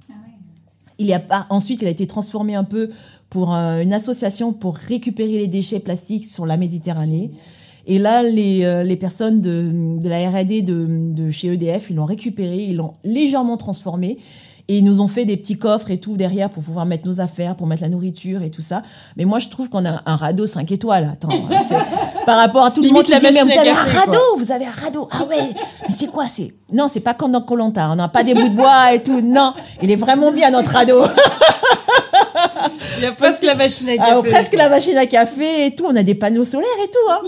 Il 0.98 1.06
y 1.08 1.14
a 1.14 1.20
pas, 1.20 1.46
ensuite, 1.50 1.82
il 1.82 1.88
a 1.88 1.92
été 1.92 2.08
transformé 2.08 2.56
un 2.56 2.66
peu 2.66 2.90
pour 3.30 3.56
euh, 3.56 3.82
une 3.82 3.94
association 3.94 4.52
pour 4.54 4.76
récupérer 4.76 5.38
les 5.38 5.48
déchets 5.48 5.80
plastiques 5.80 6.26
sur 6.26 6.46
la 6.46 6.58
Méditerranée. 6.58 7.32
Et 7.92 7.98
là, 7.98 8.22
les, 8.22 8.64
euh, 8.66 8.84
les 8.84 8.96
personnes 8.96 9.42
de, 9.42 9.98
de 10.00 10.08
la 10.08 10.30
R&D 10.30 10.62
de, 10.62 10.86
de 10.90 11.32
chez 11.32 11.48
EDF, 11.48 11.90
ils 11.90 11.96
l'ont 11.96 12.06
récupéré, 12.06 12.58
ils 12.70 12.76
l'ont 12.76 12.94
légèrement 13.04 13.58
transformé. 13.58 14.20
Et 14.72 14.78
ils 14.78 14.84
nous 14.84 15.02
ont 15.02 15.08
fait 15.08 15.26
des 15.26 15.36
petits 15.36 15.58
coffres 15.58 15.90
et 15.90 15.98
tout 15.98 16.16
derrière 16.16 16.52
pour 16.52 16.62
pouvoir 16.62 16.86
mettre 16.86 17.08
nos 17.08 17.20
affaires, 17.22 17.56
pour 17.56 17.66
mettre 17.66 17.82
la 17.82 17.90
nourriture 17.90 18.44
et 18.44 18.52
tout 18.52 18.62
ça. 18.62 18.84
Mais 19.18 19.26
moi, 19.26 19.40
je 19.40 19.48
trouve 19.48 19.68
qu'on 19.68 19.84
a 19.84 20.04
un 20.06 20.16
radeau 20.16 20.46
5 20.46 20.72
étoiles. 20.72 21.10
Attends, 21.12 21.30
c'est- 21.60 21.74
par 22.28 22.38
rapport 22.38 22.64
à 22.66 22.70
tout 22.70 22.84
le 22.84 22.90
monde 22.92 23.02
qui 23.02 23.10
la 23.10 23.18
dit, 23.18 23.26
mais 23.34 23.42
vous 23.42 23.60
avez 23.60 23.72
un 23.72 23.74
radeau, 23.74 24.20
vous 24.38 24.52
avez 24.52 24.66
un 24.66 24.72
radeau. 24.72 25.08
Ah 25.12 25.24
ouais, 25.28 25.38
mais 25.88 25.96
c'est 25.96 26.12
quoi 26.12 26.28
c'est 26.28 26.54
Non, 26.72 26.88
c'est 26.88 27.00
pas 27.00 27.16
comme 27.16 27.32
dans 27.32 27.42
Colanta. 27.42 27.90
On 27.92 27.96
n'a 27.96 28.10
pas 28.10 28.24
des 28.24 28.36
bouts 28.36 28.48
de 28.50 28.54
bois 28.56 28.94
et 28.94 29.02
tout. 29.02 29.22
Non, 29.22 29.54
il 29.82 29.90
est 29.90 29.96
vraiment 29.96 30.32
bien 30.32 30.52
notre 30.52 30.70
radeau. 30.72 31.02
Il 32.98 33.04
y 33.04 33.06
a 33.06 33.12
presque 33.12 33.44
la 33.44 33.56
machine 33.56 33.90
à 33.90 33.94
Ah, 34.00 34.16
café. 34.16 34.30
presque 34.30 34.54
la 34.56 34.70
machine 34.70 34.98
à 34.98 35.06
café 35.06 35.66
et 35.68 35.76
tout. 35.76 35.86
On 35.88 35.96
a 35.96 36.04
des 36.04 36.16
panneaux 36.16 36.46
solaires 36.46 36.68
et 36.84 36.90
tout. 36.90 37.12
Hein. 37.12 37.22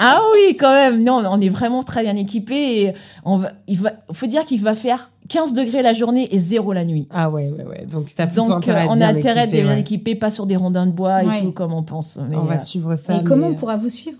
Ah 0.00 0.20
oui, 0.32 0.56
quand 0.56 0.72
même. 0.74 1.02
Non, 1.02 1.22
on 1.30 1.40
est 1.40 1.48
vraiment 1.48 1.82
très 1.82 2.02
bien 2.02 2.16
équipés. 2.16 2.54
Et 2.82 2.92
on 3.24 3.38
va, 3.38 3.52
il 3.66 3.78
va, 3.78 3.92
faut 4.12 4.26
dire 4.26 4.44
qu'il 4.44 4.62
va 4.62 4.74
faire 4.74 5.10
15 5.28 5.52
degrés 5.52 5.82
la 5.82 5.92
journée 5.92 6.28
et 6.34 6.38
0 6.38 6.72
la 6.72 6.84
nuit. 6.84 7.06
Ah 7.10 7.28
ouais, 7.30 7.50
ouais, 7.50 7.64
ouais. 7.64 7.86
Donc, 7.90 8.14
t'as 8.14 8.26
plutôt 8.26 8.44
Donc, 8.44 8.58
intérêt 8.58 8.78
à 8.78 8.80
euh, 8.82 8.84
être 8.84 8.92
on 8.92 8.96
bien 8.96 9.06
a 9.08 9.10
intérêt 9.10 9.46
d'être 9.46 9.48
équipé, 9.54 9.62
bien 9.62 9.72
ouais. 9.74 9.80
équipé, 9.80 10.14
pas 10.14 10.30
sur 10.30 10.46
des 10.46 10.56
rondins 10.56 10.86
de 10.86 10.92
bois 10.92 11.18
Ouais. 11.22 11.38
et 11.38 11.42
tout 11.42 11.52
comme 11.52 11.72
on 11.74 11.82
pense. 11.82 12.18
Mais, 12.28 12.36
On 12.36 12.42
va 12.44 12.54
euh, 12.54 12.58
suivre 12.58 12.96
ça. 12.96 13.16
Et 13.16 13.24
comment 13.24 13.48
mais, 13.48 13.52
on 13.54 13.58
pourra 13.58 13.76
vous 13.76 13.88
suivre? 13.90 14.18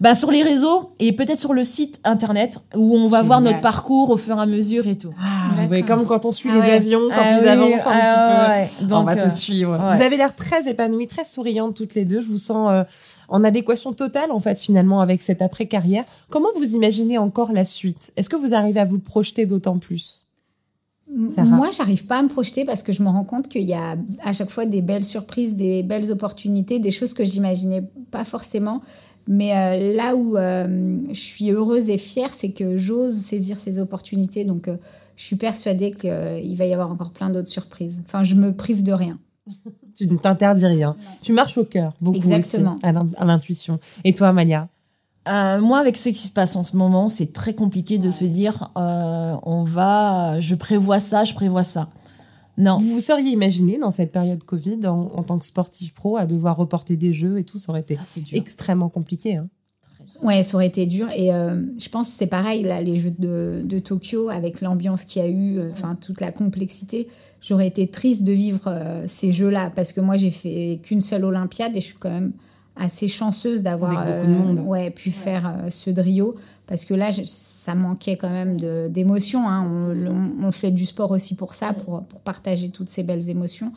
Bah, 0.00 0.14
sur 0.14 0.30
les 0.30 0.42
réseaux 0.42 0.92
et 0.98 1.12
peut-être 1.12 1.38
sur 1.38 1.52
le 1.52 1.62
site 1.62 2.00
internet 2.04 2.58
où 2.74 2.96
on 2.96 3.08
va 3.08 3.22
voir 3.22 3.40
notre 3.42 3.60
parcours 3.60 4.08
au 4.10 4.16
fur 4.16 4.36
et 4.38 4.40
à 4.40 4.46
mesure 4.46 4.86
et 4.86 4.96
tout. 4.96 5.12
Ah, 5.20 5.66
ouais, 5.68 5.82
comme 5.82 6.06
quand 6.06 6.24
on 6.24 6.32
suit 6.32 6.48
Ah 6.50 6.54
les 6.56 6.60
ouais. 6.60 6.72
avions, 6.72 7.00
quand 7.10 7.16
Ah 7.20 7.36
ils 7.38 7.42
oui, 7.42 7.48
avancent 7.48 7.86
un 7.86 7.90
ah 7.92 8.46
petit 8.46 8.50
ouais. 8.50 8.70
peu. 8.80 8.86
Donc, 8.86 9.02
on 9.02 9.04
va 9.04 9.12
euh, 9.20 9.24
te 9.28 9.30
suivre. 9.30 9.72
ouais. 9.72 9.94
Vous 9.94 10.02
avez 10.02 10.16
l'air 10.16 10.34
très 10.34 10.68
épanouie, 10.70 11.06
très 11.06 11.24
souriante 11.24 11.74
toutes 11.76 11.94
les 11.94 12.06
deux. 12.06 12.20
Je 12.22 12.28
vous 12.28 12.38
sens 12.38 12.70
euh, 12.70 12.84
en 13.28 13.44
adéquation 13.44 13.92
totale, 13.92 14.32
en 14.32 14.40
fait, 14.40 14.58
finalement, 14.58 15.00
avec 15.02 15.20
cette 15.20 15.42
après-carrière. 15.42 16.04
Comment 16.30 16.48
vous 16.56 16.74
imaginez 16.74 17.18
encore 17.18 17.52
la 17.52 17.66
suite? 17.66 18.10
Est-ce 18.16 18.30
que 18.30 18.36
vous 18.36 18.54
arrivez 18.54 18.80
à 18.80 18.86
vous 18.86 18.98
projeter 18.98 19.44
d'autant 19.44 19.78
plus? 19.78 20.24
Sarah 21.28 21.44
Moi, 21.48 21.70
j'arrive 21.76 22.06
pas 22.06 22.18
à 22.18 22.22
me 22.22 22.28
projeter 22.28 22.64
parce 22.64 22.82
que 22.84 22.92
je 22.92 23.02
me 23.02 23.08
rends 23.08 23.24
compte 23.24 23.48
qu'il 23.48 23.62
y 23.68 23.74
a 23.74 23.96
à 24.22 24.32
chaque 24.32 24.50
fois 24.50 24.64
des 24.64 24.80
belles 24.80 25.04
surprises, 25.04 25.56
des 25.56 25.82
belles 25.82 26.10
opportunités, 26.12 26.78
des 26.78 26.92
choses 26.92 27.14
que 27.14 27.24
j'imaginais 27.24 27.82
pas 28.12 28.22
forcément. 28.24 28.80
Mais 29.32 29.56
euh, 29.56 29.94
là 29.94 30.16
où 30.16 30.36
euh, 30.36 30.98
je 31.08 31.20
suis 31.20 31.50
heureuse 31.52 31.88
et 31.88 31.98
fière, 31.98 32.34
c'est 32.34 32.50
que 32.50 32.76
j'ose 32.76 33.14
saisir 33.14 33.58
ces 33.60 33.78
opportunités. 33.78 34.44
Donc, 34.44 34.66
euh, 34.66 34.76
je 35.14 35.24
suis 35.24 35.36
persuadée 35.36 35.92
qu'il 35.92 36.56
va 36.56 36.66
y 36.66 36.72
avoir 36.72 36.90
encore 36.90 37.12
plein 37.12 37.30
d'autres 37.30 37.48
surprises. 37.48 38.02
Enfin, 38.06 38.24
je 38.24 38.34
me 38.34 38.52
prive 38.52 38.82
de 38.82 38.92
rien. 38.92 39.18
Tu 39.96 40.06
ne 40.06 40.16
t'interdis 40.16 40.64
rien. 40.66 40.96
Tu 41.22 41.32
marches 41.34 41.58
au 41.58 41.64
cœur, 41.64 41.92
beaucoup 42.00 42.16
Exactement. 42.16 42.76
aussi, 42.76 42.86
à 42.86 42.92
l'in- 42.92 43.08
à 43.18 43.24
l'intuition. 43.26 43.78
Et 44.02 44.14
toi, 44.14 44.32
Mania 44.32 44.68
Euh, 45.28 45.60
moi, 45.60 45.78
avec 45.78 45.96
ce 45.98 46.08
qui 46.08 46.14
se 46.26 46.30
passe 46.30 46.56
en 46.56 46.64
ce 46.64 46.74
moment, 46.76 47.06
c'est 47.08 47.34
très 47.34 47.52
compliqué 47.54 47.98
de 47.98 48.08
se 48.10 48.24
dire, 48.24 48.70
euh, 48.78 49.34
on 49.42 49.62
va, 49.64 50.40
je 50.40 50.54
prévois 50.54 51.00
ça, 51.00 51.24
je 51.24 51.34
prévois 51.34 51.64
ça. 51.64 51.88
Non. 52.60 52.78
Vous 52.78 52.90
vous 52.90 53.00
seriez 53.00 53.30
imaginé 53.30 53.78
dans 53.78 53.90
cette 53.90 54.12
période 54.12 54.44
Covid, 54.44 54.86
en, 54.86 55.10
en 55.14 55.22
tant 55.22 55.38
que 55.38 55.44
sportif 55.44 55.94
pro, 55.94 56.16
à 56.16 56.26
devoir 56.26 56.56
reporter 56.56 56.96
des 56.96 57.12
jeux 57.12 57.38
et 57.38 57.44
tout, 57.44 57.58
ça 57.58 57.70
aurait 57.70 57.80
été 57.80 57.94
Ça, 57.96 58.20
extrêmement 58.32 58.88
compliqué. 58.88 59.36
Hein. 59.36 59.48
Ouais, 60.22 60.42
ça 60.42 60.56
aurait 60.56 60.66
été 60.66 60.86
dur. 60.86 61.08
Et 61.16 61.32
euh, 61.32 61.62
je 61.78 61.88
pense 61.88 62.10
que 62.10 62.14
c'est 62.16 62.26
pareil, 62.26 62.62
là, 62.62 62.82
les 62.82 62.96
Jeux 62.96 63.14
de, 63.16 63.62
de 63.64 63.78
Tokyo, 63.78 64.28
avec 64.28 64.60
l'ambiance 64.60 65.04
qu'il 65.04 65.22
y 65.22 65.24
a 65.24 65.28
eu, 65.28 65.58
euh, 65.58 65.70
enfin, 65.70 65.96
toute 66.00 66.20
la 66.20 66.32
complexité. 66.32 67.08
J'aurais 67.40 67.68
été 67.68 67.86
triste 67.86 68.22
de 68.22 68.32
vivre 68.32 68.64
euh, 68.66 69.04
ces 69.06 69.32
Jeux-là, 69.32 69.72
parce 69.74 69.92
que 69.92 70.00
moi, 70.00 70.16
j'ai 70.16 70.30
fait 70.30 70.80
qu'une 70.82 71.00
seule 71.00 71.24
Olympiade 71.24 71.76
et 71.76 71.80
je 71.80 71.86
suis 71.86 71.98
quand 71.98 72.10
même 72.10 72.32
assez 72.80 73.06
chanceuse 73.08 73.62
d'avoir 73.62 74.04
monde. 74.26 74.60
ouais, 74.66 74.90
pu 74.90 75.10
faire 75.10 75.46
euh, 75.46 75.70
ceux 75.70 75.92
de 75.92 76.00
Rio. 76.00 76.34
Parce 76.66 76.84
que 76.84 76.94
là, 76.94 77.10
je- 77.10 77.22
ça 77.24 77.74
manquait 77.74 78.16
quand 78.16 78.30
même 78.30 78.58
de- 78.58 78.86
d'émotion. 78.88 79.48
Hein. 79.48 79.66
On, 79.68 80.06
on- 80.06 80.46
on 80.48 80.52
fait 80.52 80.70
du 80.70 80.86
sport 80.86 81.10
aussi 81.10 81.34
pour 81.34 81.54
ça, 81.54 81.72
pour, 81.72 82.02
pour 82.04 82.20
partager 82.20 82.68
toutes 82.70 82.88
ces 82.88 83.02
belles 83.02 83.28
émotions. 83.28 83.72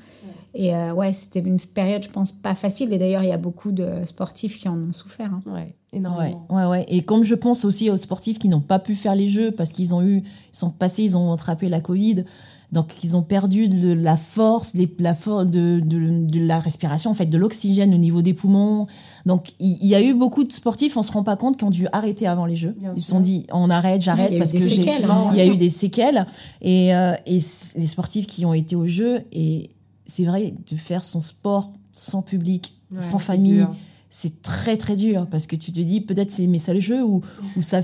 Et 0.56 0.76
euh, 0.76 0.94
ouais, 0.94 1.12
c'était 1.14 1.40
une 1.40 1.60
période, 1.60 2.04
je 2.04 2.10
pense, 2.10 2.32
pas 2.32 2.54
facile. 2.54 2.94
Et 2.94 3.00
d'ailleurs, 3.00 3.24
il 3.24 3.30
y 3.30 3.34
a 3.34 3.38
beaucoup 3.38 3.72
de 3.72 3.88
sportifs 4.06 4.60
qui 4.60 4.70
en 4.70 4.78
ont 4.78 4.94
souffert. 4.94 5.32
hein. 5.34 5.42
Ouais, 5.48 5.54
Ouais, 5.54 5.76
énormément. 5.92 6.46
ouais, 6.52 6.66
ouais. 6.66 6.86
Et 6.88 7.04
comme 7.04 7.24
je 7.24 7.34
pense 7.36 7.66
aussi 7.66 7.90
aux 7.90 7.98
sportifs 7.98 8.38
qui 8.40 8.48
n'ont 8.50 8.62
pas 8.62 8.78
pu 8.80 8.94
faire 8.96 9.16
les 9.16 9.28
jeux 9.28 9.50
parce 9.52 9.72
qu'ils 9.74 9.94
ont 9.96 10.04
eu, 10.04 10.18
ils 10.18 10.56
sont 10.58 10.70
passés, 10.70 11.04
ils 11.04 11.18
ont 11.18 11.32
attrapé 11.34 11.70
la 11.70 11.80
Covid, 11.82 12.26
donc 12.74 13.04
ils 13.04 13.16
ont 13.16 13.22
perdu 13.22 13.70
de 13.70 13.94
la 13.94 14.18
force, 14.18 14.74
la 14.74 15.14
de, 15.14 15.80
de, 15.80 16.26
de 16.26 16.40
la 16.40 16.60
respiration, 16.60 17.12
en 17.12 17.14
fait, 17.14 17.28
de 17.28 17.38
l'oxygène 17.38 17.94
au 17.94 17.98
niveau 17.98 18.24
des 18.24 18.34
poumons. 18.34 18.88
Donc 19.28 19.54
il 19.60 19.86
y, 19.86 19.94
a 19.94 20.02
eu 20.02 20.16
beaucoup 20.16 20.44
de 20.44 20.52
sportifs, 20.52 20.98
on 20.98 21.04
se 21.04 21.12
rend 21.12 21.24
pas 21.24 21.38
compte, 21.38 21.58
qui 21.58 21.64
ont 21.64 21.70
dû 21.70 21.88
arrêter 21.92 22.26
avant 22.26 22.48
les 22.48 22.56
jeux. 22.56 22.76
Bien 22.78 22.94
ils 22.96 23.02
se 23.02 23.10
sont 23.10 23.20
dit, 23.20 23.46
on 23.52 23.70
arrête, 23.70 24.02
j'arrête 24.02 24.36
parce 24.38 24.52
que 24.52 24.68
j'ai, 24.68 24.92
hein, 24.92 25.30
il 25.32 25.38
y 25.38 25.42
a 25.42 25.46
eu 25.46 25.50
sûr. 25.50 25.58
des 25.58 25.70
séquelles. 25.70 26.26
Et, 26.62 26.96
euh, 26.96 27.14
et 27.28 27.40
les 27.76 27.88
sportifs 27.88 28.26
qui 28.26 28.44
ont 28.46 28.54
été 28.54 28.76
aux 28.76 28.88
jeux 28.88 29.22
et 29.32 29.70
c'est 30.08 30.26
vrai 30.26 30.56
de 30.70 30.76
faire 30.76 31.04
son 31.04 31.22
sport 31.22 31.72
sans 31.92 32.24
public, 32.24 32.74
Ouais, 32.92 33.02
sans 33.02 33.18
famille 33.18 33.66
c'est 34.12 34.44
très 34.44 34.78
très 34.78 34.96
dur 34.96 35.26
parce 35.26 35.48
que 35.48 35.56
tu 35.56 35.72
te 35.72 35.80
dis 35.80 36.00
peut-être 36.00 36.30
c'est 36.30 36.46
mes 36.46 36.60
seuls 36.60 36.80
jeux 36.80 37.04
ou, 37.04 37.22
ou 37.58 37.64
ça 37.64 37.82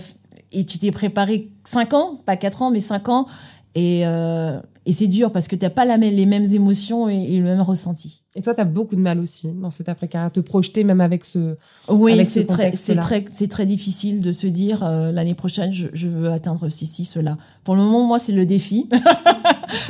et 0.52 0.64
tu 0.64 0.78
t'es 0.78 0.92
préparé 0.92 1.50
5 1.64 1.94
ans, 1.94 2.22
pas 2.24 2.38
4 2.38 2.62
ans 2.62 2.70
mais 2.70 2.82
5 2.82 3.10
ans 3.10 3.26
et, 3.76 4.02
euh, 4.06 4.60
et 4.86 4.94
c'est 4.94 5.08
dur 5.08 5.32
parce 5.32 5.48
que 5.48 5.56
t'as 5.56 5.70
pas 5.70 5.86
la, 5.86 5.98
même- 5.98 6.16
les 6.16 6.26
mêmes 6.26 6.46
émotions 6.54 7.08
et, 7.10 7.16
et 7.22 7.38
le 7.38 7.44
même 7.44 7.62
ressenti. 7.62 8.24
Et 8.36 8.42
toi, 8.42 8.54
tu 8.54 8.62
as 8.62 8.66
beaucoup 8.66 8.96
de 8.96 9.02
mal 9.02 9.20
aussi 9.20 9.52
dans 9.52 9.72
cet 9.72 9.90
après-carrière, 9.90 10.28
à 10.28 10.30
te 10.30 10.40
projeter 10.40 10.84
même 10.84 11.02
avec 11.02 11.26
ce... 11.26 11.56
Oui, 11.88 12.14
Avec 12.14 12.26
ce 12.28 12.32
c'est 12.34 12.46
très, 12.46 12.76
c'est 12.76 12.96
très, 12.96 13.26
c'est 13.32 13.48
très 13.48 13.66
difficile 13.66 14.22
de 14.22 14.32
se 14.32 14.46
dire 14.48 14.84
euh, 14.84 15.12
l'année 15.12 15.34
prochaine 15.34 15.72
je, 15.74 15.88
je 15.94 16.08
veux 16.08 16.30
atteindre 16.32 16.70
ceci, 16.70 17.06
cela. 17.06 17.38
Pour 17.64 17.76
le 17.76 17.82
moment, 17.82 18.06
moi, 18.06 18.20
c'est 18.20 18.32
le 18.32 18.46
défi. 18.46 18.88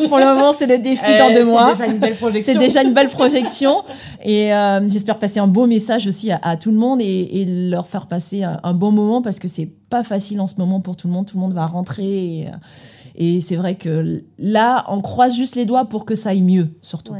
Pour 0.09 0.17
le 0.17 0.25
moment, 0.36 0.51
c'est 0.53 0.65
le 0.65 0.77
défi 0.77 1.01
dans 1.17 1.30
Euh, 1.32 1.36
deux 1.36 1.45
mois. 1.45 1.73
C'est 1.73 1.84
déjà 1.84 1.93
une 1.93 1.99
belle 1.99 2.15
projection. 2.15 2.53
C'est 2.53 2.59
déjà 2.59 2.84
une 2.84 2.93
belle 2.93 3.09
projection 3.09 3.84
et 4.23 4.53
euh, 4.53 4.88
j'espère 4.89 5.19
passer 5.19 5.39
un 5.39 5.47
beau 5.47 5.67
message 5.67 6.05
aussi 6.07 6.32
à, 6.32 6.39
à 6.41 6.57
tout 6.57 6.71
le 6.71 6.77
monde 6.77 6.99
et, 7.01 7.41
et 7.41 7.45
leur 7.69 7.88
faire 7.88 8.07
passer 8.07 8.43
un, 8.43 8.59
un 8.63 8.73
bon 8.73 8.91
moment 8.91 9.21
parce 9.21 9.39
que 9.39 9.47
c'est 9.47 9.69
pas 9.89 10.03
facile 10.03 10.39
en 10.41 10.47
ce 10.47 10.55
moment 10.57 10.82
pour 10.82 10.97
tout 10.97 11.07
le 11.07 11.13
monde. 11.13 11.25
Tout 11.27 11.38
le 11.38 11.41
monde 11.41 11.53
va 11.53 11.65
rentrer 11.65 12.39
et, 12.41 12.47
euh, 12.47 12.51
et 13.20 13.41
c'est 13.41 13.57
vrai 13.57 13.76
que 13.76 14.24
là, 14.38 14.86
on 14.88 15.01
croise 15.01 15.36
juste 15.36 15.55
les 15.55 15.65
doigts 15.65 15.86
pour 15.86 16.05
que 16.05 16.15
ça 16.15 16.30
aille 16.30 16.41
mieux, 16.41 16.70
surtout. 16.82 17.13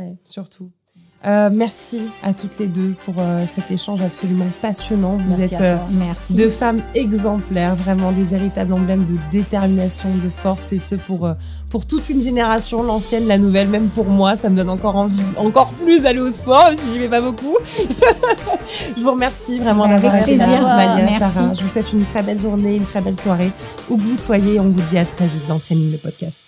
Euh, 1.26 1.50
merci 1.54 2.00
à 2.24 2.34
toutes 2.34 2.58
les 2.60 2.68
deux 2.68 2.96
pour 3.04 3.16
euh, 3.18 3.44
cet 3.46 3.70
échange 3.72 4.02
absolument 4.02 4.48
passionnant. 4.62 5.18
Vous 5.18 5.36
Merci 5.38 5.56
êtes 5.56 5.62
euh. 5.62 5.78
Merci. 5.92 6.34
deux 6.34 6.50
femmes 6.50 6.82
exemplaires, 6.96 7.76
vraiment 7.76 8.14
des 8.14 8.24
véritables 8.24 8.72
emblèmes 8.72 9.06
de 9.06 9.18
détermination, 9.30 10.08
de 10.16 10.30
force, 10.30 10.72
et 10.72 10.80
ce 10.80 10.96
pour 10.96 11.26
euh, 11.26 11.34
pour 11.70 11.86
toute 11.86 12.08
une 12.10 12.22
génération, 12.22 12.84
l'ancienne, 12.84 13.28
la 13.28 13.38
nouvelle, 13.38 13.68
même 13.68 13.90
pour 13.90 14.06
moi, 14.06 14.38
ça 14.38 14.50
me 14.50 14.56
donne 14.56 14.70
encore 14.70 14.96
envie, 14.96 15.22
encore 15.36 15.74
plus 15.74 16.04
d'aller 16.04 16.22
au 16.22 16.32
sport, 16.32 16.64
même 16.68 16.76
si 16.76 16.90
j'y 16.90 17.00
vais 17.00 17.10
pas 17.10 17.22
beaucoup. 17.22 17.58
je 18.98 19.04
vous 19.04 19.12
remercie 19.12 19.60
vraiment 19.60 19.90
d'avoir 19.90 20.16
été 20.16 20.38
là, 20.38 20.46
plaisir. 20.46 20.62
Maya, 20.62 20.96
Merci. 21.04 21.20
Sarah. 21.20 21.54
Je 21.54 21.62
vous 21.62 21.70
souhaite 21.70 21.92
une 21.92 22.06
très 22.06 22.24
belle 22.24 22.40
journée, 22.40 22.76
une 22.78 22.86
très 22.86 23.02
belle 23.02 23.20
soirée, 23.20 23.52
où 23.90 23.98
que 23.98 24.04
vous 24.04 24.16
soyez. 24.16 24.58
On 24.62 24.70
vous 24.70 24.82
dit 24.90 24.98
à 24.98 25.04
très 25.04 25.26
vite 25.26 25.48
dans 25.50 25.60
Training 25.60 25.92
le 25.92 25.98
podcast. 25.98 26.40